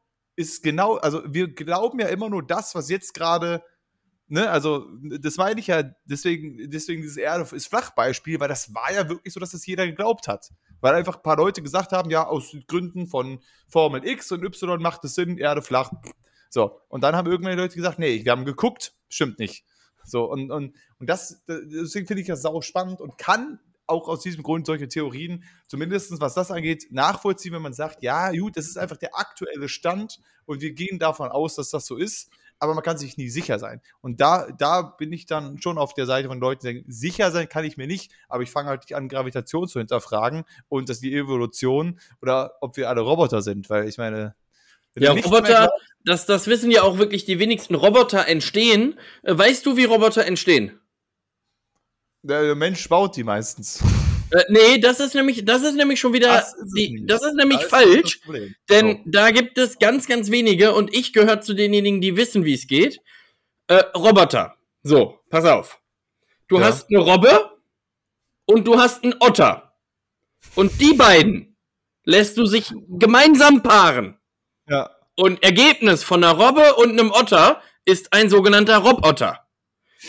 ist 0.42 0.62
genau, 0.62 0.96
also 0.96 1.22
wir 1.26 1.52
glauben 1.52 1.98
ja 1.98 2.08
immer 2.08 2.28
nur 2.28 2.46
das, 2.46 2.74
was 2.74 2.90
jetzt 2.90 3.14
gerade, 3.14 3.62
ne, 4.28 4.50
also 4.50 4.86
das 5.20 5.36
meine 5.36 5.60
ich 5.60 5.68
ja, 5.68 5.82
deswegen, 6.04 6.70
deswegen 6.70 7.02
dieses 7.02 7.16
Erde 7.16 7.48
ist 7.54 7.68
Flachbeispiel, 7.68 8.40
weil 8.40 8.48
das 8.48 8.74
war 8.74 8.92
ja 8.92 9.08
wirklich 9.08 9.32
so, 9.32 9.40
dass 9.40 9.52
das 9.52 9.66
jeder 9.66 9.86
geglaubt 9.86 10.28
hat. 10.28 10.50
Weil 10.80 10.94
einfach 10.94 11.16
ein 11.16 11.22
paar 11.22 11.36
Leute 11.36 11.62
gesagt 11.62 11.92
haben, 11.92 12.10
ja, 12.10 12.26
aus 12.26 12.56
Gründen 12.66 13.06
von 13.06 13.40
Formel 13.68 14.04
X 14.06 14.32
und 14.32 14.42
Y 14.42 14.82
macht 14.82 15.04
es 15.04 15.14
Sinn, 15.14 15.38
Erde 15.38 15.62
flach. 15.62 15.92
So, 16.50 16.80
und 16.88 17.02
dann 17.02 17.16
haben 17.16 17.30
irgendwelche 17.30 17.58
Leute 17.58 17.76
gesagt, 17.76 17.98
nee, 17.98 18.24
wir 18.24 18.32
haben 18.32 18.44
geguckt, 18.44 18.94
stimmt 19.08 19.38
nicht. 19.38 19.64
So, 20.04 20.24
und, 20.24 20.50
und, 20.50 20.74
und 20.98 21.08
das, 21.08 21.42
deswegen 21.46 22.06
finde 22.06 22.20
ich 22.22 22.26
das 22.26 22.42
sau 22.42 22.60
spannend 22.60 23.00
und 23.00 23.16
kann 23.16 23.60
auch 23.86 24.08
aus 24.08 24.20
diesem 24.20 24.42
Grund 24.42 24.66
solche 24.66 24.88
Theorien, 24.88 25.44
zumindest 25.66 26.20
was 26.20 26.34
das 26.34 26.50
angeht, 26.50 26.88
nachvollziehen, 26.90 27.52
wenn 27.52 27.62
man 27.62 27.72
sagt, 27.72 28.02
ja, 28.02 28.30
gut, 28.32 28.56
das 28.56 28.66
ist 28.66 28.78
einfach 28.78 28.96
der 28.96 29.16
aktuelle 29.18 29.68
Stand 29.68 30.20
und 30.46 30.60
wir 30.60 30.72
gehen 30.72 30.98
davon 30.98 31.28
aus, 31.28 31.56
dass 31.56 31.70
das 31.70 31.86
so 31.86 31.96
ist, 31.96 32.30
aber 32.58 32.74
man 32.74 32.84
kann 32.84 32.96
sich 32.96 33.16
nie 33.16 33.28
sicher 33.28 33.58
sein. 33.58 33.80
Und 34.02 34.20
da, 34.20 34.46
da 34.56 34.82
bin 34.82 35.12
ich 35.12 35.26
dann 35.26 35.60
schon 35.60 35.78
auf 35.78 35.94
der 35.94 36.06
Seite 36.06 36.28
von 36.28 36.38
Leuten, 36.38 36.60
die 36.60 36.74
sagen, 36.74 36.84
sicher 36.86 37.30
sein 37.32 37.48
kann 37.48 37.64
ich 37.64 37.76
mir 37.76 37.88
nicht, 37.88 38.12
aber 38.28 38.44
ich 38.44 38.50
fange 38.50 38.68
halt 38.68 38.82
nicht 38.82 38.94
an, 38.94 39.08
Gravitation 39.08 39.66
zu 39.66 39.80
hinterfragen 39.80 40.44
und 40.68 40.88
dass 40.88 41.00
die 41.00 41.14
Evolution 41.14 41.98
oder 42.20 42.52
ob 42.60 42.76
wir 42.76 42.88
alle 42.88 43.00
Roboter 43.00 43.42
sind, 43.42 43.68
weil 43.68 43.88
ich 43.88 43.98
meine, 43.98 44.36
Ja, 44.94 45.12
Roboter, 45.12 45.70
das, 46.04 46.26
das 46.26 46.46
wissen 46.46 46.70
ja 46.70 46.82
auch 46.82 46.98
wirklich 46.98 47.24
die 47.24 47.38
wenigsten 47.38 47.74
Roboter 47.74 48.28
entstehen. 48.28 48.98
Äh, 49.22 49.36
weißt 49.36 49.64
du, 49.64 49.76
wie 49.76 49.84
Roboter 49.84 50.26
entstehen? 50.26 50.78
Der 52.22 52.54
Mensch 52.54 52.88
baut 52.88 53.16
die 53.16 53.24
meistens. 53.24 53.80
Äh, 54.30 54.44
nee, 54.48 54.78
das 54.78 55.00
ist 55.00 55.14
nämlich, 55.14 55.44
das 55.44 55.62
ist 55.62 55.74
nämlich 55.74 56.00
schon 56.00 56.12
wieder, 56.12 56.28
Das 56.28 56.54
ist 56.54 56.72
die, 56.76 57.04
das 57.06 57.22
ist 57.22 57.34
nämlich 57.34 57.60
falsch, 57.64 58.18
das 58.18 58.20
Problem. 58.24 58.54
denn 58.70 59.02
da 59.06 59.30
gibt 59.30 59.58
es 59.58 59.78
ganz, 59.78 60.06
ganz 60.06 60.30
wenige 60.30 60.72
und 60.74 60.94
ich 60.94 61.12
gehöre 61.12 61.40
zu 61.40 61.54
denjenigen, 61.54 62.00
die 62.00 62.16
wissen, 62.16 62.44
wie 62.44 62.54
es 62.54 62.66
geht. 62.66 63.00
Äh, 63.66 63.82
Roboter. 63.96 64.56
So, 64.82 65.20
pass 65.28 65.44
auf. 65.44 65.80
Du 66.48 66.58
Ja. 66.58 66.66
hast 66.66 66.88
eine 66.90 66.98
Robbe 67.00 67.50
und 68.46 68.66
du 68.66 68.78
hast 68.78 69.04
einen 69.04 69.14
Otter. 69.20 69.74
Und 70.54 70.80
die 70.80 70.94
beiden 70.94 71.56
lässt 72.04 72.36
du 72.38 72.46
sich 72.46 72.72
gemeinsam 72.88 73.62
paaren. 73.62 74.18
So. 74.66 74.74
Ja. 74.74 74.90
Und 75.14 75.42
Ergebnis 75.42 76.02
von 76.04 76.24
einer 76.24 76.32
Robbe 76.34 76.74
und 76.76 76.90
einem 76.90 77.10
Otter 77.10 77.60
ist 77.84 78.12
ein 78.12 78.30
sogenannter 78.30 78.78
Robotter. 78.78 79.46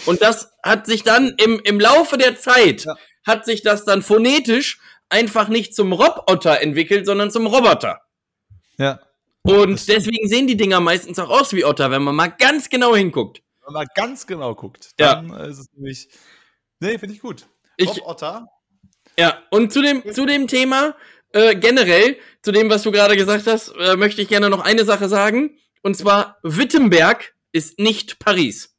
Und 0.06 0.22
das 0.22 0.52
hat 0.64 0.86
sich 0.86 1.04
dann 1.04 1.34
im, 1.38 1.60
im 1.64 1.80
Laufe 1.80 2.18
der 2.18 2.38
Zeit, 2.38 2.86
ja. 2.86 2.96
hat 3.26 3.46
sich 3.46 3.62
das 3.62 3.86
dann 3.86 4.02
phonetisch 4.02 4.80
einfach 5.10 5.48
nicht 5.48 5.76
zum 5.76 5.94
Robotter 5.94 6.62
entwickelt, 6.62 7.06
sondern 7.06 7.32
zum 7.32 7.48
Roboter. 7.48 8.02
Ja. 8.78 9.00
Und 9.44 9.88
deswegen 9.88 10.28
sehen 10.28 10.48
die 10.48 10.58
Dinger 10.58 10.80
meistens 10.80 11.20
auch 11.20 11.30
aus 11.30 11.54
wie 11.54 11.66
Otter, 11.66 11.92
wenn 11.92 12.02
man 12.02 12.16
mal 12.16 12.28
ganz 12.28 12.70
genau 12.70 12.96
hinguckt. 12.96 13.44
Wenn 13.60 13.74
man 13.74 13.84
mal 13.84 13.88
ganz 13.94 14.26
genau 14.26 14.56
guckt, 14.56 14.92
dann 14.98 15.30
ja. 15.30 15.44
ist 15.46 15.60
es 15.60 15.68
nämlich. 15.74 16.08
Nee, 16.80 16.98
finde 16.98 17.16
ich 17.16 17.22
gut. 17.22 17.46
Ich, 17.78 18.02
Otter. 18.04 18.48
Ja, 19.18 19.44
und 19.52 19.72
zu 19.72 19.82
dem, 19.82 20.12
zu 20.14 20.26
dem 20.26 20.48
Thema, 20.48 20.96
äh, 21.34 21.56
generell, 21.56 22.18
zu 22.42 22.52
dem, 22.52 22.70
was 22.70 22.84
du 22.84 22.92
gerade 22.92 23.16
gesagt 23.16 23.46
hast, 23.48 23.70
äh, 23.78 23.96
möchte 23.96 24.22
ich 24.22 24.30
gerne 24.30 24.50
noch 24.50 24.62
eine 24.62 24.86
Sache 24.86 25.10
sagen. 25.10 25.58
Und 25.82 25.98
zwar, 25.98 26.38
Wittenberg 26.44 27.36
ist 27.52 27.80
nicht 27.80 28.20
Paris. 28.20 28.73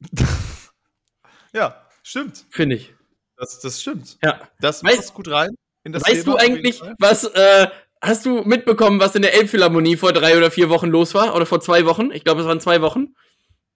ja, 1.52 1.86
stimmt. 2.02 2.44
Finde 2.50 2.76
ich. 2.76 2.94
Das, 3.36 3.60
das 3.60 3.80
stimmt. 3.80 4.18
Ja. 4.22 4.48
Das 4.60 4.82
passt 4.82 5.14
gut 5.14 5.28
rein. 5.28 5.50
weißt 5.84 6.24
Thema, 6.24 6.24
du 6.24 6.36
eigentlich, 6.36 6.80
was, 6.98 7.24
äh, 7.24 7.68
hast 8.00 8.24
du 8.26 8.42
mitbekommen, 8.42 9.00
was 9.00 9.14
in 9.14 9.22
der 9.22 9.34
Elbphilharmonie 9.34 9.96
vor 9.96 10.12
drei 10.12 10.36
oder 10.36 10.50
vier 10.50 10.68
Wochen 10.70 10.88
los 10.88 11.14
war? 11.14 11.34
Oder 11.34 11.46
vor 11.46 11.60
zwei 11.60 11.84
Wochen? 11.84 12.10
Ich 12.12 12.24
glaube, 12.24 12.40
es 12.40 12.46
waren 12.46 12.60
zwei 12.60 12.80
Wochen. 12.80 13.14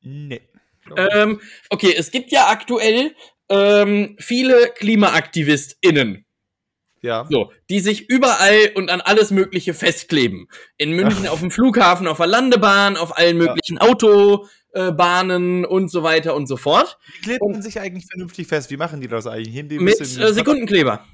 Nee. 0.02 0.42
Ähm, 0.96 1.40
okay, 1.68 1.94
es 1.96 2.10
gibt 2.10 2.32
ja 2.32 2.48
aktuell 2.48 3.14
ähm, 3.48 4.16
viele 4.18 4.70
KlimaaktivistInnen. 4.76 6.24
Ja. 7.02 7.26
So, 7.30 7.52
die 7.70 7.80
sich 7.80 8.10
überall 8.10 8.72
und 8.74 8.90
an 8.90 9.00
alles 9.00 9.30
Mögliche 9.30 9.72
festkleben. 9.72 10.48
In 10.76 10.92
München 10.92 11.26
Ach. 11.26 11.32
auf 11.32 11.40
dem 11.40 11.50
Flughafen, 11.50 12.06
auf 12.06 12.18
der 12.18 12.26
Landebahn, 12.26 12.96
auf 12.96 13.16
allen 13.16 13.38
möglichen 13.38 13.76
ja. 13.76 13.82
Autobahnen 14.74 15.64
und 15.64 15.90
so 15.90 16.02
weiter 16.02 16.34
und 16.34 16.46
so 16.46 16.56
fort. 16.56 16.98
Wie 17.14 17.20
klebt 17.22 17.42
man 17.42 17.62
sich 17.62 17.80
eigentlich 17.80 18.06
vernünftig 18.06 18.46
fest? 18.46 18.70
Wie 18.70 18.76
machen 18.76 19.00
die 19.00 19.08
das 19.08 19.26
eigentlich? 19.26 19.68
Die 19.68 19.78
mit 19.78 20.00
äh, 20.00 20.04
Sekundenkleber. 20.04 21.04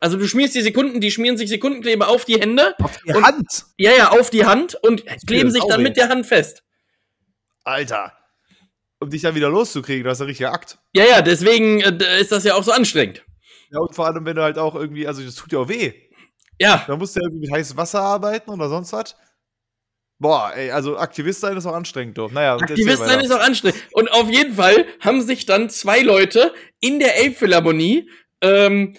Also 0.00 0.16
du 0.16 0.26
schmierst 0.26 0.54
die 0.54 0.62
Sekunden, 0.62 1.00
die 1.00 1.10
schmieren 1.10 1.36
sich 1.36 1.48
Sekundenkleber 1.50 2.08
auf 2.08 2.24
die 2.24 2.40
Hände. 2.40 2.74
Auf 2.78 2.98
die 2.98 3.12
und, 3.12 3.22
Hand? 3.22 3.66
Ja, 3.76 3.92
ja, 3.92 4.10
auf 4.10 4.30
die 4.30 4.46
Hand 4.46 4.74
und 4.82 5.04
kleben 5.26 5.50
sich 5.50 5.62
dann 5.68 5.82
mit 5.82 5.96
der 5.96 6.08
Hand 6.08 6.26
fest. 6.26 6.62
Alter. 7.64 8.12
Um 8.98 9.10
dich 9.10 9.22
dann 9.22 9.34
wieder 9.34 9.48
loszukriegen, 9.48 10.04
das 10.04 10.18
ist 10.18 10.22
ein 10.22 10.28
richtiger 10.28 10.52
Akt. 10.52 10.78
Ja, 10.92 11.04
ja, 11.04 11.22
deswegen 11.22 11.80
äh, 11.80 12.20
ist 12.20 12.32
das 12.32 12.44
ja 12.44 12.54
auch 12.54 12.62
so 12.62 12.72
anstrengend. 12.72 13.24
Ja, 13.70 13.80
und 13.80 13.94
vor 13.94 14.06
allem, 14.06 14.24
wenn 14.24 14.36
du 14.36 14.42
halt 14.42 14.58
auch 14.58 14.74
irgendwie, 14.74 15.06
also 15.06 15.22
das 15.22 15.34
tut 15.36 15.52
ja 15.52 15.60
auch 15.60 15.68
weh. 15.68 15.92
Ja. 16.58 16.84
Da 16.86 16.96
musst 16.96 17.16
du 17.16 17.20
ja 17.20 17.26
irgendwie 17.26 17.46
mit 17.46 17.52
heißem 17.52 17.76
Wasser 17.76 18.00
arbeiten 18.00 18.50
oder 18.50 18.68
sonst 18.68 18.92
was. 18.92 19.16
Boah, 20.20 20.52
ey, 20.54 20.70
also 20.70 20.98
Aktivist 20.98 21.40
sein 21.40 21.56
ist 21.56 21.64
auch 21.64 21.74
anstrengend, 21.74 22.18
doch. 22.18 22.30
Naja, 22.30 22.54
Aktivist 22.56 22.98
sein 22.98 23.20
ist 23.20 23.32
auch 23.32 23.40
anstrengend. 23.40 23.80
Und 23.92 24.12
auf 24.12 24.30
jeden 24.30 24.54
Fall 24.54 24.84
haben 25.00 25.22
sich 25.22 25.46
dann 25.46 25.70
zwei 25.70 26.00
Leute 26.02 26.52
in 26.78 26.98
der 26.98 27.18
Elbphilharmonie, 27.18 28.08
ähm, 28.42 28.96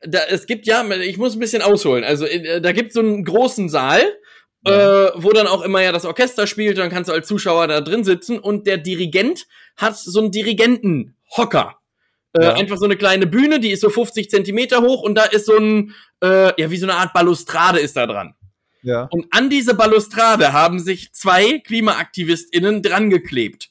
da, 0.00 0.20
es 0.28 0.46
gibt 0.46 0.66
ja, 0.66 0.84
ich 0.90 1.18
muss 1.18 1.34
ein 1.34 1.40
bisschen 1.40 1.62
ausholen. 1.62 2.04
Also, 2.04 2.26
äh, 2.26 2.60
da 2.60 2.72
gibt 2.72 2.88
es 2.88 2.94
so 2.94 3.00
einen 3.00 3.24
großen 3.24 3.68
Saal, 3.68 4.02
ja. 4.66 5.06
äh, 5.06 5.12
wo 5.14 5.30
dann 5.30 5.46
auch 5.46 5.62
immer 5.62 5.82
ja 5.82 5.92
das 5.92 6.04
Orchester 6.04 6.46
spielt, 6.46 6.78
dann 6.78 6.90
kannst 6.90 7.08
du 7.08 7.14
als 7.14 7.28
Zuschauer 7.28 7.68
da 7.68 7.80
drin 7.80 8.04
sitzen 8.04 8.38
und 8.38 8.66
der 8.66 8.78
Dirigent 8.78 9.46
hat 9.76 9.96
so 9.96 10.20
einen 10.20 10.32
Dirigentenhocker. 10.32 11.76
Äh, 12.32 12.42
ja. 12.42 12.54
Einfach 12.54 12.76
so 12.76 12.84
eine 12.84 12.96
kleine 12.96 13.26
Bühne, 13.26 13.60
die 13.60 13.70
ist 13.70 13.80
so 13.80 13.88
50 13.88 14.30
Zentimeter 14.30 14.82
hoch 14.82 15.02
und 15.02 15.14
da 15.14 15.24
ist 15.24 15.46
so 15.46 15.56
ein, 15.56 15.94
äh, 16.22 16.60
ja, 16.60 16.70
wie 16.70 16.76
so 16.76 16.86
eine 16.86 16.96
Art 16.96 17.12
Balustrade 17.12 17.78
ist 17.78 17.96
da 17.96 18.06
dran. 18.06 18.34
Ja. 18.86 19.08
Und 19.10 19.26
an 19.32 19.50
diese 19.50 19.74
Balustrade 19.74 20.52
haben 20.52 20.78
sich 20.78 21.12
zwei 21.12 21.58
KlimaaktivistInnen 21.58 22.82
drangeklebt. 22.82 23.70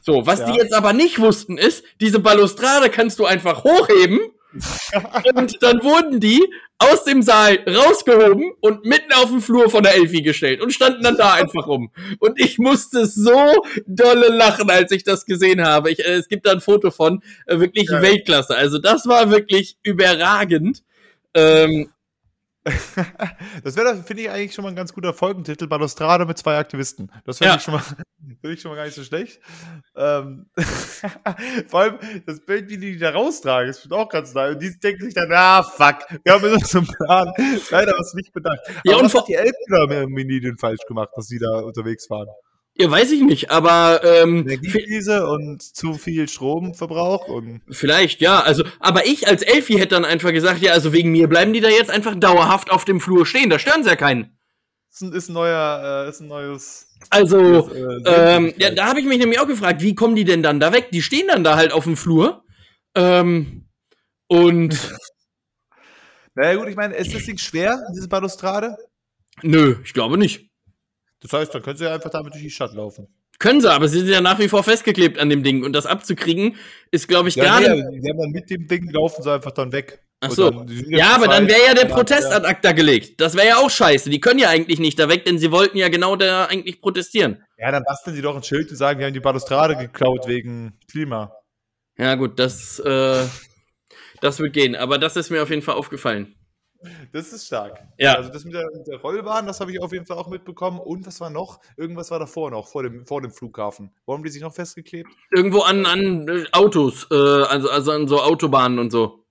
So, 0.00 0.24
was 0.24 0.38
ja. 0.38 0.52
die 0.52 0.58
jetzt 0.58 0.72
aber 0.72 0.92
nicht 0.92 1.18
wussten 1.18 1.58
ist, 1.58 1.84
diese 2.00 2.20
Balustrade 2.20 2.88
kannst 2.88 3.18
du 3.18 3.26
einfach 3.26 3.64
hochheben 3.64 4.20
und 5.34 5.60
dann 5.60 5.82
wurden 5.82 6.20
die 6.20 6.40
aus 6.78 7.02
dem 7.02 7.22
Saal 7.22 7.58
rausgehoben 7.66 8.52
und 8.60 8.84
mitten 8.84 9.12
auf 9.14 9.30
den 9.30 9.40
Flur 9.40 9.68
von 9.70 9.82
der 9.82 9.96
Elfi 9.96 10.22
gestellt 10.22 10.60
und 10.60 10.72
standen 10.72 11.02
dann 11.02 11.16
da 11.16 11.32
einfach 11.32 11.66
rum. 11.66 11.90
Und 12.20 12.38
ich 12.38 12.58
musste 12.58 13.06
so 13.06 13.54
dolle 13.88 14.28
lachen, 14.28 14.70
als 14.70 14.92
ich 14.92 15.02
das 15.02 15.26
gesehen 15.26 15.64
habe. 15.64 15.90
Ich, 15.90 15.98
äh, 15.98 16.12
es 16.12 16.28
gibt 16.28 16.46
da 16.46 16.52
ein 16.52 16.60
Foto 16.60 16.92
von, 16.92 17.24
äh, 17.46 17.58
wirklich 17.58 17.88
ja. 17.90 18.00
Weltklasse. 18.02 18.54
Also 18.54 18.78
das 18.78 19.08
war 19.08 19.32
wirklich 19.32 19.78
überragend. 19.82 20.84
Ähm, 21.34 21.90
das 23.64 23.76
wäre, 23.76 24.02
finde 24.02 24.24
ich, 24.24 24.30
eigentlich 24.30 24.54
schon 24.54 24.64
mal 24.64 24.70
ein 24.70 24.76
ganz 24.76 24.92
guter 24.92 25.14
Folgentitel: 25.14 25.66
Balustrade 25.68 26.26
mit 26.26 26.36
zwei 26.36 26.58
Aktivisten. 26.58 27.12
Das 27.24 27.38
finde 27.38 27.52
ja. 27.52 27.56
ich, 27.56 27.62
schon 27.62 27.74
mal, 27.74 27.80
find 28.40 28.54
ich 28.54 28.60
schon 28.60 28.72
mal 28.72 28.76
gar 28.76 28.84
nicht 28.84 28.94
so 28.94 29.04
schlecht. 29.04 29.40
Ähm, 29.94 30.46
vor 31.68 31.80
allem 31.80 31.98
das 32.26 32.40
Bild, 32.40 32.68
wie 32.68 32.78
die 32.78 32.98
da 32.98 33.10
raustragen, 33.10 33.70
ist 33.70 33.92
auch 33.92 34.08
ganz 34.08 34.34
neu. 34.34 34.52
Und 34.52 34.62
die 34.62 34.78
denken 34.80 35.04
sich 35.04 35.14
dann: 35.14 35.30
Ah, 35.32 35.62
fuck, 35.62 35.98
wir 36.24 36.32
haben 36.32 36.44
immer 36.44 36.58
so 36.58 36.78
einen 36.78 36.88
Plan. 36.88 37.32
Leider 37.70 37.92
was 37.92 38.14
nicht 38.14 38.32
bedacht. 38.32 38.58
Ja, 38.84 38.94
Aber 38.94 39.04
und 39.04 39.14
hat 39.14 39.28
die 39.28 39.34
Elbphilharmonie 39.34 40.52
falsch 40.58 40.84
gemacht, 40.88 41.10
dass 41.14 41.26
sie 41.26 41.38
da 41.38 41.60
unterwegs 41.60 42.10
waren? 42.10 42.28
Ja, 42.78 42.90
weiß 42.90 43.10
ich 43.12 43.22
nicht, 43.22 43.50
aber 43.50 44.02
ähm, 44.04 44.40
Energiekrise 44.40 45.26
und 45.26 45.62
zu 45.62 45.94
viel 45.94 46.28
Stromverbrauch 46.28 47.26
und 47.28 47.62
vielleicht 47.70 48.20
ja, 48.20 48.40
also 48.40 48.64
aber 48.80 49.06
ich 49.06 49.26
als 49.26 49.40
Elfi 49.42 49.74
hätte 49.74 49.94
dann 49.94 50.04
einfach 50.04 50.30
gesagt, 50.30 50.60
ja, 50.60 50.72
also 50.72 50.92
wegen 50.92 51.10
mir 51.10 51.26
bleiben 51.26 51.54
die 51.54 51.60
da 51.60 51.70
jetzt 51.70 51.90
einfach 51.90 52.14
dauerhaft 52.14 52.70
auf 52.70 52.84
dem 52.84 53.00
Flur 53.00 53.24
stehen, 53.24 53.48
da 53.48 53.58
stören 53.58 53.82
sie 53.82 53.88
ja 53.88 53.96
keinen. 53.96 54.36
Ist 54.96 55.02
ein, 55.02 55.12
ist 55.12 55.28
ein 55.28 55.34
neuer, 55.34 56.06
äh, 56.06 56.08
ist 56.08 56.20
ein 56.20 56.28
neues. 56.28 56.88
Also, 57.10 57.70
äh, 57.70 58.00
ähm, 58.06 58.54
ja, 58.56 58.70
da 58.70 58.86
habe 58.86 59.00
ich 59.00 59.06
mich 59.06 59.18
nämlich 59.18 59.38
auch 59.38 59.46
gefragt, 59.46 59.82
wie 59.82 59.94
kommen 59.94 60.16
die 60.16 60.24
denn 60.24 60.42
dann 60.42 60.58
da 60.58 60.72
weg? 60.72 60.88
Die 60.90 61.02
stehen 61.02 61.28
dann 61.28 61.44
da 61.44 61.56
halt 61.56 61.72
auf 61.72 61.84
dem 61.84 61.98
Flur. 61.98 62.44
Ähm, 62.94 63.68
und. 64.26 64.74
naja, 66.34 66.58
gut, 66.58 66.68
ich 66.68 66.76
meine, 66.76 66.94
ist 66.94 67.14
das 67.14 67.24
Ding 67.24 67.36
schwer, 67.36 67.78
diese 67.94 68.08
Balustrade? 68.08 68.78
Nö, 69.42 69.76
ich 69.84 69.92
glaube 69.92 70.16
nicht. 70.16 70.45
Das 71.20 71.32
heißt, 71.32 71.54
dann 71.54 71.62
können 71.62 71.76
sie 71.76 71.84
ja 71.84 71.94
einfach 71.94 72.10
damit 72.10 72.34
durch 72.34 72.42
die 72.42 72.50
Stadt 72.50 72.74
laufen. 72.74 73.08
Können 73.38 73.60
sie, 73.60 73.70
aber 73.70 73.88
sie 73.88 73.98
sind 73.98 74.08
ja 74.08 74.20
nach 74.20 74.38
wie 74.38 74.48
vor 74.48 74.62
festgeklebt 74.62 75.18
an 75.18 75.28
dem 75.28 75.42
Ding. 75.42 75.62
Und 75.62 75.72
das 75.72 75.84
abzukriegen, 75.86 76.56
ist, 76.90 77.06
glaube 77.06 77.28
ich, 77.28 77.34
ja, 77.36 77.44
gar 77.44 77.60
nee, 77.60 77.68
nicht. 77.68 78.08
Haben 78.08 78.18
dann 78.18 78.30
mit 78.30 78.48
dem 78.48 78.66
Ding 78.66 78.90
laufen 78.90 79.22
sie 79.22 79.32
einfach 79.32 79.52
dann 79.52 79.72
weg. 79.72 80.02
Ach 80.20 80.30
so. 80.30 80.50
Dann, 80.50 80.68
ja, 80.88 81.14
aber 81.14 81.28
dann 81.28 81.46
wäre 81.46 81.66
ja 81.66 81.74
der 81.74 81.84
Protest 81.84 82.32
ad 82.32 82.46
acta 82.46 82.72
gelegt. 82.72 83.20
Das 83.20 83.34
wäre 83.34 83.46
ja 83.46 83.56
auch 83.58 83.68
scheiße. 83.68 84.08
Die 84.08 84.20
können 84.20 84.38
ja 84.38 84.48
eigentlich 84.48 84.78
nicht 84.78 84.98
da 84.98 85.08
weg, 85.10 85.26
denn 85.26 85.38
sie 85.38 85.52
wollten 85.52 85.76
ja 85.76 85.88
genau 85.88 86.16
da 86.16 86.46
eigentlich 86.46 86.80
protestieren. 86.80 87.44
Ja, 87.58 87.70
dann 87.70 87.84
basteln 87.84 88.16
sie 88.16 88.22
doch 88.22 88.34
ein 88.34 88.42
Schild 88.42 88.70
und 88.70 88.76
sagen, 88.76 88.98
wir 88.98 89.06
haben 89.06 89.14
die 89.14 89.20
Balustrade 89.20 89.76
geklaut 89.76 90.26
wegen 90.26 90.78
Klima. 90.90 91.32
Ja, 91.98 92.14
gut, 92.14 92.38
das, 92.38 92.78
äh, 92.78 93.24
das 94.22 94.38
wird 94.38 94.54
gehen. 94.54 94.74
Aber 94.74 94.98
das 94.98 95.16
ist 95.16 95.30
mir 95.30 95.42
auf 95.42 95.50
jeden 95.50 95.62
Fall 95.62 95.74
aufgefallen. 95.74 96.34
Das 97.12 97.32
ist 97.32 97.46
stark. 97.46 97.86
Ja. 97.98 98.14
Also 98.14 98.30
das 98.30 98.44
mit 98.44 98.54
der, 98.54 98.66
mit 98.72 98.86
der, 98.86 99.00
Rollbahn, 99.00 99.46
das 99.46 99.60
habe 99.60 99.72
ich 99.72 99.80
auf 99.80 99.92
jeden 99.92 100.06
Fall 100.06 100.16
auch 100.16 100.28
mitbekommen. 100.28 100.78
Und 100.78 101.06
was 101.06 101.20
war 101.20 101.30
noch? 101.30 101.60
Irgendwas 101.76 102.10
war 102.10 102.18
davor 102.18 102.50
noch, 102.50 102.68
vor 102.68 102.82
dem, 102.82 103.06
vor 103.06 103.22
dem 103.22 103.30
Flughafen. 103.30 103.90
Wo 104.04 104.14
haben 104.14 104.22
die 104.22 104.30
sich 104.30 104.42
noch 104.42 104.54
festgeklebt? 104.54 105.10
Irgendwo 105.34 105.60
an, 105.60 105.86
an 105.86 106.28
äh, 106.28 106.44
Autos, 106.52 107.06
äh, 107.10 107.14
also, 107.14 107.70
also 107.70 107.92
an 107.92 108.08
so 108.08 108.20
Autobahnen 108.20 108.78
und 108.78 108.90
so. 108.90 109.26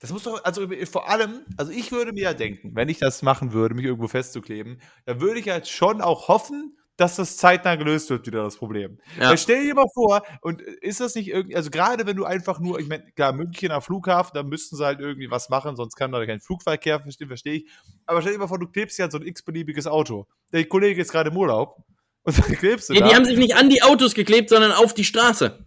Das 0.00 0.10
muss 0.12 0.22
doch, 0.22 0.42
also 0.44 0.66
vor 0.90 1.10
allem, 1.10 1.44
also 1.58 1.72
ich 1.72 1.92
würde 1.92 2.12
mir 2.12 2.22
ja 2.22 2.32
denken, 2.32 2.74
wenn 2.74 2.88
ich 2.88 2.98
das 2.98 3.20
machen 3.22 3.52
würde, 3.52 3.74
mich 3.74 3.84
irgendwo 3.84 4.08
festzukleben, 4.08 4.80
dann 5.04 5.20
würde 5.20 5.40
ich 5.40 5.48
halt 5.50 5.68
schon 5.68 6.00
auch 6.00 6.28
hoffen, 6.28 6.78
dass 7.00 7.16
das 7.16 7.38
zeitnah 7.38 7.76
gelöst 7.76 8.10
wird, 8.10 8.26
wieder 8.26 8.42
das 8.42 8.58
Problem. 8.58 8.98
Ja. 9.18 9.34
Stell 9.38 9.64
dir 9.64 9.74
mal 9.74 9.86
vor, 9.94 10.22
und 10.42 10.60
ist 10.60 11.00
das 11.00 11.14
nicht 11.14 11.28
irgendwie, 11.28 11.56
also 11.56 11.70
gerade 11.70 12.06
wenn 12.06 12.16
du 12.16 12.26
einfach 12.26 12.60
nur, 12.60 12.78
ich 12.78 12.88
meine, 12.88 13.10
klar, 13.12 13.32
München 13.32 13.70
am 13.70 13.80
Flughafen, 13.80 14.32
da 14.34 14.42
müssten 14.42 14.76
sie 14.76 14.84
halt 14.84 15.00
irgendwie 15.00 15.30
was 15.30 15.48
machen, 15.48 15.76
sonst 15.76 15.96
kann 15.96 16.12
da 16.12 16.24
kein 16.26 16.40
Flugverkehr 16.40 17.00
verstehen, 17.00 17.28
verstehe 17.28 17.54
ich. 17.54 17.70
Aber 18.04 18.20
stell 18.20 18.34
dir 18.34 18.38
mal 18.38 18.48
vor, 18.48 18.58
du 18.58 18.66
klebst 18.66 18.98
ja 18.98 19.10
so 19.10 19.16
ein 19.16 19.26
x-beliebiges 19.26 19.86
Auto. 19.86 20.26
Der 20.52 20.66
Kollege 20.66 21.00
ist 21.00 21.10
gerade 21.10 21.30
im 21.30 21.38
Urlaub 21.38 21.82
und 22.24 22.36
dann 22.36 22.54
klebst 22.54 22.90
du 22.90 22.92
ja, 22.92 23.00
da. 23.00 23.08
Die 23.08 23.14
haben 23.14 23.24
sich 23.24 23.38
nicht 23.38 23.56
an 23.56 23.70
die 23.70 23.82
Autos 23.82 24.14
geklebt, 24.14 24.50
sondern 24.50 24.72
auf 24.72 24.92
die 24.92 25.04
Straße. 25.04 25.58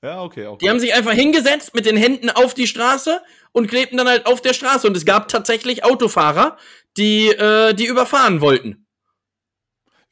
Ja, 0.00 0.22
okay, 0.22 0.46
okay. 0.46 0.58
Die 0.64 0.70
haben 0.70 0.78
sich 0.78 0.94
einfach 0.94 1.12
hingesetzt 1.12 1.74
mit 1.74 1.86
den 1.86 1.96
Händen 1.96 2.30
auf 2.30 2.54
die 2.54 2.68
Straße 2.68 3.20
und 3.50 3.66
klebten 3.66 3.98
dann 3.98 4.06
halt 4.06 4.26
auf 4.26 4.40
der 4.40 4.52
Straße. 4.52 4.86
Und 4.86 4.96
es 4.96 5.06
gab 5.06 5.26
tatsächlich 5.26 5.82
Autofahrer, 5.82 6.56
die, 6.96 7.30
äh, 7.30 7.74
die 7.74 7.86
überfahren 7.86 8.40
wollten. 8.40 8.83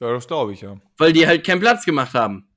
Ja, 0.02 0.12
das 0.12 0.26
glaube 0.26 0.52
ich, 0.52 0.62
ja. 0.62 0.76
Weil 0.98 1.12
die 1.12 1.28
halt 1.28 1.46
keinen 1.46 1.60
Platz 1.60 1.84
gemacht 1.84 2.12
haben. 2.14 2.48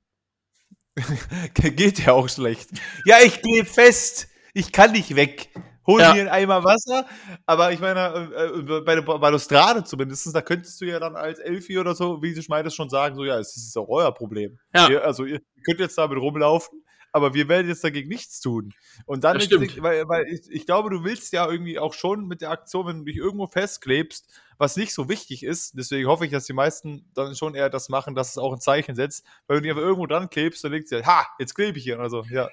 Geht 1.54 2.04
ja 2.04 2.12
auch 2.12 2.28
schlecht. 2.28 2.70
Ja, 3.04 3.18
ich 3.24 3.40
gehe 3.40 3.64
fest. 3.64 4.26
Ich 4.52 4.72
kann 4.72 4.90
nicht 4.90 5.14
weg. 5.14 5.50
Hol 5.86 6.00
ja. 6.00 6.12
mir 6.12 6.22
einen 6.22 6.28
Eimer 6.28 6.64
Wasser. 6.64 7.06
Aber 7.44 7.70
ich 7.70 7.78
meine, 7.78 8.32
äh, 8.34 8.80
bei 8.80 8.96
der 8.96 9.02
Balustrade 9.02 9.84
zumindest, 9.84 10.34
da 10.34 10.42
könntest 10.42 10.80
du 10.80 10.86
ja 10.86 10.98
dann 10.98 11.14
als 11.14 11.38
Elfi 11.38 11.78
oder 11.78 11.94
so, 11.94 12.20
wie 12.20 12.34
du 12.34 12.42
meintest, 12.48 12.74
schon 12.74 12.90
sagen, 12.90 13.14
so, 13.14 13.24
ja, 13.24 13.38
es 13.38 13.56
ist 13.56 13.78
auch 13.78 13.88
euer 13.90 14.12
Problem. 14.12 14.58
Ja. 14.74 14.88
Ihr, 14.88 15.04
also, 15.04 15.24
ihr 15.24 15.40
könnt 15.64 15.78
jetzt 15.78 15.96
damit 15.96 16.18
rumlaufen. 16.18 16.82
Aber 17.16 17.32
wir 17.34 17.48
werden 17.48 17.66
jetzt 17.66 17.82
dagegen 17.82 18.08
nichts 18.08 18.40
tun. 18.40 18.74
Und 19.06 19.24
dann, 19.24 19.34
Das 19.38 19.44
ist- 19.44 19.46
stimmt. 19.54 19.82
weil, 19.82 20.06
weil 20.08 20.26
ich, 20.28 20.50
ich 20.50 20.66
glaube, 20.66 20.90
du 20.90 21.02
willst 21.02 21.32
ja 21.32 21.50
irgendwie 21.50 21.78
auch 21.78 21.94
schon 21.94 22.26
mit 22.28 22.42
der 22.42 22.50
Aktion, 22.50 22.86
wenn 22.86 22.98
du 22.98 23.04
dich 23.04 23.16
irgendwo 23.16 23.46
festklebst, 23.46 24.28
was 24.58 24.76
nicht 24.76 24.92
so 24.92 25.08
wichtig 25.08 25.42
ist. 25.42 25.72
Deswegen 25.76 26.08
hoffe 26.08 26.24
ich, 26.26 26.30
dass 26.30 26.44
die 26.44 26.52
meisten 26.52 27.10
dann 27.14 27.34
schon 27.34 27.54
eher 27.54 27.68
das 27.70 27.88
machen, 27.88 28.14
dass 28.14 28.30
es 28.30 28.38
auch 28.38 28.52
ein 28.52 28.60
Zeichen 28.60 28.94
setzt. 28.94 29.24
Weil 29.46 29.56
wenn 29.56 29.62
du 29.62 29.68
dich 29.68 29.70
einfach 29.72 29.82
irgendwo 29.82 30.06
dran 30.06 30.28
klebst, 30.30 30.62
dann 30.64 30.72
denkst 30.72 30.90
du, 30.90 30.96
ja, 31.00 31.06
ha, 31.06 31.26
jetzt 31.38 31.54
klebe 31.54 31.78
ich 31.78 31.84
hier. 31.84 31.98
Also, 32.00 32.22
ja. 32.30 32.48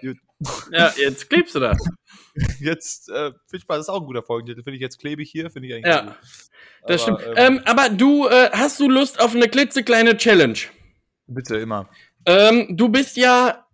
Ja, 0.72 0.93
jetzt 0.97 1.30
klebst 1.30 1.55
du 1.55 1.59
da. 1.59 1.76
jetzt, 2.59 3.09
äh, 3.09 3.32
viel 3.49 3.59
Spaß, 3.59 3.78
das 3.78 3.86
ist 3.88 3.89
auch 3.89 4.01
ein 4.01 4.05
guter 4.07 4.24
Folgentitel. 4.24 4.64
Finde 4.64 4.76
ich, 4.76 4.82
jetzt 4.82 4.99
klebe 4.99 5.22
ich 5.22 5.32
hier, 5.32 5.49
finde 5.51 5.68
ich 5.70 5.76
eigentlich 5.76 5.93
Ja. 5.95 6.01
gut. 6.01 6.16
Das 6.88 7.07
Aber, 7.07 7.20
stimmt. 7.20 7.38
ähm, 7.38 7.57
Ähm, 7.57 7.61
aber 7.66 7.89
du, 7.89 8.28
äh, 8.28 8.49
hast 8.51 8.80
du 8.80 8.89
Lust 8.89 9.20
auf 9.20 9.36
eine 9.36 9.47
klitzekleine 9.49 10.18
Challenge? 10.18 10.59
bitte 11.28 11.57
immer. 11.57 11.89
Ähm, 12.26 12.68
du 12.78 12.89
bist 12.89 13.16
ja 13.18 13.66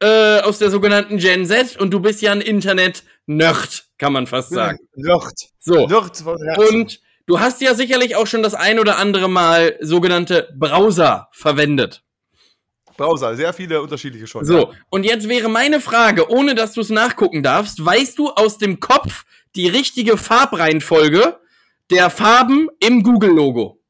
äh, 0.00 0.40
aus 0.40 0.58
der 0.58 0.70
sogenannten 0.70 1.18
Gen 1.18 1.46
Z 1.46 1.76
und 1.76 1.90
du 1.90 2.00
bist 2.00 2.22
ja 2.22 2.32
ein 2.32 2.40
Internet-Nerd, 2.40 3.84
kann 3.98 4.12
man 4.12 4.26
fast 4.26 4.50
sagen. 4.50 4.78
Nerd. 4.94 5.34
So. 5.60 5.86
Nerd. 5.86 6.22
Und 6.70 7.00
du 7.26 7.40
hast 7.40 7.60
ja 7.60 7.74
sicherlich 7.74 8.16
auch 8.16 8.26
schon 8.26 8.42
das 8.42 8.54
ein 8.54 8.78
oder 8.78 8.98
andere 8.98 9.28
Mal 9.28 9.76
sogenannte 9.80 10.48
Browser 10.56 11.28
verwendet. 11.32 12.02
Browser, 12.96 13.34
sehr 13.34 13.52
viele 13.52 13.82
unterschiedliche 13.82 14.26
schon. 14.26 14.44
So, 14.44 14.72
und 14.88 15.04
jetzt 15.04 15.28
wäre 15.28 15.48
meine 15.48 15.80
Frage, 15.80 16.30
ohne 16.30 16.54
dass 16.54 16.74
du 16.74 16.80
es 16.80 16.90
nachgucken 16.90 17.42
darfst, 17.42 17.84
weißt 17.84 18.18
du 18.18 18.30
aus 18.30 18.58
dem 18.58 18.78
Kopf 18.78 19.24
die 19.56 19.68
richtige 19.68 20.16
Farbreihenfolge 20.16 21.40
der 21.90 22.10
Farben 22.10 22.68
im 22.80 23.02
Google-Logo? 23.02 23.80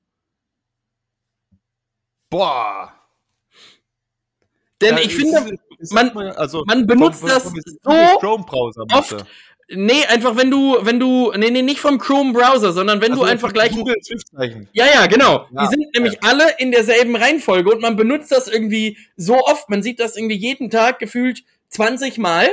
Boah. 2.31 2.93
Denn 4.81 4.97
Ja, 4.97 5.03
ich 5.03 5.15
finde, 5.15 5.59
man- 5.93 6.11
also, 6.37 6.65
man 6.67 6.87
benutzt 6.87 7.21
vom- 7.21 7.29
das 7.29 7.43
vom- 7.45 7.61
so 7.83 8.19
Chrome-Browser 8.19 8.85
oft, 8.93 9.11
nee, 9.69 10.05
einfach 10.09 10.37
wenn 10.37 10.51
du, 10.51 10.77
wenn 10.83 11.01
du, 11.01 11.33
nee, 11.37 11.51
nee, 11.51 11.63
nicht 11.63 11.81
vom 11.81 11.99
Chrome-Browser, 11.99 12.73
sondern 12.73 13.01
wenn 13.01 13.13
du 13.13 13.21
Also 13.21 13.25
einfach 13.33 13.53
gleich 13.53 13.73
Google. 13.73 13.97
Ja, 14.73 14.87
ja, 14.87 15.07
genau. 15.07 15.47
Ja, 15.53 15.63
die 15.63 15.67
sind 15.69 15.95
nämlich 15.95 16.23
alle 16.23 16.45
in 16.59 16.71
derselben 16.71 17.17
Reihenfolge 17.17 17.71
und 17.71 17.81
man 17.81 17.97
benutzt 17.97 18.31
das 18.33 18.49
irgendwie 18.49 18.99
so 19.17 19.37
oft. 19.45 19.69
Man 19.71 19.83
sieht 19.83 20.01
das 20.01 20.17
irgendwie 20.17 20.37
jeden 20.37 20.71
Tag 20.71 20.99
gefühlt 20.99 21.43
20 21.69 22.19
Mal. 22.19 22.49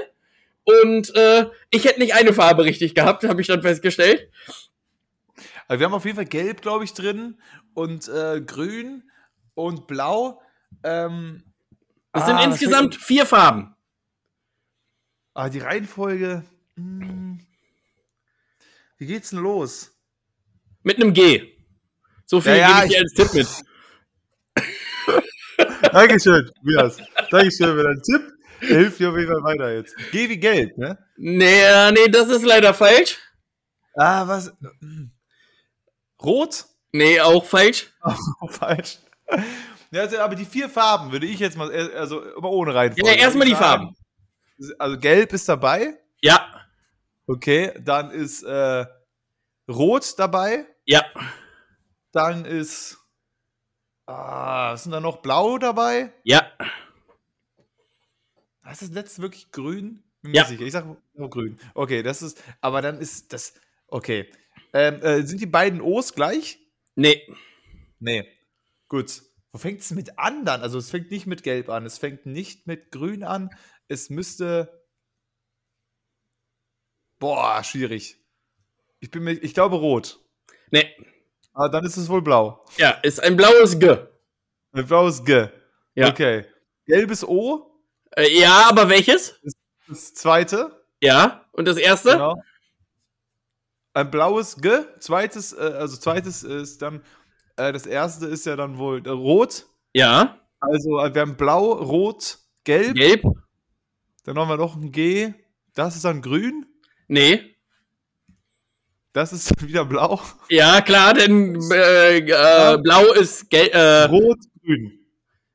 Und 0.64 1.14
äh, 1.16 1.48
ich 1.72 1.86
hätte 1.86 2.00
nicht 2.00 2.14
eine 2.14 2.34
Farbe 2.34 2.64
richtig 2.64 2.94
gehabt, 2.96 3.24
habe 3.24 3.42
ich 3.42 3.48
dann 3.48 3.62
festgestellt. 3.64 4.30
Also 5.68 5.80
wir 5.80 5.86
haben 5.86 5.94
auf 5.94 6.06
jeden 6.06 6.16
Fall 6.18 6.26
Gelb, 6.26 6.62
glaube 6.62 6.84
ich, 6.84 6.94
drin 6.94 7.40
und 7.74 8.08
äh, 8.08 8.42
Grün 8.42 9.04
und 9.56 9.88
Blau. 9.88 10.42
Ähm, 10.84 11.44
Es 12.14 12.24
ah, 12.24 12.26
sind 12.26 12.40
insgesamt 12.40 12.96
vier 12.96 13.26
Farben. 13.26 13.76
Ah, 15.34 15.50
die 15.50 15.60
Reihenfolge. 15.60 16.44
Hm. 16.76 17.40
Wie 18.98 19.06
geht's 19.06 19.30
denn 19.30 19.40
los? 19.40 19.92
Mit 20.84 20.98
einem 20.98 21.14
G. 21.14 21.54
So 22.26 22.42
viel 22.42 22.54
Ja, 22.54 22.58
ja, 22.58 22.82
gebe 22.82 22.86
ich 22.86 22.92
dir 22.92 23.00
als 23.00 23.14
Tipp 23.14 23.34
mit. 23.34 23.48
Dankeschön, 25.94 26.52
Mias. 26.64 26.98
Dankeschön 27.30 27.76
für 27.76 27.84
deinen 27.84 28.04
Tipp. 28.04 28.32
Der 28.62 28.78
hilft 28.78 29.00
dir 29.00 29.10
auf 29.10 29.18
jeden 29.18 29.32
Fall 29.32 29.44
weiter 29.44 29.74
jetzt. 29.74 29.96
Geh 30.12 30.30
wie 30.30 30.38
Gelb, 30.38 30.78
ne? 30.78 30.98
Nee, 31.18 31.92
nee, 31.92 32.08
das 32.10 32.30
ist 32.30 32.44
leider 32.44 32.74
falsch. 32.74 33.18
Ah, 33.96 34.28
was? 34.28 34.54
Rot? 36.22 36.66
Nee, 36.92 37.20
auch 37.22 37.46
falsch. 37.46 37.88
Oh, 38.42 38.48
falsch. 38.48 39.00
Ja, 39.92 40.02
also, 40.02 40.20
aber 40.20 40.36
die 40.36 40.46
vier 40.46 40.70
Farben 40.70 41.12
würde 41.12 41.26
ich 41.26 41.40
jetzt 41.40 41.58
mal, 41.58 41.72
äh, 41.72 41.94
also 41.96 42.24
aber 42.38 42.50
ohne 42.50 42.74
Reihenfolge. 42.74 43.10
Ja, 43.10 43.16
erstmal 43.16 43.46
die 43.48 43.56
sagen, 43.56 43.96
Also 44.80 44.98
Gelb 45.00 45.34
ist 45.34 45.48
dabei. 45.50 45.98
Ja, 46.22 46.48
Okay, 47.28 47.72
dann 47.80 48.12
ist 48.12 48.44
äh, 48.44 48.86
Rot 49.70 50.18
dabei. 50.20 50.66
ja. 50.86 51.06
Dann 52.14 52.44
ist. 52.44 52.98
Ah, 54.06 54.76
sind 54.76 54.92
da 54.92 55.00
noch? 55.00 55.22
Blau 55.22 55.58
dabei? 55.58 56.12
Ja, 56.24 56.52
Was 58.64 58.82
ist 58.82 58.90
das 58.92 58.96
letzte 58.96 59.22
wirklich 59.22 59.50
grün? 59.52 60.04
Bin 60.22 60.34
Ja. 60.34 60.46
sicher. 60.46 60.64
Ich 60.64 60.74
sag 60.74 60.86
nur 61.14 61.30
grün. 61.30 61.58
Okay, 61.74 62.04
das 62.04 62.22
ist. 62.22 62.42
Aber 62.60 62.82
dann 62.82 63.00
ist 63.00 63.32
das. 63.34 63.54
Okay. 63.88 64.30
Ähm, 64.74 65.02
äh, 65.02 65.22
sind 65.24 65.40
die 65.42 65.46
beiden 65.46 65.80
O's 65.82 66.14
gleich? 66.14 66.60
nee. 66.96 67.22
Nee. 68.00 68.28
Gut. 68.90 69.22
Wo 69.52 69.58
fängt 69.60 69.82
es 69.82 69.92
mit 69.92 70.18
an 70.18 70.46
dann? 70.46 70.62
Also 70.62 70.78
es 70.78 70.90
fängt 70.90 71.12
nicht 71.12 71.28
mit 71.28 71.44
Gelb 71.44 71.70
an, 71.70 71.86
es 71.86 71.98
fängt 71.98 72.26
nicht 72.26 72.68
mit 72.68 72.92
Grün 72.92 73.24
an. 73.24 73.50
Es 73.88 74.10
müsste. 74.10 74.82
Boah, 77.20 77.64
schwierig. 77.64 78.18
Ich 79.00 79.12
bin 79.12 79.24
mir, 79.24 79.34
ich 79.34 79.54
glaube 79.54 79.76
rot. 79.76 80.20
Nee. 80.72 80.90
Aber 81.54 81.70
dann 81.70 81.86
ist 81.86 81.98
es 81.98 82.08
wohl 82.08 82.22
blau. 82.22 82.66
Ja, 82.78 82.92
ist 83.04 83.22
ein 83.22 83.36
blaues 83.36 83.78
G. 83.78 83.98
Ein 84.72 84.88
blaues 84.88 85.24
G. 85.26 85.48
Ja. 85.96 86.08
Okay. 86.10 86.46
Gelbes 86.86 87.24
O, 87.28 87.68
Äh, 88.16 88.40
ja, 88.40 88.70
aber 88.70 88.90
welches? 88.90 89.40
das 89.88 90.14
zweite. 90.14 90.86
Ja. 91.02 91.46
Und 91.52 91.66
das 91.66 91.78
erste? 91.78 92.12
Genau. 92.12 92.42
Ein 93.94 94.10
blaues 94.10 94.56
G, 94.58 94.70
zweites, 95.00 95.52
äh, 95.52 95.58
also 95.58 95.98
zweites 95.98 96.44
ist 96.44 96.82
dann, 96.82 97.04
äh, 97.58 97.72
das 97.74 97.86
erste 97.86 98.26
ist 98.28 98.46
ja 98.46 98.56
dann 98.56 98.78
wohl 98.78 99.06
äh, 99.06 99.10
rot. 99.10 99.66
Ja. 99.94 100.40
Also 100.60 101.00
äh, 101.00 101.14
wir 101.14 101.22
haben 101.22 101.38
blau, 101.38 101.72
rot, 101.74 102.38
gelb. 102.64 102.96
Gelb? 102.96 103.24
Dann 104.24 104.38
haben 104.38 104.50
wir 104.50 104.58
noch 104.58 104.76
ein 104.76 104.92
G. 104.92 105.34
Das 105.74 105.96
ist 105.96 106.06
dann 106.06 106.22
grün. 106.22 106.66
Nee. 107.08 107.56
Das 109.14 109.34
ist 109.34 109.62
wieder 109.68 109.86
blau. 109.86 110.22
Ja, 110.50 110.82
klar, 110.82 111.14
denn 111.14 111.60
äh, 111.72 112.18
äh, 112.20 112.78
blau 112.78 113.12
ist 113.14 113.50
gelb, 113.50 113.74
äh, 113.74 114.04
Rot, 114.04 114.40
grün. 114.64 114.92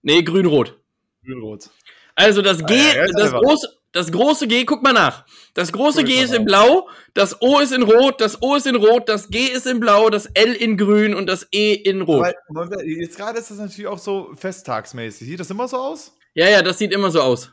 nee, 0.02 0.22
grün-rot. 0.22 0.78
Grün, 1.24 1.40
rot. 1.40 1.70
Also 2.14 2.42
das 2.42 2.64
G, 2.64 2.74
Ah, 2.74 2.96
ja, 2.96 3.06
das 3.06 3.32
große, 3.32 3.68
das 3.96 4.12
große 4.12 4.46
G, 4.46 4.64
guck 4.64 4.82
mal 4.82 4.92
nach. 4.92 5.24
Das 5.54 5.72
große 5.72 6.04
G 6.04 6.22
ist 6.22 6.34
in 6.34 6.44
blau, 6.44 6.88
das 7.14 7.40
O 7.40 7.60
ist 7.60 7.72
in 7.72 7.82
rot, 7.82 8.20
das 8.20 8.42
O 8.42 8.54
ist 8.54 8.66
in 8.66 8.76
rot, 8.76 9.08
das 9.08 9.28
G 9.28 9.46
ist 9.46 9.66
in 9.66 9.80
blau, 9.80 10.10
das 10.10 10.26
L 10.26 10.52
in 10.52 10.76
grün 10.76 11.14
und 11.14 11.26
das 11.26 11.48
E 11.50 11.72
in 11.72 12.02
rot. 12.02 12.34
Moment, 12.48 12.82
jetzt 12.84 13.16
gerade 13.16 13.38
ist 13.38 13.50
das 13.50 13.58
natürlich 13.58 13.86
auch 13.86 13.98
so 13.98 14.34
festtagsmäßig. 14.34 15.26
Sieht 15.26 15.40
das 15.40 15.50
immer 15.50 15.66
so 15.66 15.78
aus? 15.78 16.16
Ja, 16.34 16.48
ja, 16.48 16.62
das 16.62 16.78
sieht 16.78 16.92
immer 16.92 17.10
so 17.10 17.22
aus. 17.22 17.50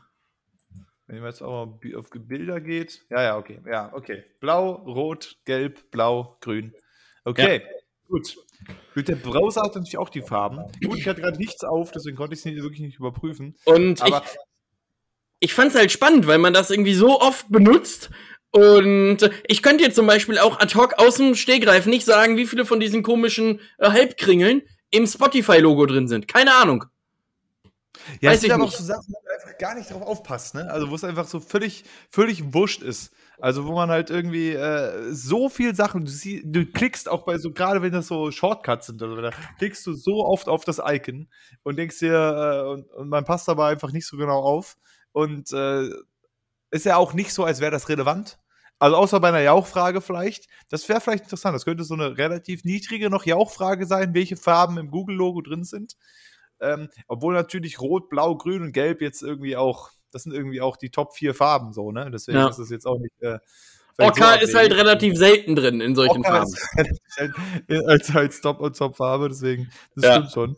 Wenn 1.06 1.20
man 1.20 1.30
jetzt 1.30 1.42
auch 1.42 1.66
mal 1.66 1.96
auf 1.96 2.10
Bilder 2.10 2.60
geht. 2.60 3.04
Ja, 3.10 3.22
ja, 3.22 3.38
okay. 3.38 3.60
Ja, 3.66 3.90
okay. 3.94 4.24
Blau, 4.40 4.72
rot, 4.72 5.36
gelb, 5.46 5.90
blau, 5.90 6.36
grün. 6.40 6.74
Okay, 7.24 7.62
gut. 8.08 8.36
Gut, 8.94 9.08
der 9.08 9.16
Browser 9.16 9.62
hat 9.62 9.74
natürlich 9.74 9.98
auch 9.98 10.08
die 10.10 10.22
Farben. 10.22 10.58
Gut, 10.82 10.98
ich 10.98 11.08
hatte 11.08 11.20
gerade 11.20 11.38
nichts 11.38 11.64
auf, 11.64 11.90
deswegen 11.90 12.16
konnte 12.16 12.34
ich 12.34 12.40
es 12.40 12.44
nicht, 12.44 12.62
wirklich 12.62 12.80
nicht 12.80 12.98
überprüfen. 12.98 13.56
Und 13.64 14.02
Aber 14.02 14.22
ich, 14.24 14.38
ich 15.40 15.54
fand's 15.54 15.74
halt 15.74 15.92
spannend, 15.92 16.26
weil 16.26 16.38
man 16.38 16.52
das 16.52 16.70
irgendwie 16.70 16.94
so 16.94 17.20
oft 17.20 17.50
benutzt. 17.50 18.10
Und 18.50 19.18
ich 19.48 19.62
könnte 19.62 19.82
jetzt 19.82 19.96
zum 19.96 20.06
Beispiel 20.06 20.38
auch 20.38 20.60
ad 20.60 20.74
hoc 20.76 20.94
aus 20.98 21.16
dem 21.16 21.34
Stegreif 21.34 21.86
nicht 21.86 22.06
sagen, 22.06 22.36
wie 22.36 22.46
viele 22.46 22.64
von 22.64 22.78
diesen 22.78 23.02
komischen 23.02 23.60
äh, 23.78 23.90
Halbkringeln 23.90 24.62
im 24.90 25.06
Spotify-Logo 25.06 25.86
drin 25.86 26.06
sind. 26.06 26.28
Keine 26.28 26.54
Ahnung. 26.54 26.84
Ja, 28.20 28.30
Weiß 28.30 28.38
es 28.38 28.44
ich 28.44 28.52
aber 28.52 28.64
auch 28.64 28.72
so 28.72 28.84
Sachen, 28.84 29.06
wo 29.08 29.20
du 29.24 29.34
einfach 29.34 29.58
gar 29.58 29.74
nicht 29.74 29.90
drauf 29.90 30.02
aufpasst, 30.02 30.54
ne? 30.54 30.70
Also 30.70 30.90
wo 30.90 30.94
es 30.94 31.04
einfach 31.04 31.26
so 31.26 31.40
völlig, 31.40 31.84
völlig 32.10 32.52
wurscht 32.52 32.82
ist. 32.82 33.12
Also 33.38 33.66
wo 33.66 33.72
man 33.72 33.90
halt 33.90 34.10
irgendwie 34.10 34.50
äh, 34.50 35.12
so 35.12 35.48
viel 35.48 35.74
Sachen, 35.74 36.04
du, 36.04 36.10
sie, 36.10 36.42
du 36.44 36.66
klickst 36.66 37.08
auch 37.08 37.24
bei 37.24 37.38
so, 37.38 37.52
gerade 37.52 37.82
wenn 37.82 37.92
das 37.92 38.06
so 38.06 38.30
Shortcuts 38.30 38.86
sind 38.86 39.02
oder 39.02 39.16
so, 39.16 39.22
da 39.22 39.30
klickst 39.58 39.86
du 39.86 39.94
so 39.94 40.24
oft 40.24 40.48
auf 40.48 40.64
das 40.64 40.80
Icon 40.84 41.28
und 41.62 41.76
denkst 41.76 41.98
dir, 41.98 42.12
äh, 42.12 42.70
und, 42.70 42.90
und 42.92 43.08
man 43.08 43.24
passt 43.24 43.48
dabei 43.48 43.70
einfach 43.70 43.92
nicht 43.92 44.06
so 44.06 44.16
genau 44.16 44.40
auf. 44.40 44.76
Und 45.14 45.52
äh, 45.52 45.88
ist 46.72 46.84
ja 46.86 46.96
auch 46.96 47.14
nicht 47.14 47.32
so, 47.32 47.44
als 47.44 47.60
wäre 47.60 47.70
das 47.70 47.88
relevant. 47.88 48.38
Also 48.80 48.96
außer 48.96 49.20
bei 49.20 49.28
einer 49.28 49.40
Jauchfrage 49.40 50.00
vielleicht. 50.00 50.46
Das 50.68 50.88
wäre 50.88 51.00
vielleicht 51.00 51.22
interessant. 51.24 51.54
Das 51.54 51.64
könnte 51.64 51.84
so 51.84 51.94
eine 51.94 52.18
relativ 52.18 52.64
niedrige 52.64 53.08
noch 53.10 53.24
Jauchfrage 53.24 53.86
sein, 53.86 54.12
welche 54.12 54.36
Farben 54.36 54.76
im 54.76 54.90
Google-Logo 54.90 55.40
drin 55.40 55.62
sind. 55.62 55.96
Ähm, 56.60 56.88
obwohl 57.06 57.32
natürlich 57.34 57.80
Rot, 57.80 58.10
Blau, 58.10 58.36
Grün 58.36 58.62
und 58.62 58.72
Gelb 58.72 59.00
jetzt 59.02 59.22
irgendwie 59.22 59.56
auch, 59.56 59.90
das 60.10 60.24
sind 60.24 60.32
irgendwie 60.32 60.60
auch 60.60 60.76
die 60.76 60.90
Top 60.90 61.14
4 61.14 61.32
Farben 61.34 61.72
so, 61.72 61.92
ne? 61.92 62.10
Deswegen 62.10 62.38
Ja. 62.38 62.48
ist 62.48 62.58
es 62.58 62.70
jetzt 62.70 62.86
auch 62.86 62.98
nicht. 62.98 63.12
Äh, 63.20 63.38
Orca 63.98 64.34
so 64.34 64.40
ist 64.44 64.54
halt 64.56 64.72
relativ 64.72 65.16
selten 65.16 65.54
drin 65.54 65.80
in 65.80 65.94
solchen 65.94 66.18
Orca 66.26 66.44
Farben. 66.44 66.52
ist 66.52 67.16
halt 67.16 67.34
als, 67.86 68.14
als 68.16 68.40
Top- 68.40 68.60
und 68.60 68.76
Top-Farbe, 68.76 69.28
deswegen, 69.28 69.70
das 69.94 70.04
Ja. 70.04 70.12
stimmt 70.16 70.32
schon. 70.32 70.56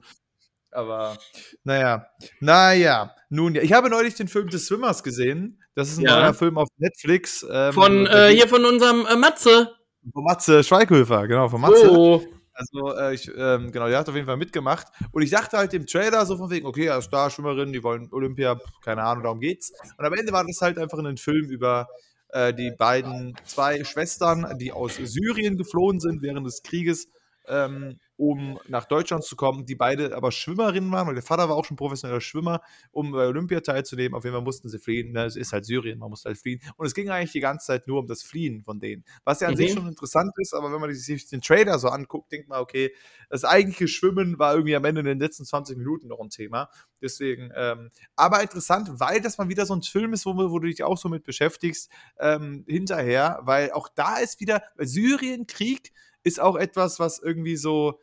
Aber, 0.76 1.16
naja, 1.64 2.06
naja, 2.40 3.14
nun 3.30 3.54
ja. 3.54 3.62
Ich 3.62 3.72
habe 3.72 3.88
neulich 3.88 4.14
den 4.14 4.28
Film 4.28 4.48
des 4.50 4.66
Swimmers 4.66 5.02
gesehen. 5.02 5.62
Das 5.74 5.88
ist 5.88 5.98
ein 5.98 6.04
Ja. 6.04 6.20
neuer 6.20 6.34
Film 6.34 6.58
auf 6.58 6.68
Netflix. 6.76 7.44
Ähm, 7.50 7.72
Von 7.72 8.06
äh, 8.06 8.28
hier 8.28 8.46
von 8.48 8.64
unserem 8.64 9.06
äh, 9.06 9.16
Matze. 9.16 9.74
um 10.12 10.24
Matze 10.24 10.62
Schweighöfer, 10.62 11.26
genau, 11.26 11.48
von 11.48 11.60
Matze. 11.60 11.90
Oh. 11.90 12.22
Also, 12.52 12.96
äh, 12.96 13.14
ich, 13.14 13.30
ähm, 13.36 13.70
genau, 13.72 13.86
der 13.88 13.98
hat 13.98 14.08
auf 14.08 14.14
jeden 14.14 14.26
Fall 14.26 14.36
mitgemacht. 14.38 14.86
Und 15.12 15.20
ich 15.22 15.30
dachte 15.30 15.58
halt 15.58 15.74
im 15.74 15.86
Trailer 15.86 16.24
so 16.24 16.36
von 16.38 16.48
wegen, 16.50 16.66
okay, 16.66 16.86
ja, 16.86 17.00
Star-Schwimmerin, 17.02 17.72
die 17.72 17.82
wollen 17.82 18.08
Olympia, 18.12 18.58
keine 18.82 19.02
Ahnung, 19.02 19.24
darum 19.24 19.40
geht's. 19.40 19.72
Und 19.98 20.04
am 20.06 20.12
Ende 20.14 20.32
war 20.32 20.44
das 20.46 20.60
halt 20.62 20.78
einfach 20.78 20.98
ein 20.98 21.16
Film 21.18 21.50
über 21.50 21.86
äh, 22.30 22.54
die 22.54 22.70
beiden, 22.70 23.34
zwei 23.44 23.84
Schwestern, 23.84 24.56
die 24.58 24.72
aus 24.72 24.96
Syrien 24.96 25.58
geflohen 25.58 26.00
sind 26.00 26.22
während 26.22 26.46
des 26.46 26.62
Krieges 26.62 27.08
ähm, 27.48 27.98
um 28.16 28.58
nach 28.68 28.86
Deutschland 28.86 29.24
zu 29.24 29.36
kommen, 29.36 29.66
die 29.66 29.74
beide 29.74 30.16
aber 30.16 30.32
Schwimmerinnen 30.32 30.90
waren, 30.90 31.06
weil 31.06 31.14
der 31.14 31.22
Vater 31.22 31.48
war 31.48 31.56
auch 31.56 31.64
schon 31.64 31.76
professioneller 31.76 32.20
Schwimmer, 32.20 32.62
um 32.90 33.12
bei 33.12 33.26
Olympia 33.26 33.60
teilzunehmen. 33.60 34.16
Auf 34.16 34.24
jeden 34.24 34.34
Fall 34.34 34.42
mussten 34.42 34.68
sie 34.68 34.78
fliehen. 34.78 35.12
Ne? 35.12 35.24
Es 35.24 35.36
ist 35.36 35.52
halt 35.52 35.66
Syrien, 35.66 35.98
man 35.98 36.10
muss 36.10 36.24
halt 36.24 36.38
fliehen. 36.38 36.60
Und 36.76 36.86
es 36.86 36.94
ging 36.94 37.10
eigentlich 37.10 37.32
die 37.32 37.40
ganze 37.40 37.66
Zeit 37.66 37.86
nur 37.86 38.00
um 38.00 38.06
das 38.06 38.22
Fliehen 38.22 38.62
von 38.62 38.80
denen. 38.80 39.04
Was 39.24 39.40
ja 39.40 39.48
an 39.48 39.54
mhm. 39.54 39.58
sich 39.58 39.72
schon 39.72 39.86
interessant 39.86 40.32
ist, 40.38 40.54
aber 40.54 40.72
wenn 40.72 40.80
man 40.80 40.94
sich 40.94 41.28
den 41.28 41.42
Trailer 41.42 41.78
so 41.78 41.88
anguckt, 41.88 42.32
denkt 42.32 42.48
man, 42.48 42.60
okay, 42.60 42.92
das 43.28 43.44
eigentliche 43.44 43.88
Schwimmen 43.88 44.38
war 44.38 44.54
irgendwie 44.54 44.76
am 44.76 44.84
Ende 44.84 45.00
in 45.00 45.06
den 45.06 45.18
letzten 45.18 45.44
20 45.44 45.76
Minuten 45.76 46.08
noch 46.08 46.20
ein 46.20 46.30
Thema. 46.30 46.70
Deswegen, 47.02 47.50
ähm, 47.54 47.90
aber 48.14 48.40
interessant, 48.40 48.88
weil 48.94 49.20
das 49.20 49.36
mal 49.36 49.48
wieder 49.48 49.66
so 49.66 49.74
ein 49.74 49.82
Film 49.82 50.14
ist, 50.14 50.24
wo, 50.24 50.34
wo 50.34 50.58
du 50.58 50.66
dich 50.66 50.82
auch 50.82 50.96
so 50.96 51.08
mit 51.08 51.24
beschäftigst, 51.24 51.90
ähm, 52.18 52.64
hinterher, 52.66 53.40
weil 53.42 53.72
auch 53.72 53.88
da 53.94 54.16
ist 54.16 54.40
wieder, 54.40 54.62
Syrien, 54.78 55.46
Krieg, 55.46 55.92
ist 56.26 56.40
auch 56.40 56.56
etwas, 56.56 56.98
was 56.98 57.20
irgendwie 57.20 57.56
so. 57.56 58.00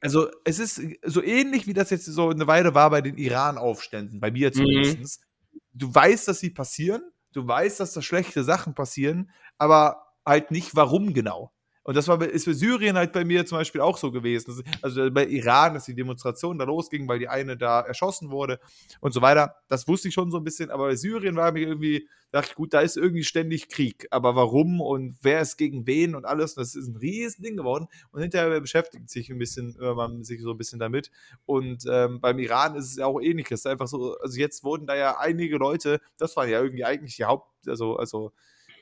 Also, 0.00 0.28
es 0.44 0.58
ist 0.58 0.82
so 1.02 1.22
ähnlich, 1.22 1.66
wie 1.66 1.72
das 1.72 1.88
jetzt 1.88 2.04
so 2.04 2.28
eine 2.28 2.46
Weile 2.46 2.74
war 2.74 2.90
bei 2.90 3.00
den 3.00 3.16
Iran-Aufständen, 3.16 4.20
bei 4.20 4.30
mir 4.30 4.52
zumindest. 4.52 5.22
Mhm. 5.22 5.60
Du 5.72 5.94
weißt, 5.94 6.28
dass 6.28 6.40
sie 6.40 6.50
passieren, 6.50 7.02
du 7.32 7.48
weißt, 7.48 7.80
dass 7.80 7.94
da 7.94 8.02
schlechte 8.02 8.44
Sachen 8.44 8.74
passieren, 8.74 9.30
aber 9.56 10.12
halt 10.26 10.50
nicht, 10.50 10.76
warum 10.76 11.14
genau. 11.14 11.53
Und 11.84 11.98
das 11.98 12.08
war, 12.08 12.20
ist 12.22 12.44
für 12.44 12.54
Syrien 12.54 12.96
halt 12.96 13.12
bei 13.12 13.26
mir 13.26 13.44
zum 13.44 13.58
Beispiel 13.58 13.82
auch 13.82 13.98
so 13.98 14.10
gewesen. 14.10 14.64
Also 14.80 15.10
bei 15.10 15.26
Iran, 15.26 15.74
dass 15.74 15.84
die 15.84 15.94
Demonstration 15.94 16.58
da 16.58 16.64
losging, 16.64 17.06
weil 17.06 17.18
die 17.18 17.28
eine 17.28 17.58
da 17.58 17.80
erschossen 17.80 18.30
wurde 18.30 18.58
und 19.00 19.12
so 19.12 19.20
weiter. 19.20 19.56
Das 19.68 19.86
wusste 19.86 20.08
ich 20.08 20.14
schon 20.14 20.30
so 20.30 20.38
ein 20.38 20.44
bisschen. 20.44 20.70
Aber 20.70 20.86
bei 20.86 20.96
Syrien 20.96 21.36
war 21.36 21.52
mir 21.52 21.60
irgendwie, 21.60 22.08
dachte 22.32 22.48
ich, 22.50 22.54
gut, 22.56 22.72
da 22.72 22.80
ist 22.80 22.96
irgendwie 22.96 23.22
ständig 23.22 23.68
Krieg. 23.68 24.06
Aber 24.10 24.34
warum 24.34 24.80
und 24.80 25.18
wer 25.20 25.42
ist 25.42 25.58
gegen 25.58 25.86
wen 25.86 26.14
und 26.14 26.24
alles. 26.24 26.54
das 26.54 26.74
ist 26.74 26.88
ein 26.88 26.96
riesen 26.96 27.42
Ding 27.42 27.56
geworden. 27.58 27.86
Und 28.12 28.22
hinterher 28.22 28.60
beschäftigt 28.60 29.10
sich 29.10 29.28
ein 29.28 29.38
bisschen, 29.38 29.76
man 29.78 30.24
sich 30.24 30.40
so 30.40 30.52
ein 30.52 30.58
bisschen 30.58 30.78
damit. 30.78 31.10
Und 31.44 31.84
ähm, 31.86 32.18
beim 32.18 32.38
Iran 32.38 32.76
ist 32.76 32.86
es 32.86 32.96
ja 32.96 33.04
auch 33.04 33.20
ähnliches. 33.20 33.66
Einfach 33.66 33.88
so, 33.88 34.16
also 34.16 34.38
jetzt 34.38 34.64
wurden 34.64 34.86
da 34.86 34.96
ja 34.96 35.18
einige 35.18 35.58
Leute, 35.58 36.00
das 36.16 36.34
waren 36.34 36.48
ja 36.48 36.62
irgendwie 36.62 36.86
eigentlich 36.86 37.16
die 37.16 37.26
Haupt, 37.26 37.68
also, 37.68 37.96
also 37.96 38.32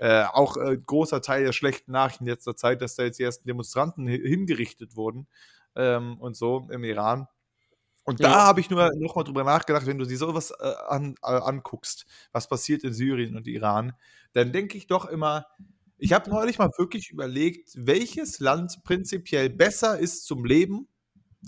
äh, 0.03 0.25
auch 0.25 0.57
äh, 0.57 0.77
großer 0.77 1.23
Teil 1.23 1.45
der 1.45 1.53
schlechten 1.53 1.93
Nachrichten 1.93 2.27
letzter 2.27 2.57
Zeit, 2.57 2.83
dass 2.83 2.97
da 2.97 3.05
jetzt 3.05 3.21
die 3.21 3.23
ersten 3.23 3.47
Demonstranten 3.47 4.09
hingerichtet 4.09 4.97
wurden 4.97 5.29
ähm, 5.77 6.19
und 6.19 6.37
so 6.37 6.67
im 6.73 6.83
Iran. 6.83 7.29
Und 8.03 8.19
ja. 8.19 8.29
da 8.29 8.35
habe 8.47 8.59
ich 8.59 8.69
nur 8.69 8.91
noch 8.97 9.15
mal 9.15 9.23
drüber 9.23 9.45
nachgedacht, 9.45 9.87
wenn 9.87 9.99
du 9.99 10.05
dir 10.05 10.17
sowas 10.19 10.53
äh, 10.59 10.73
an, 10.89 11.15
äh, 11.23 11.29
anguckst, 11.29 12.05
was 12.33 12.49
passiert 12.49 12.83
in 12.83 12.93
Syrien 12.93 13.37
und 13.37 13.47
Iran, 13.47 13.93
dann 14.33 14.51
denke 14.51 14.77
ich 14.77 14.89
doch 14.89 15.05
immer, 15.05 15.47
ich 15.99 16.13
habe 16.13 16.29
neulich 16.31 16.59
mal 16.59 16.71
wirklich 16.79 17.11
überlegt, 17.11 17.71
welches 17.77 18.41
Land 18.41 18.83
prinzipiell 18.83 19.51
besser 19.51 20.01
ist 20.01 20.27
zum 20.27 20.45
Leben 20.45 20.89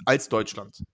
als 0.04 0.28
Deutschland. 0.28 0.84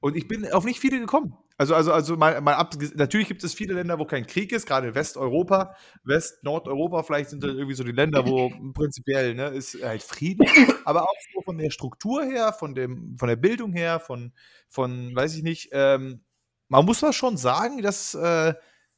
Und 0.00 0.16
ich 0.16 0.26
bin 0.26 0.50
auf 0.50 0.64
nicht 0.64 0.80
viele 0.80 0.98
gekommen. 0.98 1.36
Also, 1.60 1.74
also, 1.74 1.92
also 1.92 2.16
mal, 2.16 2.40
mal 2.40 2.54
ab, 2.54 2.74
natürlich 2.94 3.26
gibt 3.26 3.42
es 3.42 3.52
viele 3.52 3.74
Länder, 3.74 3.98
wo 3.98 4.04
kein 4.04 4.28
Krieg 4.28 4.52
ist, 4.52 4.64
gerade 4.64 4.94
Westeuropa, 4.94 5.74
West-, 6.04 6.44
Nordeuropa, 6.44 7.02
vielleicht 7.02 7.30
sind 7.30 7.42
das 7.42 7.50
irgendwie 7.50 7.74
so 7.74 7.82
die 7.82 7.90
Länder, 7.90 8.24
wo 8.24 8.48
prinzipiell 8.72 9.34
ne, 9.34 9.48
ist 9.48 9.82
halt 9.82 10.04
Frieden, 10.04 10.46
aber 10.84 11.02
auch 11.02 11.16
so 11.34 11.42
von 11.42 11.58
der 11.58 11.70
Struktur 11.70 12.24
her, 12.24 12.52
von, 12.52 12.76
dem, 12.76 13.18
von 13.18 13.28
der 13.28 13.34
Bildung 13.34 13.72
her, 13.72 13.98
von, 13.98 14.32
von 14.68 15.14
weiß 15.16 15.34
ich 15.34 15.42
nicht, 15.42 15.70
ähm, 15.72 16.20
man 16.68 16.84
muss 16.84 17.02
mal 17.02 17.12
schon 17.12 17.36
sagen, 17.36 17.82
dass 17.82 18.14
äh, 18.14 18.18
wir 18.18 18.54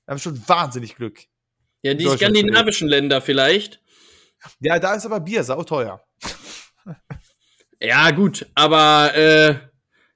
haben 0.06 0.18
schon 0.18 0.46
wahnsinnig 0.46 0.96
Glück. 0.96 1.20
Ja, 1.82 1.94
die 1.94 2.08
skandinavischen 2.08 2.88
Länder 2.88 3.22
vielleicht. 3.22 3.80
Ja, 4.58 4.78
da 4.78 4.94
ist 4.94 5.06
aber 5.06 5.20
Bier 5.20 5.44
sau 5.44 5.62
teuer. 5.64 6.04
ja, 7.80 8.10
gut, 8.10 8.46
aber 8.54 9.14
äh, 9.14 9.54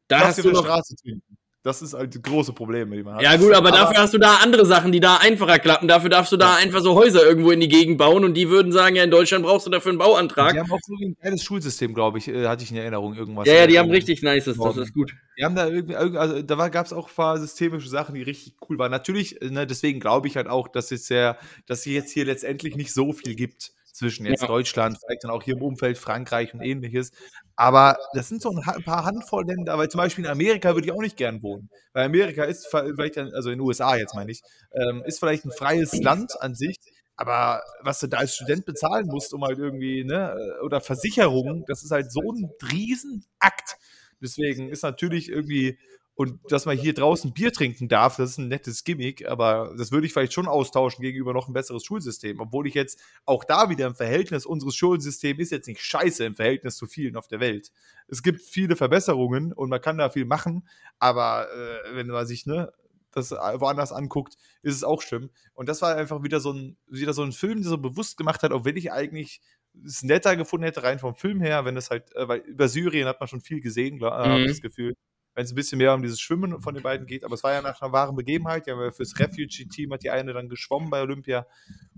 da 0.09 0.19
das 0.19 0.29
hast 0.29 0.45
du 0.45 0.51
noch, 0.51 0.65
Straße 0.65 0.97
trinken. 0.97 1.34
Das 1.65 1.81
ist 1.81 1.95
halt 1.95 2.15
das 2.15 2.21
große 2.21 2.53
Problem, 2.53 2.91
die 2.91 3.03
man 3.03 3.15
hat. 3.15 3.23
Ja, 3.23 3.37
gut, 3.37 3.55
aber, 3.55 3.69
aber, 3.69 3.79
dafür 3.79 4.03
hast 4.03 4.13
du 4.13 4.19
da 4.19 4.37
andere 4.43 4.67
Sachen, 4.67 4.93
die 4.93 5.01
da 5.01 5.17
einfacher 5.17 5.59
klappen. 5.59 5.89
Dafür 5.89 6.11
darfst 6.11 6.31
du 6.31 6.37
da 6.37 6.57
einfach 6.57 6.83
so 6.83 6.95
Häuser 6.95 7.25
irgendwo 7.25 7.53
in 7.53 7.61
die 7.61 7.69
Gegend 7.69 7.97
bauen 7.97 8.23
und 8.23 8.35
die 8.35 8.51
würden 8.51 8.71
sagen, 8.71 8.97
ja, 8.97 9.05
in 9.05 9.11
Deutschland 9.11 9.47
brauchst 9.47 9.67
du 9.67 9.71
dafür 9.71 9.93
einen 9.93 9.99
Bauantrag. 9.99 10.53
Die 10.53 10.61
haben 10.61 10.71
auch 10.71 10.79
so 10.83 10.93
ein 10.95 11.17
geiles 11.23 11.43
Schulsystem, 11.43 11.95
glaube 11.95 12.19
ich, 12.19 12.29
äh, 12.29 12.47
hatte 12.49 12.65
ich 12.65 12.71
in 12.71 12.77
Erinnerung 12.77 13.15
irgendwas. 13.15 13.49
Ja, 13.49 13.55
ja, 13.55 13.67
die 13.67 13.79
haben 13.79 13.91
richtig 13.91 14.23
nices, 14.23 14.59
das 14.59 14.77
ist 14.77 14.93
gut. 14.93 15.15
Die 15.39 15.45
haben 15.45 15.55
da 15.55 15.67
irgendwie, 15.67 15.97
also 15.97 16.43
da 16.43 16.69
gab 16.69 16.85
es 16.85 16.93
auch 16.93 17.09
ein 17.09 17.15
paar 17.15 17.39
systemische 17.39 17.89
Sachen, 17.89 18.15
die 18.15 18.23
richtig 18.23 18.57
cool 18.69 18.79
waren. 18.79 18.91
Natürlich, 18.91 19.39
ne, 19.41 19.67
deswegen 19.67 20.01
glaube 20.01 20.29
ich 20.29 20.37
halt 20.37 20.49
auch, 20.49 20.69
dass 20.69 20.93
es 20.93 21.09
ja, 21.09 21.39
dass 21.65 21.79
es 21.79 21.87
jetzt 21.87 22.13
hier 22.13 22.27
letztendlich 22.27 22.77
nicht 22.77 22.93
so 22.93 23.15
viel 23.15 23.35
gibt 23.35 23.73
zwischen 23.95 24.27
jetzt 24.27 24.43
ja. 24.43 24.49
Deutschland, 24.49 24.99
vielleicht 24.99 25.25
dann 25.25 25.31
auch 25.31 25.43
hier 25.43 25.55
im 25.55 25.63
Umfeld 25.63 25.97
Frankreich 25.97 26.53
und 26.53 26.61
ähnliches. 26.61 27.13
Aber 27.57 27.97
das 28.13 28.29
sind 28.29 28.43
so 28.43 28.51
ein 28.51 28.83
paar 28.83 29.05
Handvoll 29.05 29.47
Länder, 29.47 29.79
weil 29.79 29.89
zum 29.89 29.99
Beispiel 29.99 30.25
in 30.25 30.31
Amerika 30.31 30.75
würde 30.75 30.87
ich 30.87 30.93
auch 30.93 31.01
nicht 31.01 31.17
gern 31.17 31.43
wohnen. 31.43 31.71
Weil 31.93 32.07
Amerika 32.07 32.43
ist 32.43 32.67
vielleicht, 32.67 33.17
also 33.17 33.51
in 33.51 33.59
den 33.59 33.67
USA 33.67 33.97
jetzt 33.97 34.15
meine 34.15 34.33
ich, 34.33 34.43
ähm, 34.73 35.03
ist 35.07 35.21
vielleicht 35.21 35.45
ein 35.45 35.53
freies 35.53 35.93
Land 35.95 36.41
an 36.41 36.57
sich, 36.57 36.77
aber 37.17 37.63
was 37.81 38.01
du 38.01 38.09
da 38.09 38.19
als 38.19 38.35
Student 38.35 38.67
bezahlen 38.67 39.07
musst, 39.07 39.33
um 39.33 39.45
halt 39.45 39.59
irgendwie, 39.59 40.03
ne, 40.03 40.37
oder 40.65 40.81
Versicherungen, 40.81 41.65
das 41.69 41.85
ist 41.85 41.93
halt 41.93 42.11
so 42.11 42.21
ein 42.21 42.51
Riesenakt. 42.73 43.77
Deswegen 44.21 44.69
ist 44.71 44.83
natürlich 44.83 45.29
irgendwie 45.29 45.79
und 46.17 46.39
dass 46.49 46.65
man 46.65 46.79
hier 46.79 46.95
draußen 46.95 47.33
Bier 47.33 47.53
trinken 47.53 47.89
darf, 47.89 48.17
das 48.17 48.31
ist 48.31 48.39
ein 48.39 48.47
nettes 48.47 48.85
Gimmick, 48.85 49.27
aber 49.27 49.75
das 49.77 49.91
würde 49.91 50.07
ich 50.07 50.13
vielleicht 50.13 50.33
schon 50.33 50.47
austauschen 50.47 51.03
gegenüber 51.03 51.33
noch 51.33 51.49
ein 51.49 51.53
besseres 51.53 51.85
Schulsystem. 51.85 52.39
Obwohl 52.39 52.69
ich 52.69 52.75
jetzt 52.75 53.01
auch 53.25 53.43
da 53.43 53.69
wieder 53.69 53.89
im 53.89 53.97
Verhältnis 53.97 54.47
unseres 54.47 54.77
Schulsystems 54.77 55.41
ist 55.41 55.51
jetzt 55.51 55.67
nicht 55.67 55.81
scheiße 55.81 56.25
im 56.25 56.37
Verhältnis 56.37 56.77
zu 56.77 56.87
vielen 56.87 57.17
auf 57.17 57.27
der 57.27 57.41
Welt. 57.41 57.73
Es 58.07 58.23
gibt 58.23 58.43
viele 58.43 58.77
Verbesserungen 58.77 59.53
und 59.53 59.71
man 59.71 59.81
kann 59.81 59.99
da 59.99 60.09
viel 60.09 60.25
machen, 60.25 60.69
aber 61.01 61.49
äh, 61.51 61.97
wenn 61.97 62.07
man 62.07 62.27
sich 62.27 62.47
ne, 62.47 62.73
das 63.11 63.33
woanders 63.33 63.91
anguckt, 63.91 64.37
ist 64.63 64.77
es 64.77 64.85
auch 64.85 65.03
schlimm. 65.03 65.31
Und 65.53 65.69
das 65.69 65.83
war 65.83 65.97
einfach 65.97 66.23
wieder 66.23 66.39
so 66.39 66.53
ein, 66.53 66.77
wieder 66.87 67.13
so 67.13 67.23
ein 67.23 67.33
Film, 67.33 67.63
der 67.63 67.71
so 67.71 67.79
bewusst 67.79 68.17
gemacht 68.17 68.45
hat, 68.45 68.53
auch 68.53 68.65
wenn 68.65 68.77
ich 68.77 68.93
eigentlich 68.93 69.41
es 69.85 70.05
netter 70.05 70.37
gefunden 70.37 70.65
hätte, 70.65 70.85
rein 70.85 71.01
vom 71.01 71.17
Film 71.17 71.41
her, 71.41 71.65
wenn 71.65 71.77
es 71.77 71.91
halt, 71.91 72.15
äh, 72.15 72.29
weil 72.29 72.39
über 72.41 72.69
Syrien 72.69 73.09
hat 73.09 73.19
man 73.19 73.29
schon 73.29 73.41
viel 73.41 73.61
gesehen, 73.61 73.97
mhm. 73.97 74.05
habe 74.05 74.43
ich 74.43 74.53
das 74.53 74.61
Gefühl 74.61 74.95
wenn 75.35 75.45
es 75.45 75.53
ein 75.53 75.55
bisschen 75.57 75.79
mehr 75.79 75.95
um 75.95 76.03
dieses 76.03 76.21
Schwimmen 76.21 76.61
von 76.61 76.75
den 76.75 76.83
beiden 76.83 77.07
geht. 77.07 77.25
Aber 77.25 77.35
es 77.35 77.43
war 77.43 77.53
ja 77.53 77.63
nach 77.63 77.81
einer 77.81 77.93
wahren 77.93 78.15
Begebenheit. 78.15 78.67
Ja, 78.67 78.77
fürs 78.91 79.19
Refugee-Team 79.19 79.93
hat 79.93 80.03
die 80.03 80.11
eine 80.11 80.33
dann 80.33 80.49
geschwommen 80.49 80.91
bei 80.91 81.03
Olympia 81.03 81.47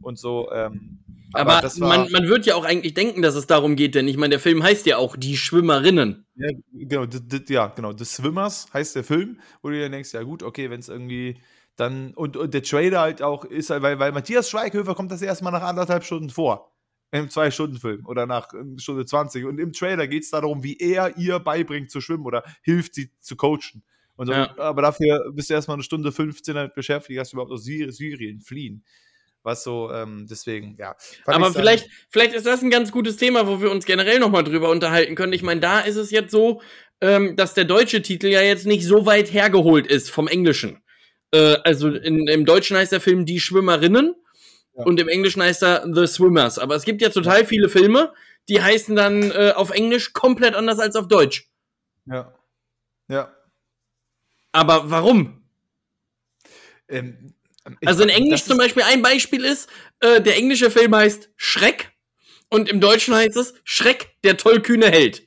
und 0.01 0.19
so. 0.19 0.51
Ähm, 0.53 0.99
aber, 1.33 1.59
aber 1.59 1.71
man, 1.79 2.11
man 2.11 2.29
wird 2.29 2.47
ja 2.47 2.55
auch 2.55 2.65
eigentlich 2.65 2.95
denken, 2.95 3.23
dass 3.23 3.35
es 3.35 3.47
darum 3.47 3.77
geht, 3.77 3.95
denn 3.95 4.09
ich 4.09 4.17
meine, 4.17 4.31
der 4.31 4.41
Film 4.41 4.63
heißt 4.63 4.87
ja 4.87 4.97
auch 4.97 5.17
Die 5.17 5.37
Schwimmerinnen. 5.37 6.25
Ja, 6.37 6.49
genau, 6.73 7.07
ja, 7.49 7.67
genau. 7.69 7.97
The 7.97 8.05
Swimmers 8.05 8.69
heißt 8.73 8.97
der 8.97 9.05
Film, 9.05 9.41
wo 9.63 9.69
du 9.69 9.75
dir 9.75 9.89
denkst, 9.89 10.13
ja 10.13 10.23
gut, 10.23 10.43
okay, 10.43 10.71
wenn 10.71 10.81
es 10.81 10.89
irgendwie 10.89 11.39
dann 11.77 12.15
und, 12.15 12.37
und, 12.37 12.55
der 12.55 12.63
Trailer 12.63 13.01
halt 13.01 13.23
auch 13.23 13.45
ist, 13.45 13.69
weil, 13.69 13.99
weil 13.99 14.13
Matthias 14.13 14.49
Schweighöfer 14.49 14.95
kommt 14.95 15.13
das 15.13 15.21
erstmal 15.21 15.53
nach 15.53 15.63
anderthalb 15.63 16.05
Stunden 16.05 16.31
vor 16.31 16.76
im 17.13 17.31
Zwei-Stunden-Film 17.31 18.05
oder 18.07 18.27
nach 18.27 18.49
Stunde 18.77 19.07
20. 19.07 19.45
Und 19.45 19.59
im 19.59 19.73
Trailer 19.73 20.07
geht 20.07 20.25
es 20.25 20.31
darum, 20.31 20.63
wie 20.63 20.77
er 20.79 21.17
ihr 21.17 21.39
beibringt 21.39 21.91
zu 21.91 22.01
schwimmen 22.01 22.27
oder 22.27 22.43
hilft 22.63 22.95
sie 22.95 23.11
zu 23.21 23.37
coachen. 23.37 23.83
So, 24.19 24.33
ja. 24.33 24.57
Aber 24.59 24.83
dafür 24.83 25.31
bist 25.33 25.51
du 25.51 25.55
erstmal 25.55 25.77
eine 25.77 25.83
Stunde 25.83 26.11
15 26.11 26.55
damit 26.55 26.75
beschäftigt, 26.75 27.19
dass 27.21 27.31
du 27.31 27.37
überhaupt 27.37 27.53
aus 27.53 27.65
Syrien 27.65 28.41
fliehen. 28.41 28.83
Was 29.43 29.63
so, 29.63 29.93
ähm, 29.93 30.27
deswegen, 30.29 30.77
ja. 30.77 30.97
Aber 31.27 31.53
vielleicht, 31.53 31.89
vielleicht 32.11 32.35
ist 32.35 32.47
das 32.47 32.63
ein 32.63 32.71
ganz 32.71 32.91
gutes 32.91 33.17
Thema, 33.17 33.47
wo 33.47 33.61
wir 33.61 33.71
uns 33.71 33.85
generell 33.85 34.19
nochmal 34.19 34.43
drüber 34.43 34.71
unterhalten 34.71 35.15
können. 35.15 35.33
Ich 35.33 35.43
meine, 35.43 35.61
da 35.61 35.81
ist 35.81 35.95
es 35.95 36.11
jetzt 36.11 36.33
so, 36.33 36.63
ähm, 37.01 37.37
dass 37.37 37.55
der 37.55 37.65
deutsche 37.65 38.03
Titel 38.03 38.27
ja 38.27 38.41
jetzt 38.41 38.67
nicht 38.67 38.85
so 38.85 39.07
weit 39.07 39.33
hergeholt 39.33 39.87
ist 39.87 40.11
vom 40.11 40.27
Englischen. 40.27 40.83
Äh, 41.31 41.59
also 41.63 41.91
in, 41.91 42.27
im 42.27 42.45
Deutschen 42.45 42.77
heißt 42.77 42.91
der 42.91 43.01
Film 43.01 43.25
Die 43.25 43.39
Schwimmerinnen 43.39 44.15
und 44.77 45.01
im 45.01 45.09
Englischen 45.09 45.43
heißt 45.43 45.63
er 45.63 45.87
The 45.93 46.07
Swimmers. 46.07 46.59
Aber 46.59 46.75
es 46.75 46.85
gibt 46.85 47.03
ja 47.03 47.09
total 47.09 47.47
viele 47.47 47.69
Filme, 47.69 48.13
die 48.49 48.63
heißen 48.63 48.95
dann 48.95 49.31
äh, 49.31 49.53
auf 49.55 49.71
Englisch 49.71 50.13
komplett 50.13 50.55
anders 50.55 50.79
als 50.79 50.97
auf 50.97 51.09
Deutsch. 51.09 51.49
Ja. 52.07 52.33
Ja. 53.09 53.35
Aber 54.53 54.91
warum? 54.91 55.43
Ähm, 56.89 57.35
also 57.85 58.03
in 58.03 58.09
Englisch 58.09 58.45
zum 58.45 58.59
Beispiel 58.59 58.83
ein 58.85 59.03
Beispiel 59.03 59.45
ist, 59.45 59.69
äh, 60.01 60.21
der 60.21 60.37
englische 60.37 60.71
Film 60.71 60.95
heißt 60.95 61.31
Schreck 61.37 61.93
und 62.49 62.69
im 62.69 62.81
Deutschen 62.81 63.15
heißt 63.15 63.37
es 63.37 63.55
Schreck, 63.65 64.17
der 64.23 64.37
tollkühne 64.37 64.91
Held. 64.91 65.27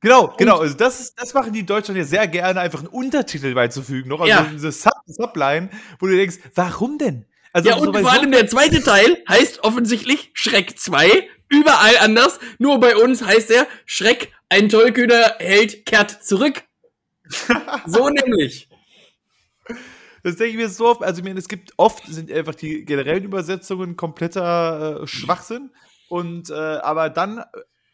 Genau, 0.00 0.34
genau. 0.36 0.58
Also 0.58 0.74
das, 0.74 1.00
ist, 1.00 1.20
das 1.20 1.34
machen 1.34 1.52
die 1.52 1.66
Deutschen 1.66 1.96
ja 1.96 2.04
sehr 2.04 2.28
gerne, 2.28 2.60
einfach 2.60 2.80
einen 2.80 2.88
Untertitel 2.88 3.54
beizufügen. 3.54 4.08
Noch 4.08 4.20
also 4.20 4.30
ja. 4.30 4.48
diese 4.52 4.70
Sub 4.70 4.92
Subline, 5.06 5.70
wo 5.98 6.06
du 6.06 6.16
denkst, 6.16 6.38
warum 6.54 6.98
denn? 6.98 7.26
Also 7.58 7.70
ja, 7.70 7.76
und 7.76 7.96
vor 7.96 8.12
allem 8.12 8.30
der 8.30 8.46
zweite 8.46 8.84
Teil 8.84 9.20
heißt 9.28 9.64
offensichtlich 9.64 10.30
Schreck 10.32 10.78
2, 10.78 11.28
überall 11.48 11.96
anders. 11.98 12.38
Nur 12.60 12.78
bei 12.78 12.96
uns 12.96 13.24
heißt 13.24 13.50
er 13.50 13.66
Schreck, 13.84 14.32
ein 14.48 14.68
tollkühner 14.68 15.34
Held 15.40 15.84
kehrt 15.84 16.22
zurück. 16.22 16.62
so 17.86 18.08
nämlich. 18.10 18.68
Das 20.22 20.36
denke 20.36 20.52
ich 20.52 20.56
mir 20.56 20.68
so 20.68 20.86
oft. 20.86 21.02
Also, 21.02 21.18
ich 21.18 21.24
meine, 21.24 21.40
es 21.40 21.48
gibt 21.48 21.72
oft 21.78 22.06
sind 22.06 22.30
einfach 22.30 22.54
die 22.54 22.84
generellen 22.84 23.24
Übersetzungen 23.24 23.96
kompletter 23.96 25.02
äh, 25.02 25.06
Schwachsinn. 25.08 25.72
Und, 26.08 26.50
äh, 26.50 26.54
aber 26.54 27.10
dann 27.10 27.42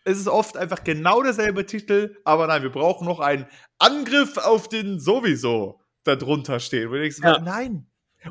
ist 0.04 0.18
es 0.18 0.28
oft 0.28 0.58
einfach 0.58 0.84
genau 0.84 1.22
derselbe 1.22 1.64
Titel. 1.64 2.18
Aber 2.24 2.46
nein, 2.48 2.62
wir 2.62 2.70
brauchen 2.70 3.06
noch 3.06 3.20
einen 3.20 3.46
Angriff 3.78 4.36
auf 4.36 4.68
den 4.68 5.00
sowieso 5.00 5.80
darunter 6.04 6.60
stehen. 6.60 6.90
Wo 6.90 6.94
du 6.96 7.00
denkst, 7.00 7.20
ja. 7.22 7.38
nein. 7.40 7.86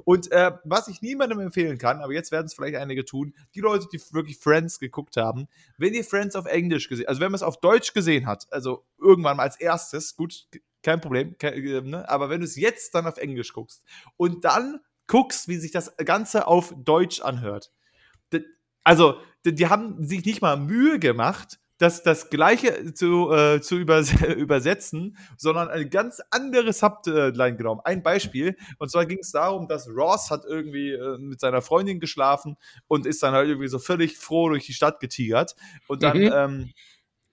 Und 0.05 0.31
äh, 0.31 0.51
was 0.63 0.87
ich 0.87 1.01
niemandem 1.01 1.39
empfehlen 1.39 1.77
kann, 1.77 2.01
aber 2.01 2.13
jetzt 2.13 2.31
werden 2.31 2.45
es 2.45 2.53
vielleicht 2.53 2.75
einige 2.75 3.05
tun, 3.05 3.33
die 3.55 3.59
Leute, 3.59 3.87
die 3.91 4.01
wirklich 4.11 4.37
Friends 4.37 4.79
geguckt 4.79 5.17
haben, 5.17 5.47
wenn 5.77 5.93
ihr 5.93 6.03
Friends 6.03 6.35
auf 6.35 6.45
Englisch 6.45 6.89
gesehen, 6.89 7.07
also 7.07 7.21
wenn 7.21 7.31
man 7.31 7.35
es 7.35 7.43
auf 7.43 7.59
Deutsch 7.59 7.93
gesehen 7.93 8.25
hat, 8.25 8.47
also 8.51 8.85
irgendwann 8.99 9.37
mal 9.37 9.43
als 9.43 9.59
erstes, 9.59 10.15
gut, 10.15 10.47
kein 10.81 11.01
Problem, 11.01 11.37
kein, 11.37 11.53
äh, 11.53 11.81
ne? 11.81 12.07
aber 12.09 12.29
wenn 12.29 12.41
du 12.41 12.45
es 12.45 12.55
jetzt 12.55 12.93
dann 12.95 13.07
auf 13.07 13.17
Englisch 13.17 13.53
guckst 13.53 13.83
und 14.17 14.43
dann 14.45 14.79
guckst, 15.07 15.47
wie 15.47 15.57
sich 15.57 15.71
das 15.71 15.95
Ganze 15.97 16.47
auf 16.47 16.73
Deutsch 16.77 17.21
anhört, 17.21 17.71
also 18.83 19.19
die 19.45 19.67
haben 19.67 20.03
sich 20.05 20.25
nicht 20.25 20.41
mal 20.41 20.57
Mühe 20.57 20.99
gemacht, 20.99 21.59
das, 21.83 22.01
das 22.01 22.29
Gleiche 22.29 22.93
zu, 22.93 23.29
äh, 23.33 23.59
zu 23.59 23.75
übers 23.75 24.13
übersetzen, 24.37 25.17
sondern 25.35 25.67
eine 25.67 25.87
ganz 25.87 26.21
andere 26.31 26.71
Subline 26.71 27.57
genommen. 27.57 27.81
Ein 27.83 28.01
Beispiel, 28.01 28.55
und 28.79 28.89
zwar 28.89 29.05
ging 29.05 29.19
es 29.19 29.31
darum, 29.31 29.67
dass 29.67 29.89
Ross 29.89 30.31
hat 30.31 30.45
irgendwie 30.45 30.93
äh, 30.93 31.17
mit 31.17 31.41
seiner 31.41 31.61
Freundin 31.61 31.99
geschlafen 31.99 32.55
und 32.87 33.05
ist 33.05 33.21
dann 33.21 33.33
halt 33.33 33.49
irgendwie 33.49 33.67
so 33.67 33.79
völlig 33.79 34.17
froh 34.17 34.47
durch 34.47 34.65
die 34.65 34.73
Stadt 34.73 35.01
getigert. 35.01 35.55
Und 35.87 36.03
dann 36.03 36.17
mhm. 36.17 36.31
ähm, 36.33 36.73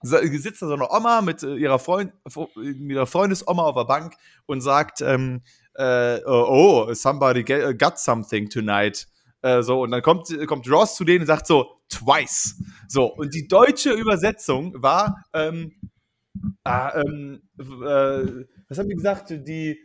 sitzt 0.01 0.61
da 0.61 0.67
so 0.67 0.73
eine 0.73 0.91
Oma 0.91 1.21
mit 1.21 1.43
äh, 1.43 1.55
ihrer 1.55 1.79
Freund, 1.79 2.11
mit 2.55 2.91
ihrer 2.91 3.07
Freundesoma 3.07 3.63
auf 3.63 3.75
der 3.75 3.85
Bank 3.85 4.15
und 4.47 4.59
sagt, 4.59 4.99
ähm, 4.99 5.43
äh, 5.75 6.19
oh, 6.25 6.87
oh 6.89 6.93
somebody 6.93 7.43
get, 7.43 7.79
got 7.79 7.97
something 7.97 8.49
tonight. 8.49 9.07
Äh, 9.41 9.63
so, 9.63 9.81
und 9.81 9.91
dann 9.91 10.01
kommt, 10.01 10.27
kommt 10.47 10.69
Ross 10.69 10.95
zu 10.95 11.03
denen 11.03 11.21
und 11.21 11.27
sagt 11.27 11.47
so, 11.47 11.81
twice. 11.89 12.61
So, 12.87 13.05
und 13.05 13.33
die 13.33 13.47
deutsche 13.47 13.91
Übersetzung 13.91 14.81
war, 14.81 15.23
ähm, 15.33 15.73
ähm, 16.65 17.41
äh, 17.59 18.45
was 18.69 18.77
haben 18.77 18.89
die 18.89 18.95
gesagt? 18.95 19.31
Die, 19.31 19.79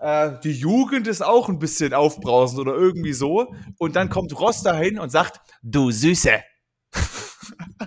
äh, 0.00 0.32
die 0.42 0.52
Jugend 0.52 1.06
ist 1.06 1.22
auch 1.22 1.48
ein 1.48 1.58
bisschen 1.58 1.94
aufbrausend 1.94 2.60
oder 2.60 2.74
irgendwie 2.74 3.12
so. 3.12 3.54
Und 3.78 3.96
dann 3.96 4.10
kommt 4.10 4.38
Ross 4.38 4.62
dahin 4.62 4.98
und 4.98 5.10
sagt, 5.10 5.40
du 5.62 5.90
Süße. 5.90 6.42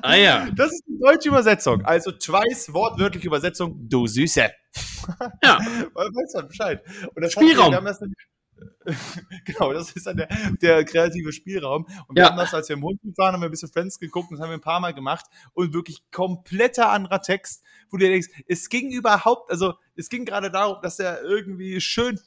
Ah 0.02 0.16
ja. 0.16 0.48
Das 0.56 0.72
ist 0.72 0.84
die 0.88 1.00
deutsche 1.00 1.30
Übersetzung. 1.30 1.84
Also 1.86 2.12
twice, 2.12 2.74
wortwörtliche 2.74 3.28
Übersetzung, 3.28 3.88
du 3.88 4.08
Süße. 4.08 4.50
Ja. 5.44 5.60
Weißt 5.94 6.36
du 6.36 6.48
Bescheid. 6.48 6.84
Und 7.14 7.24
das 7.24 7.34
Spielraum. 7.34 7.74
Hat, 7.74 7.84
wir 7.84 7.92
haben 7.92 8.14
genau, 9.46 9.74
das 9.74 9.92
ist 9.92 10.08
dann 10.08 10.18
der, 10.18 10.28
der 10.62 10.86
kreative 10.86 11.32
Spielraum. 11.32 11.86
Und 12.08 12.16
wir 12.16 12.24
ja. 12.24 12.30
haben 12.30 12.38
das, 12.38 12.54
als 12.54 12.70
wir 12.70 12.76
im 12.76 12.84
Hund 12.84 13.00
waren, 13.18 13.34
haben 13.34 13.42
wir 13.42 13.50
ein 13.50 13.52
bisschen 13.52 13.72
Friends 13.72 14.00
geguckt 14.00 14.32
und 14.32 14.38
das 14.38 14.44
haben 14.44 14.52
wir 14.52 14.58
ein 14.58 14.62
paar 14.62 14.80
Mal 14.80 14.94
gemacht 14.94 15.26
und 15.54 15.74
wirklich 15.74 16.04
kompletter 16.12 16.90
anderer 16.90 17.22
Text, 17.22 17.64
wo 17.90 17.98
du 17.98 18.06
dir 18.06 18.12
denkst, 18.12 18.30
es 18.48 18.70
ging 18.70 18.92
überhaupt, 18.92 19.52
also 19.52 19.74
es 19.96 20.10
ging 20.10 20.26
gerade 20.26 20.52
darum, 20.52 20.78
dass 20.82 21.00
er 21.00 21.22
irgendwie 21.24 21.82
schön 21.82 22.20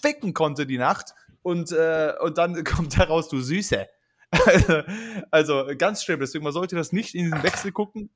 ficken 0.00 0.34
konnte 0.34 0.66
die 0.66 0.78
Nacht 0.78 1.14
und, 1.42 1.72
äh, 1.72 2.12
und 2.20 2.38
dann 2.38 2.64
kommt 2.64 2.98
daraus, 2.98 3.28
du 3.28 3.40
Süße. 3.40 3.88
also 5.30 5.66
ganz 5.76 6.02
schlimm, 6.02 6.20
deswegen 6.20 6.44
man 6.44 6.54
sollte 6.54 6.74
das 6.74 6.92
nicht 6.92 7.14
in 7.14 7.24
diesen 7.24 7.42
Wechsel 7.42 7.70
gucken 7.70 8.10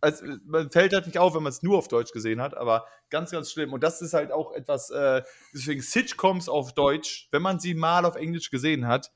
also, 0.00 0.24
man 0.44 0.70
fällt 0.70 0.92
halt 0.92 1.06
nicht 1.06 1.18
auf, 1.18 1.34
wenn 1.34 1.42
man 1.42 1.52
es 1.52 1.62
nur 1.62 1.78
auf 1.78 1.88
Deutsch 1.88 2.12
gesehen 2.12 2.40
hat, 2.40 2.56
aber 2.56 2.86
ganz, 3.10 3.30
ganz 3.30 3.50
schlimm. 3.50 3.72
Und 3.72 3.82
das 3.82 4.02
ist 4.02 4.14
halt 4.14 4.30
auch 4.30 4.52
etwas, 4.52 4.90
äh, 4.90 5.22
deswegen 5.54 5.82
Sitcoms 5.82 6.48
auf 6.48 6.74
Deutsch, 6.74 7.28
wenn 7.30 7.42
man 7.42 7.58
sie 7.60 7.74
mal 7.74 8.04
auf 8.04 8.16
Englisch 8.16 8.50
gesehen 8.50 8.86
hat, 8.86 9.10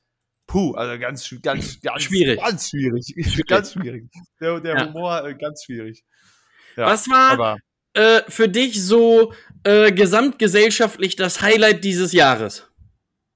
puh, 0.47 0.73
also 0.73 0.99
ganz, 0.99 1.33
ganz, 1.41 1.79
ganz 1.83 2.03
schwierig. 2.03 2.39
Ganz 2.39 2.69
schwierig. 2.69 3.05
schwierig. 3.15 3.47
ganz 3.47 3.73
schwierig. 3.73 4.09
Der, 4.39 4.59
der 4.59 4.75
ja. 4.75 4.87
Humor, 4.87 5.25
äh, 5.25 5.35
ganz 5.35 5.63
schwierig. 5.63 6.03
Ja, 6.75 6.87
Was 6.87 7.09
war 7.09 7.57
äh, 7.93 8.21
für 8.27 8.47
dich 8.49 8.83
so 8.83 9.33
äh, 9.63 9.91
gesamtgesellschaftlich 9.91 11.15
das 11.15 11.41
Highlight 11.41 11.83
dieses 11.83 12.13
Jahres? 12.13 12.67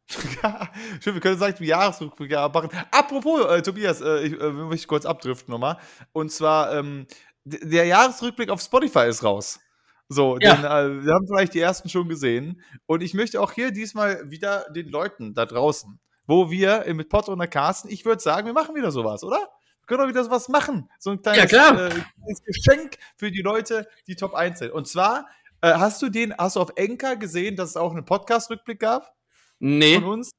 ja, 0.43 0.70
stimmt, 1.00 1.16
wir 1.16 1.22
können 1.22 1.38
sagen, 1.38 1.56
wie 1.60 1.68
Jahresrückblick 1.68 2.32
machen. 2.32 2.70
Apropos, 2.91 3.46
äh, 3.46 3.62
Tobias, 3.62 4.02
äh, 4.02 4.28
ich 4.28 4.39
äh, 4.39 4.52
möchte 4.52 4.88
kurz 4.88 5.06
abdriften 5.06 5.52
nochmal. 5.52 5.78
Und 6.12 6.32
zwar, 6.32 6.74
ähm, 6.76 7.08
der 7.46 7.86
Jahresrückblick 7.86 8.50
auf 8.50 8.62
Spotify 8.62 9.08
ist 9.08 9.24
raus. 9.24 9.60
So, 10.10 10.38
ja. 10.39 10.56
denn, 10.56 10.66
äh, 10.66 11.06
wir 11.06 11.14
haben 11.14 11.28
vielleicht 11.28 11.54
die 11.54 11.60
ersten 11.60 11.89
schon 11.89 12.10
gesehen. 12.10 12.62
Und 12.86 13.02
ich 13.02 13.14
möchte 13.14 13.41
auch 13.41 13.52
hier 13.52 13.72
diesmal 13.72 14.30
wieder 14.30 14.66
den 14.72 14.89
Leuten 14.89 15.34
da 15.34 15.46
draußen, 15.46 16.00
wo 16.28 16.52
wir 16.52 16.86
mit 16.93 17.10
Potter 17.10 17.32
und 17.32 17.39
der 17.39 17.48
Carsten, 17.48 17.89
ich 17.89 18.06
würde 18.06 18.22
sagen, 18.22 18.46
wir 18.46 18.54
machen 18.54 18.76
wieder 18.76 18.91
sowas, 18.91 19.24
oder? 19.24 19.38
Wir 19.38 19.88
können 19.88 20.02
doch 20.02 20.10
wieder 20.10 20.24
sowas 20.24 20.50
machen. 20.50 20.89
So 21.00 21.12
ein 21.12 21.22
kleines, 21.22 21.52
ja, 21.52 21.70
äh, 21.70 21.89
kleines 21.89 22.43
Geschenk 22.46 22.98
für 23.18 23.32
die 23.32 23.41
Leute, 23.41 23.88
die 24.08 24.16
Top 24.16 24.34
1 24.34 24.60
sind. 24.60 24.72
Und 24.72 24.88
zwar, 24.88 25.28
äh, 25.62 25.74
hast 25.74 26.02
du 26.02 26.10
den, 26.10 26.36
hast 26.38 26.56
du 26.56 26.62
auf 26.62 26.72
Enka 26.76 27.16
gesehen, 27.16 27.56
dass 27.56 27.70
es 27.72 27.78
auch 27.78 27.91
einen 27.91 28.06
Podcast-Rückblick 28.06 28.80
gab? 28.80 29.16
Nee. 29.60 29.96
Von 29.96 30.06
uns? 30.06 30.32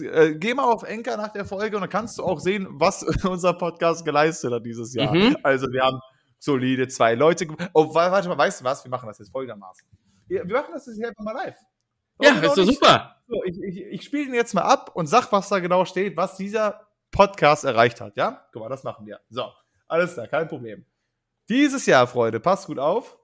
Äh, 0.00 0.34
geh 0.36 0.54
mal 0.54 0.64
auf 0.64 0.84
Enka 0.84 1.16
nach 1.16 1.32
der 1.32 1.44
Folge 1.44 1.76
und 1.76 1.82
dann 1.82 1.90
kannst 1.90 2.18
du 2.18 2.24
auch 2.24 2.40
sehen, 2.40 2.66
was 2.70 3.02
unser 3.24 3.52
Podcast 3.52 4.04
geleistet 4.04 4.52
hat 4.52 4.64
dieses 4.64 4.94
Jahr. 4.94 5.14
Mhm. 5.14 5.36
Also 5.42 5.66
wir 5.70 5.82
haben 5.82 6.00
solide 6.42 6.88
zwei 6.88 7.14
Leute. 7.14 7.46
Oh, 7.72 7.94
warte 7.94 8.28
mal, 8.28 8.36
weißt 8.36 8.60
du 8.60 8.64
was? 8.64 8.84
Wir 8.84 8.90
machen 8.90 9.06
das 9.06 9.18
jetzt 9.18 9.30
folgendermaßen. 9.30 9.86
Wir 10.26 10.44
machen 10.44 10.72
das 10.72 10.86
jetzt 10.86 11.04
einfach 11.04 11.22
mal 11.22 11.32
live. 11.32 11.56
Ja, 12.20 12.32
ist 12.32 12.56
doch 12.56 12.64
super. 12.64 13.22
So, 13.28 13.44
ich, 13.44 13.62
ich, 13.62 13.80
ich 13.80 14.02
spiele 14.02 14.26
den 14.26 14.34
jetzt 14.34 14.52
mal 14.52 14.62
ab 14.62 14.90
und 14.94 15.06
sag, 15.06 15.30
was 15.30 15.48
da 15.48 15.60
genau 15.60 15.84
steht, 15.84 16.16
was 16.16 16.36
dieser 16.36 16.88
Podcast 17.12 17.64
erreicht 17.64 18.00
hat. 18.00 18.16
Ja? 18.16 18.44
Guck 18.52 18.62
mal, 18.62 18.68
das 18.68 18.82
machen 18.82 19.06
wir. 19.06 19.20
So, 19.30 19.52
alles 19.86 20.14
klar, 20.14 20.26
kein 20.26 20.48
Problem. 20.48 20.84
Dieses 21.48 21.86
Jahr, 21.86 22.06
Freunde, 22.06 22.40
passt 22.40 22.66
gut 22.66 22.78
auf. 22.78 23.18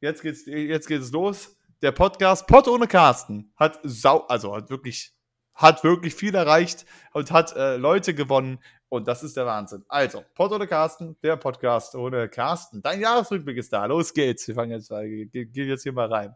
Jetzt 0.00 0.22
geht's, 0.22 0.44
jetzt 0.46 0.88
geht 0.88 1.02
es 1.02 1.12
los. 1.12 1.56
Der 1.80 1.92
Podcast 1.92 2.48
Pott 2.48 2.66
ohne 2.66 2.88
Carsten 2.88 3.52
hat 3.56 3.78
sau, 3.84 4.26
also 4.26 4.56
hat 4.56 4.68
wirklich, 4.68 5.14
hat 5.54 5.84
wirklich 5.84 6.14
viel 6.14 6.34
erreicht 6.34 6.86
und 7.12 7.30
hat 7.30 7.54
äh, 7.54 7.76
Leute 7.76 8.14
gewonnen, 8.14 8.58
und 8.88 9.06
das 9.06 9.22
ist 9.22 9.36
der 9.36 9.46
Wahnsinn. 9.46 9.84
Also, 9.88 10.24
Pod 10.34 10.52
oder 10.52 10.66
Carsten, 10.66 11.16
der 11.22 11.36
Podcast 11.36 11.94
ohne 11.94 12.28
Carsten. 12.28 12.82
Dein 12.82 13.00
Jahresrückblick 13.00 13.58
ist 13.58 13.72
da. 13.72 13.84
Los 13.84 14.14
geht's. 14.14 14.48
Wir 14.48 14.54
fangen 14.54 14.72
jetzt, 14.72 14.88
gehen 14.88 15.68
jetzt 15.68 15.82
hier 15.82 15.92
mal 15.92 16.12
rein. 16.12 16.34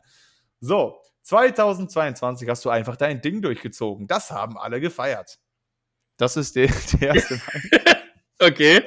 So, 0.61 1.01
2022 1.23 2.49
hast 2.49 2.65
du 2.65 2.71
einfach 2.71 2.97
dein 2.97 3.23
Ding 3.23 3.43
durchgezogen. 3.43 4.07
Das 4.07 4.31
haben 4.31 4.57
alle 4.59 4.81
gefeiert. 4.81 5.41
Das 6.17 6.37
ist 6.37 6.55
der, 6.57 6.69
der 7.01 7.15
erste 7.15 7.41
okay. 8.41 8.83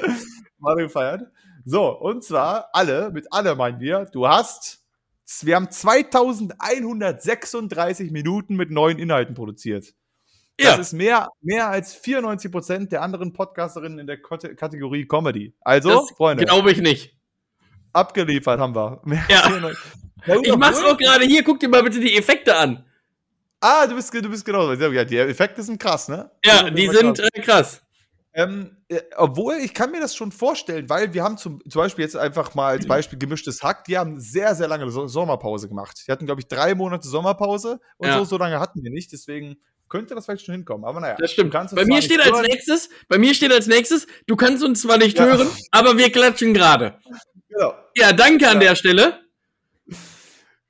Mal 0.60 0.76
gefeiert. 0.76 1.24
So, 1.66 1.90
und 1.90 2.24
zwar 2.24 2.70
alle, 2.74 3.10
mit 3.12 3.28
alle 3.32 3.56
meinen 3.56 3.80
wir, 3.80 4.06
du 4.06 4.28
hast, 4.28 4.86
wir 5.42 5.56
haben 5.56 5.72
2136 5.72 8.12
Minuten 8.12 8.56
mit 8.56 8.70
neuen 8.70 9.00
Inhalten 9.00 9.34
produziert. 9.34 9.96
Das 10.58 10.68
ja. 10.68 10.76
ist 10.76 10.94
mehr, 10.94 11.30
mehr 11.42 11.70
als 11.70 11.94
94 11.96 12.52
Prozent 12.52 12.92
der 12.92 13.02
anderen 13.02 13.34
Podcasterinnen 13.34 14.00
in 14.00 14.08
der 14.08 14.22
Kategorie 14.22 15.06
Comedy. 15.06 15.54
Also, 15.62 15.90
das 15.90 16.12
Freunde. 16.12 16.46
Glaube 16.46 16.72
ich 16.72 16.80
nicht. 16.80 17.16
Abgeliefert 17.92 18.60
haben 18.60 18.76
wir. 18.76 19.02
Ja. 19.30 20.40
ich 20.42 20.56
mach's 20.56 20.82
auch 20.84 20.98
gerade 20.98 21.26
hier. 21.26 21.44
Guck 21.44 21.60
dir 21.60 21.70
mal 21.70 21.84
bitte 21.84 22.00
die 22.00 22.18
Effekte 22.18 22.56
an. 22.56 22.86
Ah, 23.60 23.88
du 23.88 23.96
bist, 23.96 24.14
du 24.14 24.30
bist 24.30 24.46
genau. 24.46 24.72
Ja, 24.74 25.04
die 25.04 25.18
Effekte 25.18 25.64
sind 25.64 25.80
krass, 25.80 26.08
ne? 26.08 26.30
Ja, 26.44 26.70
die 26.70 26.88
sind 26.88 27.18
krass. 27.18 27.30
Äh, 27.34 27.42
krass. 27.42 27.82
Ähm, 28.34 28.78
äh, 28.90 29.00
obwohl, 29.16 29.56
ich 29.56 29.74
kann 29.74 29.92
mir 29.92 30.02
das 30.02 30.14
schon 30.14 30.32
vorstellen, 30.34 30.90
weil 30.90 31.14
wir 31.14 31.24
haben 31.24 31.38
zum, 31.38 31.62
zum 31.70 31.82
Beispiel 31.82 32.04
jetzt 32.04 32.18
einfach 32.18 32.54
mal 32.54 32.72
als 32.72 32.86
Beispiel 32.86 33.18
gemischtes 33.18 33.64
Hack, 33.64 33.86
die 33.86 33.98
haben 33.98 34.20
sehr, 34.20 34.56
sehr 34.56 34.68
lange 34.68 34.90
so 34.92 35.08
Sommerpause 35.08 35.70
gemacht. 35.70 36.04
Die 36.06 36.12
hatten, 36.12 36.26
glaube 36.26 36.42
ich, 36.42 36.48
drei 36.48 36.76
Monate 36.76 37.08
Sommerpause 37.08 37.80
und 37.98 38.10
ja. 38.10 38.18
so, 38.18 38.26
so 38.26 38.38
lange 38.38 38.60
hatten 38.60 38.84
wir 38.84 38.92
nicht. 38.92 39.14
Deswegen 39.14 39.56
könnte 39.90 40.16
das 40.16 40.26
vielleicht 40.26 40.46
schon 40.46 40.56
hinkommen. 40.56 40.86
Aber 40.86 41.00
naja. 41.00 41.16
Das 41.20 41.32
stimmt. 41.32 41.52
Bei 41.52 41.86
mir 41.86 42.02
steht 42.02 42.20
als 42.20 42.42
nächstes, 42.48 42.90
bei 43.08 43.18
mir 43.18 43.34
steht 43.34 43.52
als 43.52 43.68
nächstes, 43.68 44.08
du 44.28 44.36
kannst 44.36 44.64
uns 44.64 44.82
zwar 44.82 44.98
nicht 44.98 45.18
ja. 45.18 45.26
hören, 45.26 45.48
aber 45.72 45.98
wir 45.98 46.12
klatschen 46.12 46.54
gerade. 46.54 46.98
Genau. 47.50 47.74
Ja, 47.96 48.14
danke 48.14 48.50
an 48.50 48.60
der 48.60 48.76
Stelle. 48.76 49.22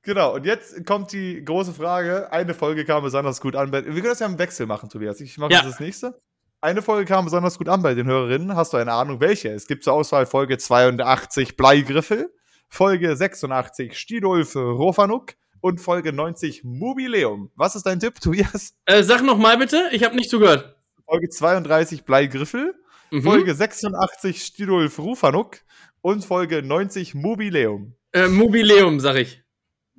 Genau, 0.04 0.36
und 0.36 0.46
jetzt 0.46 0.86
kommt 0.86 1.12
die 1.14 1.44
große 1.44 1.74
Frage. 1.74 2.32
Eine 2.32 2.54
Folge 2.54 2.86
kam 2.86 3.04
besonders 3.04 3.42
gut 3.42 3.56
an. 3.56 3.72
Wir 3.72 3.82
können 3.82 4.04
das 4.04 4.20
ja 4.20 4.28
im 4.28 4.38
Wechsel 4.38 4.68
machen, 4.68 4.88
Tobias. 4.88 5.20
Ich 5.20 5.38
mache 5.40 5.54
ja. 5.54 5.64
das 5.64 5.80
nächste. 5.80 6.22
Eine 6.62 6.84
Folge 6.84 7.06
kam 7.06 7.26
besonders 7.26 7.58
gut 7.58 7.70
an 7.70 7.82
bei 7.82 7.96
den 7.96 8.06
Hörerinnen. 8.06 8.56
Hast 8.56 8.74
du 8.74 8.78
eine 8.78 8.94
Ahnung, 8.94 9.20
welche? 9.20 9.50
Es 9.50 9.66
gibt 9.66 9.84
zur 9.84 9.94
Auswahl 9.94 10.28
Folge 10.28 10.60
82 10.60 11.58
Bleigriffel, 11.58 12.32
Folge 12.70 13.16
86 13.16 13.98
Stidolf 13.98 14.56
Rofanuk, 14.56 15.34
und 15.62 15.80
Folge 15.80 16.14
90 16.14 16.64
Mobileum. 16.64 17.52
Was 17.56 17.76
ist 17.76 17.86
dein 17.86 18.00
Tipp, 18.00 18.20
Tobias? 18.20 18.76
Äh, 18.86 19.04
sag 19.04 19.24
noch 19.24 19.38
mal 19.38 19.58
bitte, 19.58 19.90
ich 19.92 20.04
habe 20.04 20.16
nicht 20.16 20.30
zugehört. 20.30 20.78
Folge 21.06 21.30
32 21.30 22.04
Bleigriffel, 22.04 22.74
mhm. 23.12 23.22
Folge 23.22 23.54
86 23.54 24.44
Stidulf 24.44 25.00
Rufanuk 25.00 25.58
und 26.02 26.26
Folge 26.26 26.62
90 26.64 27.16
Mobileum. 27.16 27.96
Äh, 28.12 28.28
Mobileum, 28.28 29.00
sag 29.00 29.16
ich. 29.16 29.44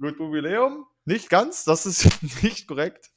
Gut, 0.00 0.18
Mobileum? 0.18 0.86
Nicht 1.04 1.30
ganz, 1.30 1.64
das 1.64 1.86
ist 1.86 2.08
nicht 2.42 2.66
korrekt. 2.66 3.10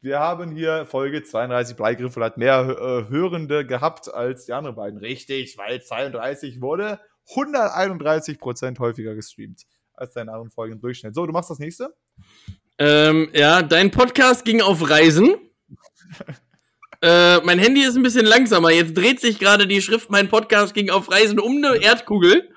Wir 0.00 0.20
haben 0.20 0.52
hier 0.52 0.86
Folge 0.86 1.22
32 1.22 1.76
Bleigriffel 1.76 2.22
hat 2.22 2.36
mehr 2.36 2.60
äh, 2.68 3.10
Hörende 3.10 3.66
gehabt 3.66 4.12
als 4.12 4.46
die 4.46 4.52
anderen 4.52 4.76
beiden. 4.76 4.98
Richtig, 4.98 5.58
weil 5.58 5.82
32 5.82 6.60
wurde 6.60 7.00
131% 7.34 8.78
häufiger 8.78 9.14
gestreamt 9.14 9.66
als 9.96 10.14
deine 10.14 10.32
anderen 10.32 10.50
Folgen 10.50 10.74
im 10.74 10.80
Durchschnitt. 10.80 11.14
So, 11.14 11.26
du 11.26 11.32
machst 11.32 11.50
das 11.50 11.58
nächste? 11.58 11.94
Ähm, 12.78 13.30
ja, 13.32 13.62
dein 13.62 13.90
Podcast 13.90 14.44
ging 14.44 14.60
auf 14.60 14.88
Reisen. 14.88 15.36
äh, 17.02 17.38
mein 17.40 17.58
Handy 17.58 17.82
ist 17.82 17.96
ein 17.96 18.02
bisschen 18.02 18.26
langsamer. 18.26 18.70
Jetzt 18.70 18.94
dreht 18.94 19.20
sich 19.20 19.38
gerade 19.38 19.66
die 19.66 19.80
Schrift, 19.80 20.10
mein 20.10 20.28
Podcast 20.28 20.74
ging 20.74 20.90
auf 20.90 21.10
Reisen 21.10 21.40
um 21.40 21.56
eine 21.56 21.76
Erdkugel. 21.76 22.50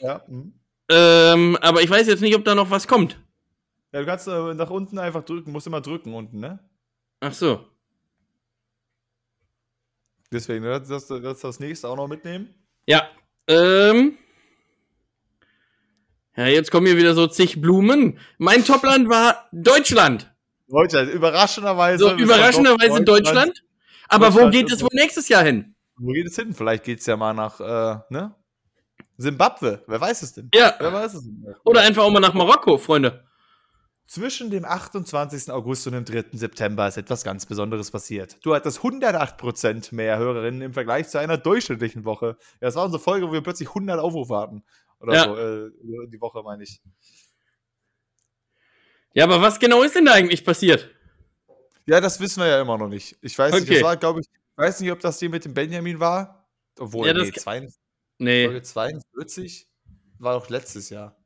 Ja. 0.00 0.22
Mhm. 0.26 0.54
Ähm, 0.88 1.58
aber 1.60 1.82
ich 1.82 1.90
weiß 1.90 2.06
jetzt 2.06 2.20
nicht, 2.20 2.36
ob 2.36 2.44
da 2.44 2.54
noch 2.54 2.70
was 2.70 2.88
kommt. 2.88 3.20
Ja, 3.92 4.00
du 4.00 4.06
kannst 4.06 4.28
äh, 4.28 4.54
nach 4.54 4.70
unten 4.70 4.98
einfach 4.98 5.24
drücken, 5.24 5.52
musst 5.52 5.66
immer 5.66 5.80
drücken 5.80 6.14
unten, 6.14 6.40
ne? 6.40 6.58
Ach 7.20 7.32
so. 7.32 7.66
Deswegen, 10.32 10.64
das, 10.64 10.88
das, 10.88 11.06
das, 11.06 11.40
das 11.40 11.60
nächste 11.60 11.88
auch 11.88 11.96
noch 11.96 12.08
mitnehmen. 12.08 12.54
Ja. 12.86 13.08
Ähm. 13.48 14.18
Ja, 16.36 16.46
jetzt 16.46 16.70
kommen 16.70 16.86
hier 16.86 16.96
wieder 16.96 17.14
so 17.14 17.26
zig 17.26 17.60
Blumen. 17.60 18.18
Mein 18.38 18.64
Topland 18.64 19.08
war 19.08 19.48
Deutschland. 19.52 20.32
Deutschland, 20.68 21.10
überraschenderweise. 21.12 22.04
So, 22.04 22.14
überraschenderweise 22.14 23.04
Deutschland. 23.04 23.08
Deutschland. 23.08 23.62
Aber 24.08 24.26
Deutschland 24.26 24.46
wo 24.46 24.50
geht 24.50 24.70
es 24.70 24.82
wohl 24.82 24.88
nächstes 24.92 25.28
Jahr 25.28 25.44
hin? 25.44 25.74
Wo 25.96 26.12
geht 26.12 26.26
es 26.26 26.36
hin? 26.36 26.52
Vielleicht 26.52 26.84
geht 26.84 27.00
es 27.00 27.06
ja 27.06 27.16
mal 27.16 27.32
nach, 27.32 27.58
äh, 27.60 27.98
ne? 28.10 28.34
Zimbabwe. 29.18 29.82
Wer 29.86 30.00
weiß 30.00 30.22
es 30.22 30.34
denn? 30.34 30.50
Ja. 30.54 30.74
Wer 30.78 30.92
weiß 30.92 31.14
es 31.14 31.24
denn? 31.24 31.46
Oder 31.64 31.80
einfach 31.80 32.02
auch 32.02 32.10
mal 32.10 32.20
nach 32.20 32.34
Marokko, 32.34 32.76
Freunde. 32.76 33.24
Zwischen 34.06 34.50
dem 34.50 34.64
28. 34.64 35.50
August 35.50 35.86
und 35.86 35.94
dem 35.94 36.04
3. 36.04 36.26
September 36.32 36.86
ist 36.86 36.96
etwas 36.96 37.24
ganz 37.24 37.44
Besonderes 37.46 37.90
passiert. 37.90 38.36
Du 38.44 38.54
hattest 38.54 38.78
108% 38.78 39.92
mehr 39.94 40.18
Hörerinnen 40.18 40.62
im 40.62 40.72
Vergleich 40.74 41.08
zu 41.08 41.18
einer 41.18 41.38
durchschnittlichen 41.38 42.04
Woche. 42.04 42.36
Ja, 42.60 42.68
das 42.68 42.76
war 42.76 42.84
unsere 42.84 43.02
Folge, 43.02 43.26
wo 43.26 43.32
wir 43.32 43.40
plötzlich 43.40 43.70
100 43.70 43.98
Aufrufe 43.98 44.36
hatten. 44.36 44.62
Oder 45.00 45.14
ja. 45.14 45.24
so, 45.24 45.36
äh, 45.36 45.70
die 46.08 46.20
Woche 46.20 46.42
meine 46.42 46.62
ich. 46.62 46.80
Ja, 49.14 49.24
aber 49.24 49.40
was 49.40 49.58
genau 49.58 49.82
ist 49.82 49.94
denn 49.94 50.04
da 50.04 50.12
eigentlich 50.12 50.44
passiert? 50.44 50.90
Ja, 51.86 52.00
das 52.00 52.20
wissen 52.20 52.42
wir 52.42 52.48
ja 52.48 52.60
immer 52.60 52.76
noch 52.76 52.88
nicht. 52.88 53.16
Ich 53.22 53.38
weiß 53.38 53.52
okay. 53.52 53.60
nicht, 53.60 53.72
das 53.72 53.82
war, 53.82 53.96
glaube 53.96 54.20
ich, 54.20 54.26
weiß 54.56 54.80
nicht, 54.80 54.90
ob 54.90 55.00
das 55.00 55.18
die 55.18 55.28
mit 55.28 55.44
dem 55.44 55.54
Benjamin 55.54 56.00
war. 56.00 56.46
Obwohl, 56.78 57.06
ja, 57.06 57.14
nee, 57.14 57.32
42, 57.32 57.80
nee. 58.18 58.44
Folge 58.44 58.62
42 58.62 59.68
war 60.18 60.38
doch 60.38 60.50
letztes 60.50 60.90
Jahr. 60.90 61.16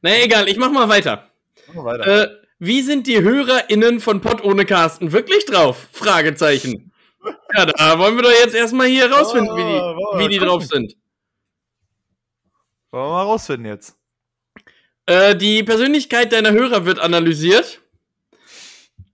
Naja, 0.00 0.24
egal, 0.24 0.48
ich 0.48 0.56
mach 0.56 0.70
mal 0.70 0.88
weiter. 0.88 1.30
Mach 1.68 1.74
mal 1.74 1.84
weiter. 1.84 2.22
Äh, 2.22 2.46
wie 2.58 2.80
sind 2.80 3.06
die 3.06 3.20
HörerInnen 3.20 4.00
von 4.00 4.22
Pott 4.22 4.42
ohne 4.42 4.64
Carsten 4.64 5.12
wirklich 5.12 5.44
drauf? 5.44 5.88
Fragezeichen. 5.92 6.92
ja, 7.54 7.66
da 7.66 7.98
wollen 7.98 8.16
wir 8.16 8.22
doch 8.22 8.30
jetzt 8.30 8.54
erstmal 8.54 8.86
hier 8.86 9.10
rausfinden, 9.12 9.50
oh, 9.52 9.56
wie 9.56 9.64
die, 9.64 9.80
oh, 9.80 10.18
wie 10.18 10.28
die 10.28 10.38
drauf 10.38 10.64
sind. 10.64 10.96
Wollen 12.90 13.04
wir 13.04 13.10
mal 13.10 13.22
rausfinden 13.22 13.66
jetzt. 13.66 13.96
Äh, 15.06 15.36
die 15.36 15.62
Persönlichkeit 15.62 16.32
deiner 16.32 16.52
Hörer 16.52 16.84
wird 16.84 16.98
analysiert. 16.98 17.80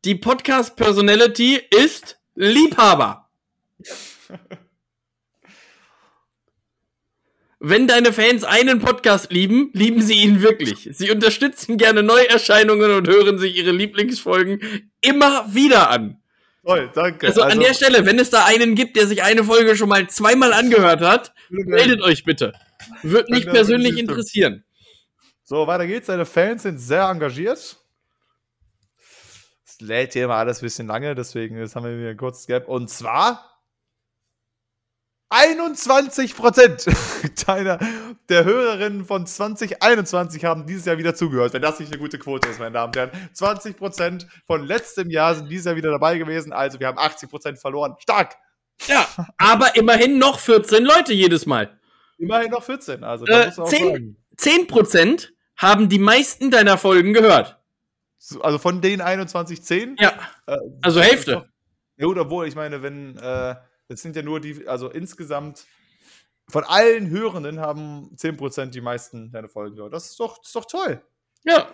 Die 0.05 0.15
Podcast-Personality 0.15 1.61
ist 1.71 2.19
Liebhaber. 2.35 3.29
Wenn 7.65 7.87
deine 7.87 8.13
Fans 8.13 8.43
einen 8.43 8.81
Podcast 8.81 9.31
lieben, 9.31 9.71
lieben 9.73 10.03
sie 10.03 10.15
ihn 10.15 10.43
wirklich. 10.43 10.89
Sie 10.93 11.13
unterstützen 11.13 11.79
gerne 11.79 12.03
Neuerscheinungen 12.03 12.91
und 12.91 13.07
hören 13.07 13.39
sich 13.39 13.57
ihre 13.57 13.71
Lieblingsfolgen 13.71 14.91
immer 15.01 15.55
wieder 15.55 15.89
an. 15.89 16.21
Toll, 16.65 16.91
danke. 16.93 17.29
Also, 17.29 17.43
also, 17.43 17.53
an 17.55 17.61
der 17.61 17.75
Stelle, 17.75 18.05
wenn 18.05 18.19
es 18.19 18.31
da 18.31 18.45
einen 18.47 18.75
gibt, 18.75 18.97
der 18.97 19.07
sich 19.07 19.23
eine 19.23 19.45
Folge 19.45 19.77
schon 19.77 19.89
mal 19.89 20.09
zweimal 20.09 20.53
angehört 20.53 21.03
hat, 21.03 21.33
meldet 21.51 22.03
euch 22.03 22.25
bitte. 22.25 22.53
Wird 23.03 23.31
mich 23.31 23.47
persönlich 23.47 23.99
interessieren. 23.99 24.65
So, 25.43 25.67
weiter 25.67 25.87
geht's. 25.87 26.07
Deine 26.07 26.27
Fans 26.27 26.63
sind 26.63 26.79
sehr 26.79 27.05
engagiert. 27.05 27.77
Es 29.67 29.81
lädt 29.81 30.13
hier 30.13 30.25
immer 30.25 30.37
alles 30.37 30.59
ein 30.59 30.67
bisschen 30.67 30.87
lange, 30.87 31.15
deswegen 31.15 31.59
jetzt 31.59 31.77
haben 31.77 31.85
wir 31.85 31.97
hier 31.97 32.11
ein 32.11 32.17
kurzes 32.17 32.47
Gap. 32.47 32.69
Und 32.69 32.89
zwar 32.89 33.53
21 35.33 36.35
deiner, 37.47 37.79
der 38.29 38.45
Hörerinnen 38.45 39.07
von 39.07 39.27
2021 39.27 40.45
haben 40.45 40.67
dieses 40.67 40.85
Jahr 40.85 40.99
wieder 40.99 41.15
zugehört. 41.15 41.55
Wenn 41.55 41.63
das 41.63 41.81
nicht 41.81 41.91
eine 41.91 41.99
gute 41.99 42.19
Quote 42.19 42.49
ist, 42.49 42.59
meine 42.59 42.73
Damen 42.73 42.89
und 42.89 42.97
Herren. 42.97 43.11
20% 43.35 44.27
von 44.47 44.67
letztem 44.67 45.11
Jahr 45.11 45.35
sind 45.35 45.49
dieses 45.49 45.65
Jahr 45.65 45.77
wieder 45.77 45.91
dabei 45.91 46.19
gewesen. 46.19 46.53
Also 46.53 46.79
wir 46.81 46.87
haben 46.87 46.99
80% 46.99 47.57
verloren. 47.57 47.97
Stark! 47.99 48.37
Ja, 48.87 49.07
aber 49.39 49.75
immerhin 49.77 50.19
noch 50.19 50.39
14 50.39 50.85
Leute 50.85 51.15
jedes 51.15 51.47
Mal. 51.47 51.79
Immerhin 52.19 52.51
noch 52.51 52.63
14. 52.63 53.05
Also, 53.05 53.27
äh, 53.27 53.51
10, 53.51 54.17
10% 54.37 55.33
haben 55.57 55.89
die 55.89 55.99
meisten 55.99 56.51
deiner 56.51 56.79
Folgen 56.79 57.13
gehört. 57.13 57.59
Also 58.41 58.59
von 58.59 58.81
den 58.81 59.01
21, 59.01 59.63
10? 59.63 59.97
Ja. 59.99 60.13
Äh, 60.47 60.57
also 60.83 61.01
Hälfte. 61.01 61.49
Ja, 61.97 62.07
gut, 62.07 62.19
obwohl, 62.19 62.47
ich 62.47 62.55
meine, 62.55 62.83
wenn, 62.83 63.17
äh, 63.17 63.55
das 63.89 64.01
sind 64.03 64.17
ja 64.17 64.23
nur 64.23 64.41
die, 64.41 64.67
also 64.67 64.91
insgesamt 64.91 65.67
von 66.49 66.65
allen 66.65 67.09
Hörenden 67.11 67.61
haben 67.61 68.15
10% 68.17 68.67
die 68.67 68.81
meisten 68.81 69.31
deine 69.33 69.49
Folgen 69.49 69.77
gehört. 69.77 69.93
Das 69.93 70.11
ist 70.11 70.21
doch, 70.21 70.39
das 70.39 70.49
ist 70.49 70.57
doch 70.57 70.67
toll. 70.67 71.03
Ja. 71.45 71.69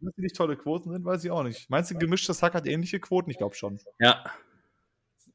Dass 0.00 0.14
die 0.14 0.22
nicht 0.22 0.36
tolle 0.36 0.56
Quoten 0.56 0.90
sind, 0.90 1.04
weiß 1.04 1.24
ich 1.24 1.30
auch 1.30 1.42
nicht. 1.42 1.70
Meinst 1.70 1.90
du, 1.90 1.98
gemischtes 1.98 2.42
Hack 2.42 2.54
hat 2.54 2.66
ähnliche 2.66 2.98
Quoten? 2.98 3.30
Ich 3.30 3.38
glaube 3.38 3.54
schon. 3.54 3.78
Ja. 4.00 4.24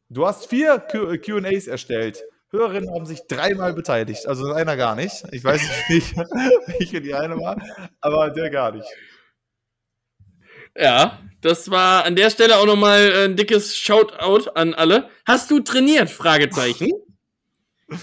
Du 0.09 0.25
hast 0.25 0.47
vier 0.47 0.79
QAs 0.79 1.67
erstellt. 1.67 2.23
Hörerinnen 2.49 2.93
haben 2.93 3.05
sich 3.05 3.27
dreimal 3.27 3.73
beteiligt. 3.73 4.25
Also 4.25 4.51
einer 4.53 4.77
gar 4.77 4.95
nicht. 4.95 5.25
Ich 5.31 5.43
weiß 5.43 5.61
nicht, 5.89 6.15
welche 6.15 7.01
die 7.01 7.13
eine 7.13 7.37
war, 7.37 7.61
aber 7.99 8.29
der 8.29 8.49
gar 8.49 8.71
nicht. 8.71 8.87
Ja, 10.75 11.19
das 11.41 11.69
war 11.71 12.05
an 12.05 12.15
der 12.15 12.29
Stelle 12.29 12.57
auch 12.57 12.65
nochmal 12.65 13.25
ein 13.25 13.35
dickes 13.35 13.75
Shoutout 13.75 14.51
an 14.51 14.73
alle. 14.73 15.09
Hast 15.25 15.51
du 15.51 15.59
trainiert? 15.59 16.09
Fragezeichen. 16.09 16.91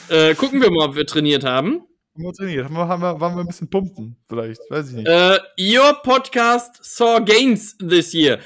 äh, 0.08 0.34
gucken 0.34 0.60
wir 0.60 0.70
mal, 0.70 0.88
ob 0.88 0.96
wir 0.96 1.06
trainiert 1.06 1.44
haben. 1.44 1.86
Haben 2.14 2.24
wir 2.24 2.32
trainiert? 2.32 2.64
Haben 2.64 2.74
wir, 2.74 2.88
haben 2.88 3.02
wir, 3.02 3.20
waren 3.20 3.36
wir 3.36 3.40
ein 3.40 3.46
bisschen 3.46 3.70
pumpen? 3.70 4.16
Vielleicht, 4.28 4.60
weiß 4.70 4.88
ich 4.90 4.94
nicht. 4.96 5.08
Äh, 5.08 5.38
your 5.58 6.00
podcast 6.02 6.84
saw 6.84 7.20
gains 7.20 7.76
this 7.78 8.12
year. 8.12 8.40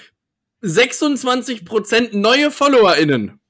26% 0.62 2.16
neue 2.16 2.50
FollowerInnen. 2.50 3.40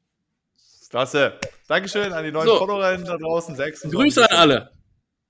Klasse. 0.90 1.38
Dankeschön 1.68 2.14
an 2.14 2.24
die 2.24 2.32
neuen 2.32 2.48
so. 2.48 2.56
Followerinnen 2.56 3.04
da 3.04 3.18
draußen. 3.18 3.54
26. 3.54 3.92
Grüße 3.92 4.30
an 4.30 4.36
alle. 4.36 4.70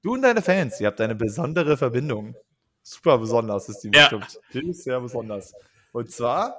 Du 0.03 0.15
und 0.15 0.23
deine 0.23 0.41
Fans, 0.41 0.81
ihr 0.81 0.87
habt 0.87 1.01
eine 1.01 1.17
besondere 1.17 1.77
Verbindung. 1.77 2.37
Super 2.83 3.19
besonders 3.19 3.69
ist 3.69 3.81
die 3.81 3.91
ja. 3.93 4.03
bestimmt. 4.03 4.41
Die 4.53 4.71
ist 4.71 4.85
sehr 4.85 5.01
besonders. 5.01 5.53
Und 5.91 6.13
zwar, 6.13 6.57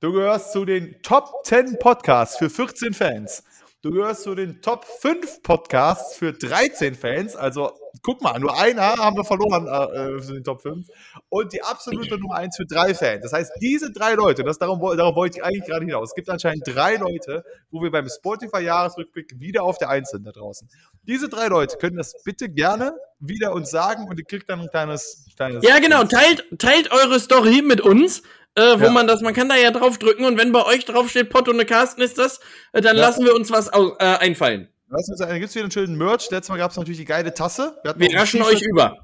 du 0.00 0.12
gehörst 0.12 0.52
zu 0.52 0.64
den 0.64 1.02
Top 1.02 1.44
10 1.44 1.78
Podcasts 1.78 2.38
für 2.38 2.48
14 2.48 2.94
Fans. 2.94 3.44
Du 3.82 3.92
gehörst 3.92 4.24
zu 4.24 4.34
den 4.34 4.60
Top 4.60 4.84
5 4.84 5.42
Podcasts 5.42 6.14
für 6.14 6.34
13 6.34 6.94
Fans. 6.94 7.34
Also, 7.34 7.72
guck 8.02 8.20
mal, 8.20 8.38
nur 8.38 8.60
einer 8.60 8.82
haben 8.82 9.16
wir 9.16 9.24
verloren 9.24 9.66
äh, 9.66 10.20
für 10.20 10.34
den 10.34 10.44
Top 10.44 10.60
5. 10.60 10.86
Und 11.30 11.54
die 11.54 11.62
absolute 11.62 12.18
Nummer 12.18 12.34
1 12.34 12.58
für 12.58 12.66
drei 12.66 12.92
Fans. 12.92 13.22
Das 13.22 13.32
heißt, 13.32 13.52
diese 13.62 13.90
drei 13.90 14.12
Leute, 14.12 14.44
das, 14.44 14.58
darum, 14.58 14.80
darauf 14.98 15.16
wollte 15.16 15.38
ich 15.38 15.44
eigentlich 15.44 15.64
gerade 15.64 15.86
hinaus. 15.86 16.10
Es 16.10 16.14
gibt 16.14 16.28
anscheinend 16.28 16.64
drei 16.66 16.96
Leute, 16.96 17.42
wo 17.70 17.80
wir 17.82 17.90
beim 17.90 18.06
Spotify-Jahresrückblick 18.06 19.40
wieder 19.40 19.62
auf 19.62 19.78
der 19.78 19.88
1 19.88 20.10
sind 20.10 20.26
da 20.26 20.32
draußen. 20.32 20.68
Diese 21.06 21.30
drei 21.30 21.46
Leute 21.46 21.78
können 21.78 21.96
das 21.96 22.22
bitte 22.22 22.50
gerne 22.50 22.92
wieder 23.18 23.54
uns 23.54 23.70
sagen 23.70 24.08
und 24.10 24.18
ihr 24.18 24.26
kriegt 24.26 24.50
dann 24.50 24.60
ein 24.60 24.68
kleines. 24.68 25.24
kleines 25.36 25.64
ja, 25.64 25.78
genau. 25.78 26.04
Teilt, 26.04 26.44
teilt 26.58 26.92
eure 26.92 27.18
Story 27.18 27.62
mit 27.62 27.80
uns 27.80 28.22
äh, 28.56 28.80
wo 28.80 28.84
ja. 28.84 28.90
man 28.90 29.06
das, 29.06 29.20
man 29.20 29.34
kann 29.34 29.48
da 29.48 29.56
ja 29.56 29.70
drauf 29.70 29.98
drücken 29.98 30.24
und 30.24 30.38
wenn 30.38 30.52
bei 30.52 30.64
euch 30.64 30.84
drauf 30.84 31.08
steht 31.10 31.30
Pott 31.30 31.48
und 31.48 31.54
eine 31.54 31.66
Carsten 31.66 32.00
ist 32.00 32.18
das, 32.18 32.40
äh, 32.72 32.80
dann 32.80 32.96
ja. 32.96 33.02
lassen 33.02 33.24
wir 33.24 33.34
uns 33.34 33.50
was 33.50 33.68
äh, 33.68 34.04
einfallen. 34.04 34.68
Weißt 34.88 35.08
du, 35.08 35.24
da 35.24 35.38
gibt 35.38 35.50
es 35.50 35.54
wieder 35.54 35.64
einen 35.64 35.70
schönen 35.70 35.96
Merch. 35.96 36.30
Letztes 36.30 36.48
Mal 36.48 36.58
gab 36.58 36.72
es 36.72 36.76
natürlich 36.76 36.98
die 36.98 37.04
geile 37.04 37.32
Tasse. 37.32 37.78
Wir, 37.84 37.94
wir 37.96 38.18
raschen 38.18 38.42
euch 38.42 38.60
über. 38.60 38.98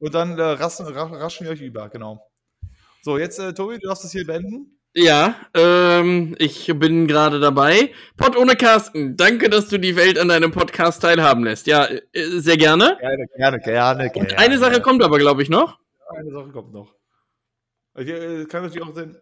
Und 0.00 0.14
dann 0.14 0.36
äh, 0.38 0.42
raschen, 0.42 0.86
raschen 0.86 1.44
wir 1.44 1.52
euch 1.52 1.60
über, 1.60 1.88
genau. 1.88 2.28
So, 3.02 3.18
jetzt, 3.18 3.38
äh, 3.38 3.54
Tobi, 3.54 3.78
du 3.78 3.86
darfst 3.86 4.04
das 4.04 4.12
hier 4.12 4.26
beenden. 4.26 4.78
Ja, 4.94 5.36
ähm, 5.54 6.34
ich 6.38 6.72
bin 6.76 7.06
gerade 7.06 7.38
dabei. 7.38 7.92
Pott 8.16 8.36
ohne 8.36 8.56
Carsten, 8.56 9.16
danke, 9.16 9.48
dass 9.48 9.68
du 9.68 9.78
die 9.78 9.94
Welt 9.94 10.18
an 10.18 10.28
deinem 10.28 10.50
Podcast 10.50 11.02
teilhaben 11.02 11.44
lässt. 11.44 11.68
Ja, 11.68 11.86
äh, 11.86 12.00
sehr 12.12 12.56
gerne. 12.56 12.96
Gerne, 12.98 13.26
gerne, 13.36 13.60
gerne. 13.60 14.12
Und 14.16 14.38
eine 14.38 14.58
Sache 14.58 14.80
kommt 14.80 15.04
aber, 15.04 15.18
glaube 15.18 15.42
ich, 15.42 15.50
noch. 15.50 15.78
Eine 16.16 16.32
Sache 16.32 16.50
kommt 16.50 16.72
noch. 16.72 16.97
Ich 17.98 18.08
äh, 18.08 18.44
kann 18.46 18.62
natürlich 18.62 18.86
auch 18.86 18.94
sehen. 18.94 19.16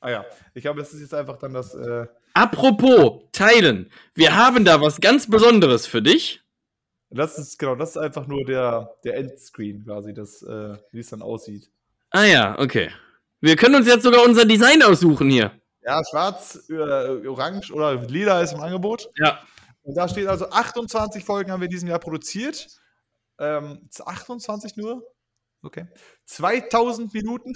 Ah 0.00 0.10
ja, 0.10 0.24
ich 0.54 0.62
glaube, 0.62 0.80
es 0.80 0.92
ist 0.92 1.00
jetzt 1.00 1.14
einfach 1.14 1.38
dann 1.38 1.52
das. 1.52 1.74
Äh, 1.74 2.06
Apropos 2.34 3.22
teilen, 3.32 3.90
wir 4.14 4.36
haben 4.36 4.64
da 4.64 4.80
was 4.80 5.00
ganz 5.00 5.28
Besonderes 5.28 5.86
für 5.86 6.00
dich. 6.00 6.42
Das 7.10 7.38
ist, 7.38 7.58
genau, 7.58 7.74
das 7.74 7.90
ist 7.90 7.96
einfach 7.96 8.26
nur 8.28 8.44
der, 8.44 8.94
der 9.04 9.16
Endscreen 9.16 9.84
quasi, 9.84 10.14
das, 10.14 10.42
äh, 10.42 10.76
wie 10.92 11.00
es 11.00 11.10
dann 11.10 11.22
aussieht. 11.22 11.68
Ah 12.10 12.24
ja, 12.24 12.58
okay. 12.58 12.90
Wir 13.40 13.56
können 13.56 13.74
uns 13.74 13.88
jetzt 13.88 14.04
sogar 14.04 14.24
unser 14.24 14.44
Design 14.44 14.82
aussuchen 14.82 15.28
hier. 15.28 15.50
Ja, 15.82 16.00
schwarz, 16.08 16.68
äh, 16.68 17.26
orange 17.26 17.72
oder 17.72 17.96
lila 17.96 18.40
ist 18.42 18.52
im 18.52 18.60
Angebot. 18.60 19.10
Ja. 19.16 19.40
Und 19.82 19.96
da 19.96 20.08
steht 20.08 20.28
also 20.28 20.50
28 20.50 21.24
Folgen 21.24 21.50
haben 21.50 21.60
wir 21.60 21.68
diesen 21.68 21.88
Jahr 21.88 21.98
produziert. 21.98 22.68
Ähm, 23.38 23.88
28 23.98 24.76
nur? 24.76 25.02
Okay. 25.62 25.86
2000 26.26 27.12
Minuten. 27.12 27.54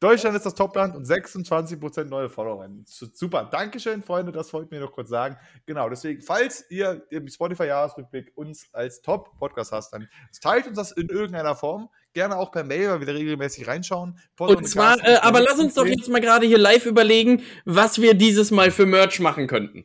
Deutschland 0.00 0.36
ist 0.36 0.46
das 0.46 0.54
Topland 0.54 0.94
und 0.96 1.06
26% 1.06 2.04
neue 2.04 2.28
Follower. 2.28 2.68
Super. 2.84 3.48
Dankeschön, 3.50 4.02
Freunde. 4.02 4.32
Das 4.32 4.52
wollte 4.52 4.66
ich 4.66 4.70
mir 4.70 4.80
noch 4.80 4.92
kurz 4.92 5.08
sagen. 5.08 5.36
Genau. 5.66 5.88
Deswegen, 5.88 6.20
falls 6.22 6.64
ihr 6.70 7.06
im 7.10 7.28
Spotify-Jahresrückblick 7.28 8.32
uns 8.34 8.66
als 8.72 9.02
Top-Podcast 9.02 9.72
hast, 9.72 9.92
dann 9.92 10.08
teilt 10.40 10.66
uns 10.66 10.76
das 10.76 10.92
in 10.92 11.08
irgendeiner 11.08 11.54
Form. 11.54 11.88
Gerne 12.12 12.36
auch 12.36 12.52
per 12.52 12.64
Mail, 12.64 12.90
weil 12.90 13.00
wir 13.00 13.06
da 13.06 13.12
regelmäßig 13.12 13.66
reinschauen. 13.66 14.18
und, 14.38 14.56
und 14.56 14.68
zwar, 14.68 15.02
äh, 15.04 15.16
aber 15.16 15.40
lass 15.40 15.58
uns 15.58 15.74
doch 15.74 15.86
jetzt 15.86 16.08
mal 16.08 16.20
gerade 16.20 16.46
hier 16.46 16.58
live 16.58 16.86
überlegen, 16.86 17.42
was 17.64 18.00
wir 18.00 18.14
dieses 18.14 18.50
Mal 18.50 18.70
für 18.70 18.86
Merch 18.86 19.20
machen 19.20 19.46
könnten. 19.46 19.84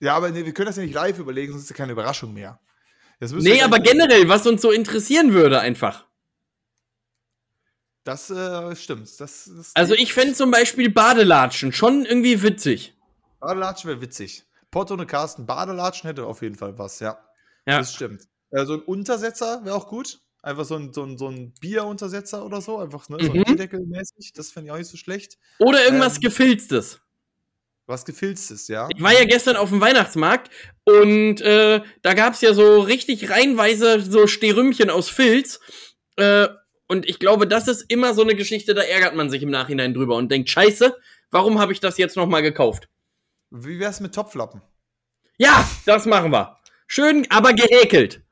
Ja, 0.00 0.16
aber 0.16 0.30
nee, 0.30 0.44
wir 0.44 0.54
können 0.54 0.66
das 0.66 0.76
ja 0.76 0.82
nicht 0.82 0.94
live 0.94 1.18
überlegen, 1.18 1.52
sonst 1.52 1.64
ist 1.64 1.70
ja 1.70 1.76
keine 1.76 1.92
Überraschung 1.92 2.32
mehr. 2.32 2.60
Nee, 3.20 3.62
aber 3.62 3.80
generell, 3.80 4.28
was 4.28 4.46
uns 4.46 4.62
so 4.62 4.70
interessieren 4.70 5.32
würde, 5.32 5.58
einfach. 5.60 6.07
Das 8.08 8.30
äh, 8.30 8.74
stimmt. 8.74 9.20
Das, 9.20 9.50
das 9.54 9.72
also 9.74 9.92
ich 9.92 10.14
fände 10.14 10.32
zum 10.32 10.50
Beispiel 10.50 10.88
Badelatschen 10.88 11.74
schon 11.74 12.06
irgendwie 12.06 12.42
witzig. 12.42 12.94
Badelatschen 13.38 13.90
wäre 13.90 14.00
witzig. 14.00 14.46
Porto 14.70 14.94
und 14.94 15.06
Carsten 15.06 15.44
Badelatschen 15.44 16.08
hätte 16.08 16.24
auf 16.24 16.40
jeden 16.40 16.54
Fall 16.54 16.78
was, 16.78 17.00
ja. 17.00 17.18
Ja. 17.66 17.80
Das 17.80 17.92
stimmt. 17.92 18.22
Äh, 18.50 18.64
so 18.64 18.72
ein 18.72 18.80
Untersetzer 18.80 19.62
wäre 19.66 19.76
auch 19.76 19.88
gut. 19.88 20.22
Einfach 20.40 20.64
so 20.64 20.76
ein, 20.76 20.94
so 20.94 21.02
ein, 21.02 21.18
so 21.18 21.28
ein 21.28 21.52
Bieruntersetzer 21.60 22.46
oder 22.46 22.62
so. 22.62 22.78
Einfach 22.78 23.10
ne, 23.10 23.18
so 23.20 23.30
ein 23.30 23.40
mhm. 23.40 23.42
Bierdeckel-mäßig. 23.42 24.32
Das 24.32 24.52
fände 24.52 24.68
ich 24.68 24.72
auch 24.72 24.78
nicht 24.78 24.88
so 24.88 24.96
schlecht. 24.96 25.36
Oder 25.58 25.84
irgendwas 25.84 26.14
ähm, 26.14 26.22
Gefilztes. 26.22 27.02
Was 27.84 28.06
gefilztes, 28.06 28.68
ja. 28.68 28.88
Ich 28.96 29.02
war 29.02 29.12
ja 29.12 29.26
gestern 29.26 29.56
auf 29.56 29.68
dem 29.68 29.82
Weihnachtsmarkt 29.82 30.50
und 30.84 31.42
äh, 31.42 31.82
da 32.00 32.14
gab 32.14 32.32
es 32.32 32.40
ja 32.40 32.54
so 32.54 32.80
richtig 32.80 33.28
reinweise 33.28 34.00
so 34.00 34.26
Sterümchen 34.26 34.88
aus 34.88 35.10
Filz. 35.10 35.60
Äh, 36.16 36.48
und 36.88 37.08
ich 37.08 37.18
glaube, 37.18 37.46
das 37.46 37.68
ist 37.68 37.82
immer 37.90 38.14
so 38.14 38.22
eine 38.22 38.34
Geschichte, 38.34 38.74
da 38.74 38.82
ärgert 38.82 39.14
man 39.14 39.30
sich 39.30 39.42
im 39.42 39.50
Nachhinein 39.50 39.94
drüber 39.94 40.16
und 40.16 40.30
denkt, 40.30 40.50
scheiße, 40.50 40.96
warum 41.30 41.58
habe 41.60 41.72
ich 41.72 41.80
das 41.80 41.98
jetzt 41.98 42.16
nochmal 42.16 42.42
gekauft? 42.42 42.88
Wie 43.50 43.78
wär's 43.78 44.00
mit 44.00 44.14
Topflappen? 44.14 44.62
Ja, 45.38 45.68
das 45.86 46.06
machen 46.06 46.32
wir. 46.32 46.58
Schön, 46.86 47.26
aber 47.30 47.52
gehäkelt. 47.52 48.22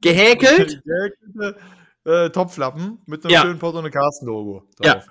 Gehäkelt? 0.00 0.82
Gehäkelte 0.84 1.58
äh, 2.04 2.30
Topflappen 2.30 3.02
mit 3.06 3.24
einem 3.24 3.32
ja. 3.32 3.42
schönen 3.42 3.58
Porto 3.58 3.78
und 3.78 3.90
Carsten-Logo 3.90 4.66
Ja. 4.82 5.02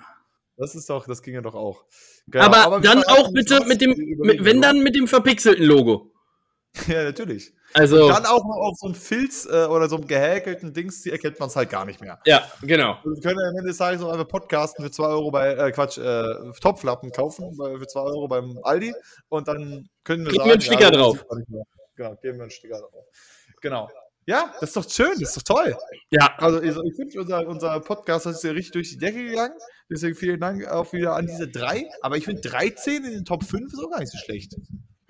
Das 0.56 0.74
ist 0.74 0.90
doch, 0.90 1.06
das 1.06 1.22
ginge 1.22 1.40
doch 1.40 1.54
auch. 1.54 1.84
Genau, 2.26 2.44
aber, 2.44 2.58
aber 2.58 2.80
dann 2.80 3.04
auch 3.04 3.32
bitte 3.32 3.64
mit 3.66 3.80
dem, 3.80 3.94
mit, 4.18 4.44
wenn 4.44 4.60
dann 4.60 4.82
mit 4.82 4.96
dem 4.96 5.06
verpixelten 5.06 5.64
Logo. 5.64 6.12
Ja, 6.86 7.02
natürlich. 7.04 7.54
Also, 7.74 8.06
und 8.06 8.08
dann 8.08 8.26
auch 8.26 8.44
noch 8.44 8.56
auf 8.56 8.78
so 8.78 8.88
ein 8.88 8.94
Filz 8.94 9.46
äh, 9.46 9.66
oder 9.66 9.88
so 9.88 9.96
einem 9.96 10.06
gehäkelten 10.06 10.72
Dings, 10.72 11.02
die 11.02 11.10
erkennt 11.10 11.38
man 11.38 11.48
es 11.48 11.56
halt 11.56 11.70
gar 11.70 11.84
nicht 11.84 12.00
mehr. 12.00 12.18
Ja, 12.24 12.50
genau. 12.62 12.94
Also 13.04 13.10
wir 13.14 13.20
können 13.20 13.38
am 13.40 13.56
Ende 13.56 13.68
des 13.68 13.76
Tages 13.76 14.02
auch 14.02 14.10
einfach 14.10 14.28
Podcasten 14.28 14.84
für 14.84 14.90
2 14.90 15.06
Euro 15.06 15.30
bei, 15.30 15.54
äh, 15.54 15.70
Quatsch, 15.72 15.98
äh, 15.98 16.52
Topflappen 16.60 17.12
kaufen 17.12 17.54
für 17.54 17.86
2 17.86 18.00
Euro 18.00 18.28
beim 18.28 18.58
Aldi 18.62 18.94
und 19.28 19.48
dann 19.48 19.88
können 20.04 20.24
wir 20.24 20.32
geben 20.32 20.38
sagen. 20.38 20.46
wir 20.46 20.52
einen 20.52 20.60
Sticker 20.60 20.80
ja, 20.82 20.90
drauf. 20.90 21.24
Genau, 21.96 22.14
geben 22.22 22.38
wir 22.38 22.42
einen 22.42 22.50
Sticker 22.50 22.78
drauf. 22.78 23.04
Genau. 23.60 23.88
Ja, 24.28 24.54
das 24.60 24.68
ist 24.68 24.76
doch 24.76 24.90
schön, 24.90 25.18
das 25.18 25.34
ist 25.34 25.48
doch 25.48 25.54
toll. 25.56 25.74
Ja. 26.10 26.34
Also, 26.36 26.62
ich 26.62 26.74
finde, 26.96 27.18
unser, 27.18 27.46
unser 27.46 27.80
Podcast 27.80 28.26
ist 28.26 28.44
ja 28.44 28.50
richtig 28.50 28.72
durch 28.72 28.90
die 28.90 28.98
Decke 28.98 29.24
gegangen. 29.24 29.54
Deswegen 29.90 30.14
vielen 30.14 30.38
Dank 30.38 30.66
auch 30.68 30.92
wieder 30.92 31.14
an 31.14 31.26
diese 31.26 31.48
drei. 31.48 31.86
Aber 32.02 32.18
ich 32.18 32.26
finde 32.26 32.42
13 32.42 33.04
in 33.04 33.12
den 33.12 33.24
Top 33.24 33.42
5 33.42 33.72
ist 33.72 33.82
auch 33.82 33.90
gar 33.90 34.00
nicht 34.00 34.12
so 34.12 34.18
schlecht. 34.18 34.54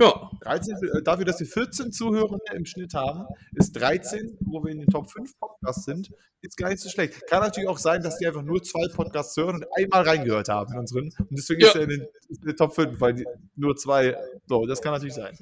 Ja. 0.01 0.31
13, 0.43 0.77
äh, 0.77 1.03
dafür, 1.03 1.25
dass 1.25 1.41
wir 1.41 1.47
14 1.47 1.91
Zuhörer 1.91 2.39
im 2.55 2.65
Schnitt 2.65 2.95
haben, 2.95 3.27
ist 3.55 3.73
13, 3.73 4.39
wo 4.41 4.63
wir 4.63 4.71
in 4.71 4.79
den 4.79 4.89
Top 4.89 5.11
5 5.11 5.39
Podcasts 5.41 5.85
sind, 5.85 6.11
ist 6.41 6.57
gar 6.57 6.69
nicht 6.69 6.81
so 6.81 6.89
schlecht. 6.89 7.27
Kann 7.27 7.43
natürlich 7.43 7.69
auch 7.69 7.79
sein, 7.79 8.03
dass 8.03 8.19
die 8.19 8.27
einfach 8.27 8.43
nur 8.43 8.63
zwei 8.63 8.87
Podcasts 8.95 9.37
hören 9.37 9.57
und 9.57 9.67
einmal 9.77 10.03
reingehört 10.03 10.49
haben 10.49 10.73
in 10.73 10.79
unseren. 10.79 11.11
Und 11.19 11.31
deswegen 11.33 11.63
ja. 11.63 11.69
ist 11.69 11.75
er 11.75 11.83
in 11.83 11.89
den, 11.89 12.07
in 12.29 12.41
den, 12.47 12.57
Top 12.57 12.75
5, 12.75 13.01
weil 13.01 13.15
die, 13.15 13.27
nur 13.57 13.77
zwei. 13.77 14.17
So, 14.47 14.67
das 14.67 14.81
kann 14.81 14.93
natürlich 14.93 15.15
sein. 15.15 15.37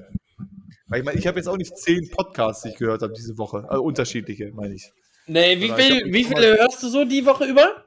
Weil 0.87 1.01
ich 1.01 1.05
meine, 1.05 1.19
ich 1.19 1.27
habe 1.27 1.39
jetzt 1.39 1.49
auch 1.49 1.57
nicht 1.59 1.77
zehn 1.77 2.09
Podcasts, 2.11 2.63
die 2.63 2.71
ich 2.71 2.77
gehört 2.77 3.03
habe 3.03 3.13
diese 3.13 3.37
Woche. 3.37 3.69
Also 3.69 3.83
unterschiedliche, 3.83 4.53
meine 4.55 4.75
ich. 4.75 4.91
Nee, 5.27 5.61
wie, 5.61 5.71
viel, 5.71 6.13
wie 6.13 6.25
viele 6.25 6.57
hörst 6.59 6.83
du 6.83 6.89
so 6.89 7.05
die 7.05 7.27
Woche 7.27 7.45
über? 7.45 7.85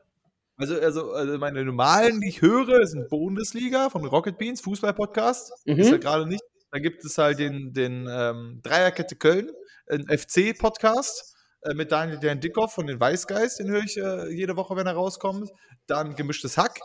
Also, 0.57 0.77
also, 0.77 1.13
also 1.13 1.37
meine 1.37 1.63
normalen, 1.63 2.19
die 2.19 2.27
ich 2.27 2.41
höre, 2.41 2.85
sind 2.85 3.07
Bundesliga 3.07 3.89
von 3.89 4.05
Rocket 4.05 4.37
Beans, 4.37 4.59
Fußball-Podcast. 4.59 5.53
Mhm. 5.65 5.79
Ist 5.79 5.89
ja 5.89 5.97
gerade 5.97 6.27
nicht 6.27 6.43
dann 6.71 6.81
gibt 6.81 7.03
es 7.03 7.17
halt 7.17 7.39
den, 7.39 7.73
den 7.73 8.07
ähm, 8.09 8.59
Dreierkette 8.63 9.15
Köln, 9.15 9.49
ein 9.87 10.05
FC-Podcast 10.05 11.35
äh, 11.61 11.73
mit 11.73 11.91
Daniel 11.91 12.19
Dan 12.19 12.39
Dickhoff 12.39 12.73
von 12.73 12.87
den 12.87 12.99
Weißgeist, 12.99 13.59
den 13.59 13.69
höre 13.69 13.83
ich 13.83 13.97
äh, 13.97 14.29
jede 14.31 14.55
Woche, 14.55 14.75
wenn 14.75 14.87
er 14.87 14.93
rauskommt. 14.93 15.51
Dann 15.87 16.15
gemischtes 16.15 16.57
Hack. 16.57 16.79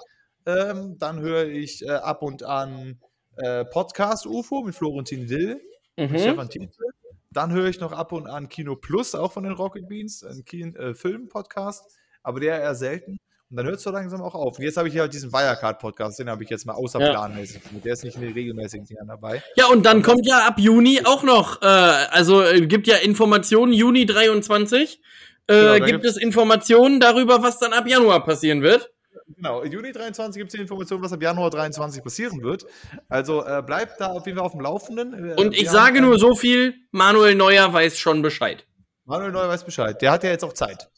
Ähm, 0.47 0.97
dann 0.99 1.21
höre 1.21 1.47
ich 1.47 1.83
äh, 1.83 1.91
ab 1.91 2.23
und 2.23 2.43
an 2.43 3.01
äh, 3.37 3.65
Podcast 3.65 4.27
UFO 4.27 4.63
mit 4.63 4.75
Florentin 4.75 5.27
Dill 5.27 5.61
mhm. 5.97 6.11
und 6.11 6.21
Stefan 6.21 6.49
Tietze. 6.49 6.83
Dann 7.31 7.53
höre 7.53 7.67
ich 7.67 7.81
noch 7.81 7.93
ab 7.93 8.13
und 8.13 8.27
an 8.27 8.49
Kino 8.49 8.77
Plus, 8.77 9.15
auch 9.15 9.33
von 9.33 9.45
den 9.45 9.55
Rocket 9.55 9.89
Beans, 9.89 10.23
ein 10.23 10.45
äh, 10.77 10.95
Film-Podcast, 10.95 11.85
aber 12.23 12.41
der 12.41 12.61
eher 12.61 12.75
selten. 12.75 13.19
Und 13.55 13.59
dann 13.59 13.67
hört 13.67 13.77
es 13.77 13.85
so 13.85 13.91
langsam 13.93 14.21
auch 14.21 14.35
auf. 14.35 14.59
Und 14.59 14.65
jetzt 14.65 14.77
habe 14.77 14.89
ich 14.89 14.95
ja 14.95 15.07
diesen 15.07 15.33
Wirecard-Podcast, 15.33 16.19
den 16.19 16.29
habe 16.29 16.43
ich 16.43 16.51
jetzt 16.51 16.67
mal 16.67 16.73
außerplanmäßig. 16.73 17.63
Ja. 17.73 17.81
Der 17.85 17.93
ist 17.93 18.03
nicht 18.03 18.17
in 18.17 18.23
den 18.23 18.33
regelmäßigen 18.33 18.85
Dingern 18.85 19.07
dabei. 19.07 19.45
Ja, 19.55 19.67
und 19.67 19.87
dann 19.87 20.03
kommt 20.03 20.27
ja 20.27 20.45
ab 20.45 20.59
Juni 20.59 21.03
auch 21.05 21.23
noch, 21.23 21.63
äh, 21.63 21.67
also 21.67 22.43
äh, 22.43 22.67
gibt 22.67 22.89
ja 22.89 22.97
Informationen, 22.97 23.73
Juni 23.73 24.07
23, 24.07 25.01
äh, 25.47 25.55
genau, 25.55 25.87
gibt 25.87 26.05
es 26.05 26.17
Informationen 26.17 26.99
darüber, 26.99 27.45
was 27.45 27.61
dann 27.61 27.73
ab 27.73 27.87
Januar 27.87 28.25
passieren 28.25 28.61
wird. 28.61 28.91
Genau, 29.37 29.63
Juni 29.63 29.93
23 29.93 30.41
gibt 30.41 30.49
es 30.49 30.57
die 30.57 30.63
Information, 30.63 31.01
was 31.01 31.13
ab 31.13 31.23
Januar 31.23 31.51
23 31.51 32.03
passieren 32.03 32.43
wird. 32.43 32.67
Also 33.09 33.47
äh, 33.47 33.63
bleibt 33.65 34.01
da 34.01 34.09
auf 34.09 34.27
jeden 34.27 34.37
Fall 34.37 34.47
auf 34.47 34.53
dem 34.53 34.63
Laufenden. 34.63 35.31
Äh, 35.31 35.41
und 35.41 35.55
ich 35.55 35.71
sage 35.71 36.01
nur 36.01 36.19
so 36.19 36.35
viel, 36.35 36.75
Manuel 36.91 37.37
Neuer 37.37 37.73
weiß 37.73 38.01
schon 38.01 38.21
Bescheid. 38.21 38.67
Manuel 39.05 39.31
Neuer 39.31 39.49
weiß 39.49 39.63
Bescheid. 39.63 40.03
Der 40.03 40.11
hat 40.11 40.25
ja 40.25 40.31
jetzt 40.31 40.43
auch 40.43 40.55
Zeit. 40.55 40.91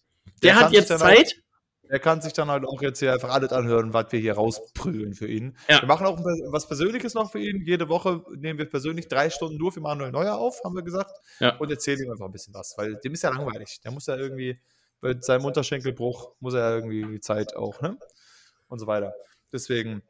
Der, 0.43 0.55
der 0.55 0.61
hat 0.61 0.73
jetzt 0.73 0.89
Zeit? 0.89 1.37
Auch, 1.87 1.91
er 1.91 1.99
kann 1.99 2.21
sich 2.21 2.33
dann 2.33 2.51
halt 2.51 2.65
auch 2.65 2.83
jetzt 2.83 2.99
hier 2.99 3.13
einfach 3.13 3.31
alles 3.31 3.53
anhören, 3.53 3.93
was 3.93 4.13
wir 4.13 4.21
hier 4.21 4.35
rausprügeln 4.35 5.15
für 5.15 5.27
ihn. 5.27 5.57
Ja. 5.69 5.81
Wir 5.81 5.89
machen 5.89 6.07
auch 6.07 6.19
was 6.51 6.67
Persönliches 6.67 7.15
noch 7.15 7.31
für 7.31 7.39
ihn. 7.39 7.63
Jede 7.65 7.89
Woche 7.89 8.23
nehmen 8.37 8.59
wir 8.59 8.69
persönlich 8.69 9.09
drei 9.09 9.31
Stunden 9.31 9.57
nur 9.57 9.73
für 9.73 9.81
Manuel 9.81 10.13
Neuer 10.13 10.37
auf, 10.37 10.63
haben 10.65 10.75
wir 10.75 10.83
gesagt. 10.83 11.13
Ja. 11.41 11.57
Und 11.57 11.71
erzählen 11.71 12.03
ihm 12.03 12.11
einfach 12.11 12.27
ein 12.27 12.33
bisschen 12.33 12.55
was, 12.55 12.77
weil 12.77 12.97
dem 12.97 13.15
ist 13.15 13.23
ja 13.23 13.31
langweilig. 13.31 13.81
Der 13.83 13.91
muss 13.91 14.07
ja 14.07 14.17
irgendwie, 14.17 14.61
bei 15.01 15.15
seinem 15.21 15.45
Unterschenkelbruch, 15.45 16.33
muss 16.41 16.55
er 16.55 16.61
ja 16.61 16.75
irgendwie 16.77 17.05
die 17.05 17.21
Zeit 17.21 17.55
auch, 17.57 17.81
ne? 17.81 17.99
Und 18.69 18.79
so 18.79 18.87
weiter. 18.87 19.15
Deswegen, 19.53 20.03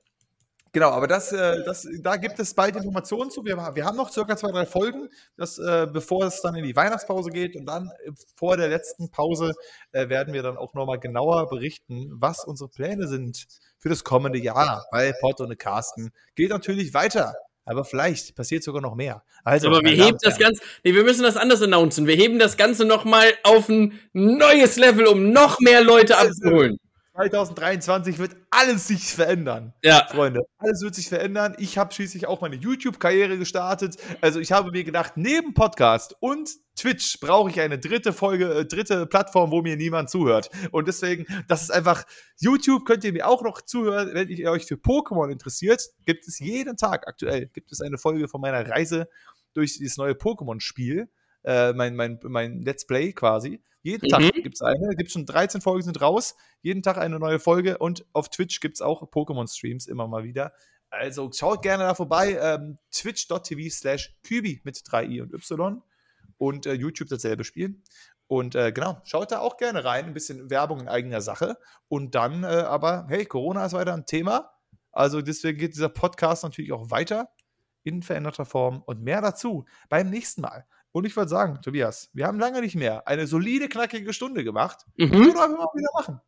Genau, 0.76 0.90
aber 0.90 1.06
das, 1.06 1.32
äh, 1.32 1.64
das, 1.64 1.88
da 2.02 2.16
gibt 2.16 2.38
es 2.38 2.52
bald 2.52 2.76
Informationen 2.76 3.30
zu. 3.30 3.42
Wir, 3.46 3.56
wir 3.56 3.86
haben 3.86 3.96
noch 3.96 4.12
circa 4.12 4.36
zwei, 4.36 4.50
drei 4.50 4.66
Folgen, 4.66 5.08
das, 5.38 5.58
äh, 5.58 5.86
bevor 5.90 6.26
es 6.26 6.42
dann 6.42 6.54
in 6.54 6.64
die 6.64 6.76
Weihnachtspause 6.76 7.30
geht. 7.30 7.56
Und 7.56 7.64
dann 7.64 7.90
äh, 8.04 8.10
vor 8.34 8.58
der 8.58 8.68
letzten 8.68 9.10
Pause 9.10 9.54
werden 9.92 10.34
wir 10.34 10.42
dann 10.42 10.58
auch 10.58 10.74
nochmal 10.74 10.98
genauer 10.98 11.48
berichten, 11.48 12.10
was 12.20 12.44
unsere 12.44 12.68
Pläne 12.68 13.08
sind 13.08 13.46
für 13.78 13.88
das 13.88 14.04
kommende 14.04 14.38
Jahr. 14.38 14.84
Weil 14.90 15.14
Porto 15.18 15.44
und 15.44 15.58
Carsten 15.58 16.10
geht 16.34 16.50
natürlich 16.50 16.92
weiter. 16.92 17.32
Aber 17.64 17.86
vielleicht 17.86 18.36
passiert 18.36 18.62
sogar 18.62 18.82
noch 18.82 18.96
mehr. 18.96 19.22
Also, 19.44 19.68
aber 19.68 19.80
wir 19.80 19.92
heben 19.92 20.18
das 20.20 20.38
Ganze, 20.38 20.62
nee, 20.84 20.92
wir 20.92 21.04
müssen 21.04 21.22
das 21.22 21.38
anders 21.38 21.62
announcen. 21.62 22.06
Wir 22.06 22.16
heben 22.16 22.38
das 22.38 22.58
Ganze 22.58 22.84
nochmal 22.84 23.32
auf 23.44 23.70
ein 23.70 23.98
neues 24.12 24.76
Level, 24.76 25.06
um 25.06 25.32
noch 25.32 25.58
mehr 25.58 25.82
Leute 25.82 26.18
also, 26.18 26.28
abzuholen. 26.28 26.78
2023 27.16 28.18
wird 28.18 28.36
alles 28.50 28.88
sich 28.88 29.14
verändern. 29.14 29.72
Ja. 29.82 30.06
Freunde, 30.10 30.42
alles 30.58 30.82
wird 30.82 30.94
sich 30.94 31.08
verändern. 31.08 31.56
Ich 31.58 31.78
habe 31.78 31.92
schließlich 31.94 32.26
auch 32.26 32.42
meine 32.42 32.56
YouTube-Karriere 32.56 33.38
gestartet. 33.38 33.96
Also 34.20 34.38
ich 34.38 34.52
habe 34.52 34.70
mir 34.70 34.84
gedacht, 34.84 35.14
neben 35.16 35.54
Podcast 35.54 36.14
und 36.20 36.50
Twitch 36.76 37.18
brauche 37.20 37.48
ich 37.48 37.58
eine 37.58 37.78
dritte 37.78 38.12
Folge, 38.12 38.52
äh, 38.52 38.64
dritte 38.66 39.06
Plattform, 39.06 39.50
wo 39.50 39.62
mir 39.62 39.76
niemand 39.76 40.10
zuhört. 40.10 40.50
Und 40.72 40.88
deswegen, 40.88 41.24
das 41.48 41.62
ist 41.62 41.70
einfach, 41.70 42.04
YouTube 42.38 42.84
könnt 42.84 43.02
ihr 43.04 43.14
mir 43.14 43.26
auch 43.26 43.42
noch 43.42 43.62
zuhören, 43.62 44.10
wenn 44.12 44.28
ihr 44.28 44.50
euch 44.50 44.66
für 44.66 44.74
Pokémon 44.74 45.30
interessiert. 45.30 45.82
Gibt 46.04 46.28
es 46.28 46.38
jeden 46.38 46.76
Tag 46.76 47.08
aktuell, 47.08 47.46
gibt 47.46 47.72
es 47.72 47.80
eine 47.80 47.96
Folge 47.96 48.28
von 48.28 48.42
meiner 48.42 48.68
Reise 48.68 49.08
durch 49.54 49.78
dieses 49.78 49.96
neue 49.96 50.12
Pokémon-Spiel. 50.12 51.08
Äh, 51.44 51.72
mein, 51.72 51.96
mein, 51.96 52.20
mein 52.24 52.60
Let's 52.60 52.86
Play 52.86 53.14
quasi. 53.14 53.62
Jeden 53.86 54.06
mhm. 54.06 54.10
Tag 54.10 54.34
gibt 54.34 54.56
es 54.56 54.62
eine. 54.62 54.96
Gibt 54.96 55.12
schon 55.12 55.26
13 55.26 55.60
Folgen 55.60 55.84
sind 55.84 56.00
raus. 56.00 56.34
Jeden 56.60 56.82
Tag 56.82 56.98
eine 56.98 57.20
neue 57.20 57.38
Folge. 57.38 57.78
Und 57.78 58.04
auf 58.12 58.28
Twitch 58.28 58.58
gibt 58.58 58.74
es 58.74 58.82
auch 58.82 59.02
Pokémon-Streams 59.04 59.86
immer 59.86 60.08
mal 60.08 60.24
wieder. 60.24 60.52
Also 60.90 61.30
schaut 61.32 61.62
gerne 61.62 61.84
da 61.84 61.94
vorbei. 61.94 62.36
Ähm, 62.40 62.78
Twitch.tv 62.90 63.70
slash 63.70 64.16
Kübi 64.24 64.60
mit 64.64 64.78
3i 64.78 65.22
und 65.22 65.32
Y. 65.32 65.82
Und 66.36 66.66
äh, 66.66 66.72
YouTube 66.72 67.08
dasselbe 67.08 67.44
Spiel. 67.44 67.80
Und 68.26 68.56
äh, 68.56 68.72
genau, 68.72 69.00
schaut 69.04 69.30
da 69.30 69.38
auch 69.38 69.56
gerne 69.56 69.84
rein. 69.84 70.06
Ein 70.06 70.14
bisschen 70.14 70.50
Werbung 70.50 70.80
in 70.80 70.88
eigener 70.88 71.20
Sache. 71.20 71.56
Und 71.86 72.16
dann 72.16 72.42
äh, 72.42 72.48
aber, 72.48 73.06
hey, 73.08 73.24
Corona 73.24 73.64
ist 73.66 73.72
weiter 73.72 73.94
ein 73.94 74.04
Thema. 74.04 74.50
Also 74.90 75.22
deswegen 75.22 75.58
geht 75.58 75.74
dieser 75.74 75.90
Podcast 75.90 76.42
natürlich 76.42 76.72
auch 76.72 76.90
weiter 76.90 77.28
in 77.84 78.02
veränderter 78.02 78.46
Form 78.46 78.82
und 78.84 79.00
mehr 79.00 79.20
dazu 79.20 79.64
beim 79.88 80.10
nächsten 80.10 80.40
Mal. 80.40 80.66
Und 80.96 81.04
ich 81.04 81.14
würde 81.14 81.28
sagen, 81.28 81.60
Tobias, 81.60 82.08
wir 82.14 82.26
haben 82.26 82.40
lange 82.40 82.62
nicht 82.62 82.74
mehr 82.74 83.06
eine 83.06 83.26
solide, 83.26 83.68
knackige 83.68 84.14
Stunde 84.14 84.44
gemacht. 84.44 84.86
Mhm. 84.96 85.10
Das 85.10 85.10
können 85.10 85.34
wir 85.34 85.48
mal 85.48 85.68
wieder 85.74 85.90
machen. 85.92 86.20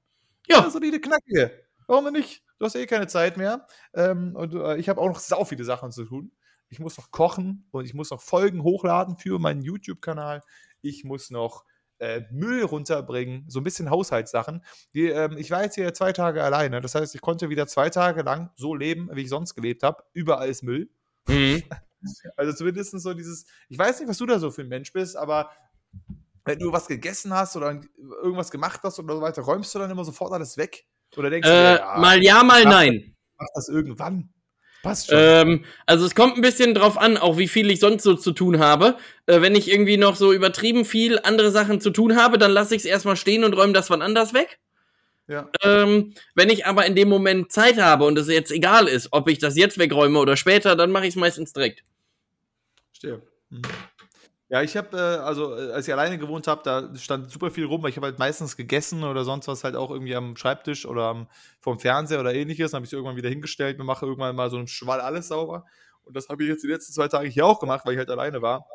Ja. 0.46 0.60
Eine 0.60 0.70
solide, 0.70 1.00
knackige. 1.00 1.64
Warum 1.86 2.12
nicht? 2.12 2.42
Du 2.58 2.66
hast 2.66 2.74
eh 2.74 2.84
keine 2.84 3.06
Zeit 3.06 3.38
mehr. 3.38 3.66
Ähm, 3.94 4.36
und 4.36 4.52
äh, 4.52 4.76
ich 4.76 4.90
habe 4.90 5.00
auch 5.00 5.08
noch 5.08 5.20
sau 5.20 5.46
viele 5.46 5.64
Sachen 5.64 5.90
zu 5.90 6.04
tun. 6.04 6.32
Ich 6.68 6.80
muss 6.80 6.98
noch 6.98 7.10
kochen 7.10 7.66
und 7.70 7.86
ich 7.86 7.94
muss 7.94 8.10
noch 8.10 8.20
Folgen 8.20 8.62
hochladen 8.62 9.16
für 9.16 9.38
meinen 9.38 9.62
YouTube-Kanal. 9.62 10.42
Ich 10.82 11.02
muss 11.02 11.30
noch 11.30 11.64
äh, 11.98 12.24
Müll 12.30 12.62
runterbringen, 12.62 13.46
so 13.48 13.60
ein 13.60 13.64
bisschen 13.64 13.88
Haushaltssachen. 13.88 14.62
Die, 14.92 15.06
ähm, 15.06 15.38
ich 15.38 15.50
war 15.50 15.62
jetzt 15.62 15.76
hier 15.76 15.94
zwei 15.94 16.12
Tage 16.12 16.44
alleine. 16.44 16.82
Das 16.82 16.94
heißt, 16.94 17.14
ich 17.14 17.22
konnte 17.22 17.48
wieder 17.48 17.66
zwei 17.68 17.88
Tage 17.88 18.20
lang 18.20 18.50
so 18.56 18.74
leben, 18.74 19.08
wie 19.14 19.22
ich 19.22 19.30
sonst 19.30 19.54
gelebt 19.54 19.82
habe. 19.82 20.04
Überall 20.12 20.50
ist 20.50 20.62
Müll. 20.62 20.90
Mhm. 21.26 21.62
Also 22.36 22.52
zumindest 22.52 22.98
so 23.00 23.14
dieses, 23.14 23.46
ich 23.68 23.78
weiß 23.78 24.00
nicht, 24.00 24.08
was 24.08 24.18
du 24.18 24.26
da 24.26 24.38
so 24.38 24.50
für 24.50 24.62
ein 24.62 24.68
Mensch 24.68 24.92
bist, 24.92 25.16
aber 25.16 25.50
wenn 26.44 26.58
du 26.58 26.72
was 26.72 26.86
gegessen 26.86 27.34
hast 27.34 27.56
oder 27.56 27.80
irgendwas 28.22 28.50
gemacht 28.50 28.80
hast 28.82 28.98
oder 28.98 29.16
so 29.16 29.20
weiter, 29.20 29.42
räumst 29.42 29.74
du 29.74 29.78
dann 29.78 29.90
immer 29.90 30.04
sofort 30.04 30.32
alles 30.32 30.56
weg? 30.56 30.86
Oder 31.16 31.30
denkst 31.30 31.48
äh, 31.48 31.50
du, 31.50 31.80
ja, 31.80 31.98
mal 31.98 32.22
ja, 32.22 32.42
mal 32.42 32.64
mach, 32.64 32.70
nein. 32.70 33.14
Mach 33.38 33.46
das 33.54 33.68
irgendwann. 33.68 34.30
Passt 34.82 35.08
schon. 35.08 35.18
Ähm, 35.18 35.64
also 35.86 36.06
es 36.06 36.14
kommt 36.14 36.36
ein 36.36 36.42
bisschen 36.42 36.74
drauf 36.74 36.98
an, 36.98 37.16
auch 37.16 37.36
wie 37.36 37.48
viel 37.48 37.70
ich 37.70 37.80
sonst 37.80 38.04
so 38.04 38.14
zu 38.14 38.32
tun 38.32 38.58
habe. 38.58 38.96
Äh, 39.26 39.40
wenn 39.40 39.54
ich 39.54 39.70
irgendwie 39.70 39.96
noch 39.96 40.16
so 40.16 40.32
übertrieben 40.32 40.84
viel 40.84 41.18
andere 41.18 41.50
Sachen 41.50 41.80
zu 41.80 41.90
tun 41.90 42.16
habe, 42.16 42.38
dann 42.38 42.52
lasse 42.52 42.74
ich 42.74 42.82
es 42.82 42.86
erstmal 42.86 43.16
stehen 43.16 43.44
und 43.44 43.54
räume 43.54 43.72
das 43.72 43.90
wann 43.90 44.02
anders 44.02 44.34
weg. 44.34 44.58
Ja. 45.28 45.50
Ähm, 45.62 46.14
wenn 46.34 46.48
ich 46.48 46.66
aber 46.66 46.86
in 46.86 46.96
dem 46.96 47.08
Moment 47.08 47.52
Zeit 47.52 47.78
habe 47.80 48.04
und 48.04 48.18
es 48.18 48.28
jetzt 48.28 48.50
egal 48.50 48.88
ist, 48.88 49.08
ob 49.12 49.28
ich 49.28 49.38
das 49.38 49.56
jetzt 49.56 49.78
wegräume 49.78 50.18
oder 50.18 50.36
später, 50.36 50.74
dann 50.74 50.90
mache 50.90 51.04
ich 51.04 51.10
es 51.10 51.16
meistens 51.16 51.52
direkt. 51.52 51.82
Verstehe. 52.90 53.22
Mhm. 53.50 53.62
Ja, 54.50 54.62
ich 54.62 54.78
habe, 54.78 54.96
äh, 54.96 55.00
also 55.22 55.54
äh, 55.54 55.72
als 55.72 55.86
ich 55.86 55.92
alleine 55.92 56.16
gewohnt 56.16 56.46
habe, 56.46 56.62
da 56.64 56.96
stand 56.96 57.30
super 57.30 57.50
viel 57.50 57.66
rum, 57.66 57.82
weil 57.82 57.90
ich 57.90 57.96
habe 57.96 58.06
halt 58.06 58.18
meistens 58.18 58.56
gegessen 58.56 59.04
oder 59.04 59.24
sonst 59.24 59.46
was 59.46 59.62
halt 59.62 59.76
auch 59.76 59.90
irgendwie 59.90 60.16
am 60.16 60.36
Schreibtisch 60.36 60.86
oder 60.86 61.04
am, 61.04 61.28
vom 61.60 61.78
Fernseher 61.78 62.20
oder 62.20 62.32
ähnliches. 62.32 62.70
Dann 62.70 62.78
habe 62.78 62.86
ich 62.86 62.88
es 62.88 62.94
irgendwann 62.94 63.16
wieder 63.16 63.28
hingestellt, 63.28 63.76
mir 63.76 63.84
mache 63.84 64.06
irgendwann 64.06 64.34
mal 64.34 64.48
so 64.50 64.56
einen 64.56 64.66
Schwall 64.66 65.02
alles 65.02 65.28
sauber. 65.28 65.66
Und 66.04 66.16
das 66.16 66.30
habe 66.30 66.42
ich 66.42 66.48
jetzt 66.48 66.64
die 66.64 66.68
letzten 66.68 66.94
zwei 66.94 67.08
Tage 67.08 67.28
hier 67.28 67.44
auch 67.44 67.60
gemacht, 67.60 67.84
weil 67.84 67.92
ich 67.92 67.98
halt 67.98 68.08
alleine 68.08 68.40
war 68.40 68.66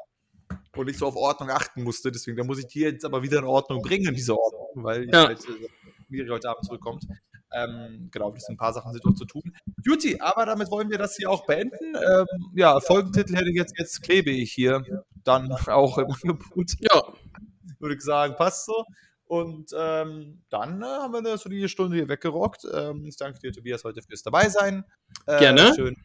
und 0.75 0.85
nicht 0.85 0.99
so 0.99 1.07
auf 1.07 1.15
Ordnung 1.15 1.49
achten 1.49 1.81
musste. 1.81 2.11
Deswegen, 2.11 2.37
da 2.37 2.43
muss 2.43 2.59
ich 2.59 2.67
die 2.67 2.81
jetzt 2.81 3.05
aber 3.05 3.23
wieder 3.23 3.39
in 3.39 3.45
Ordnung 3.45 3.81
bringen, 3.81 4.13
diese 4.13 4.37
Ordnung, 4.37 4.83
weil 4.83 5.05
ich 5.05 5.11
ja. 5.11 5.25
halt 5.25 5.39
äh, 5.39 5.67
Miri 6.14 6.30
heute 6.30 6.49
Abend 6.49 6.66
zurückkommt. 6.66 7.05
Ähm, 7.51 8.09
genau, 8.11 8.32
das 8.32 8.45
sind 8.45 8.55
ein 8.55 8.57
paar 8.57 8.74
Sachen 8.74 8.93
sind 8.93 9.03
noch 9.03 9.16
zu 9.16 9.26
tun. 9.26 9.43
Beauty, 9.84 10.20
aber 10.20 10.45
damit 10.45 10.72
wollen 10.72 10.89
wir 10.89 10.97
das 10.97 11.16
hier 11.16 11.30
auch 11.30 11.45
beenden. 11.45 11.95
Ähm, 11.95 12.26
ja, 12.55 12.80
Folgentitel 12.80 13.36
hätte 13.36 13.49
ich 13.49 13.55
jetzt, 13.55 13.78
jetzt 13.78 14.01
klebe 14.01 14.32
ich 14.32 14.51
hier 14.51 14.84
dann 15.24 15.51
auch 15.51 15.97
im 15.97 16.11
Angebot. 16.11 16.72
Ja. 16.80 17.03
Würde 17.80 17.95
ich 17.95 18.01
sagen, 18.01 18.36
passt 18.36 18.66
so. 18.66 18.86
Und 19.26 19.72
ähm, 19.76 20.43
dann 20.49 20.82
äh, 20.82 20.86
haben 20.86 21.14
wir 21.14 21.20
eine 21.20 21.38
solide 21.38 21.68
Stunde 21.68 21.97
hier 21.97 22.07
weggerockt. 22.07 22.68
Ähm, 22.72 23.05
ich 23.05 23.18
danke 23.18 23.39
dir, 23.39 23.51
Tobias, 23.51 23.84
heute 23.84 24.01
fürs 24.01 24.22
Dabeisein. 24.22 24.84
Äh, 25.26 25.39
Gerne. 25.39 25.74
Schön 25.76 25.95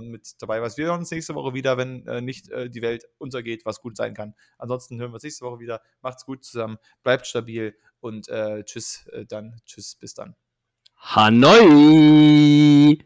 mit 0.00 0.34
dabei 0.40 0.62
was. 0.62 0.76
Wir 0.76 0.86
hören 0.86 1.00
uns 1.00 1.10
nächste 1.10 1.34
Woche 1.34 1.54
wieder, 1.54 1.76
wenn 1.76 2.06
äh, 2.06 2.20
nicht 2.20 2.50
äh, 2.50 2.68
die 2.68 2.82
Welt 2.82 3.04
untergeht, 3.18 3.64
was 3.64 3.80
gut 3.80 3.96
sein 3.96 4.14
kann. 4.14 4.34
Ansonsten 4.58 5.00
hören 5.00 5.10
wir 5.10 5.14
uns 5.14 5.22
nächste 5.22 5.44
Woche 5.44 5.58
wieder. 5.58 5.80
Macht's 6.02 6.26
gut 6.26 6.44
zusammen, 6.44 6.78
bleibt 7.02 7.26
stabil 7.26 7.76
und 8.00 8.28
äh, 8.28 8.64
tschüss, 8.64 9.06
äh, 9.12 9.26
dann 9.26 9.60
tschüss, 9.64 9.96
bis 9.96 10.14
dann. 10.14 10.36
Hanoi! 10.98 12.98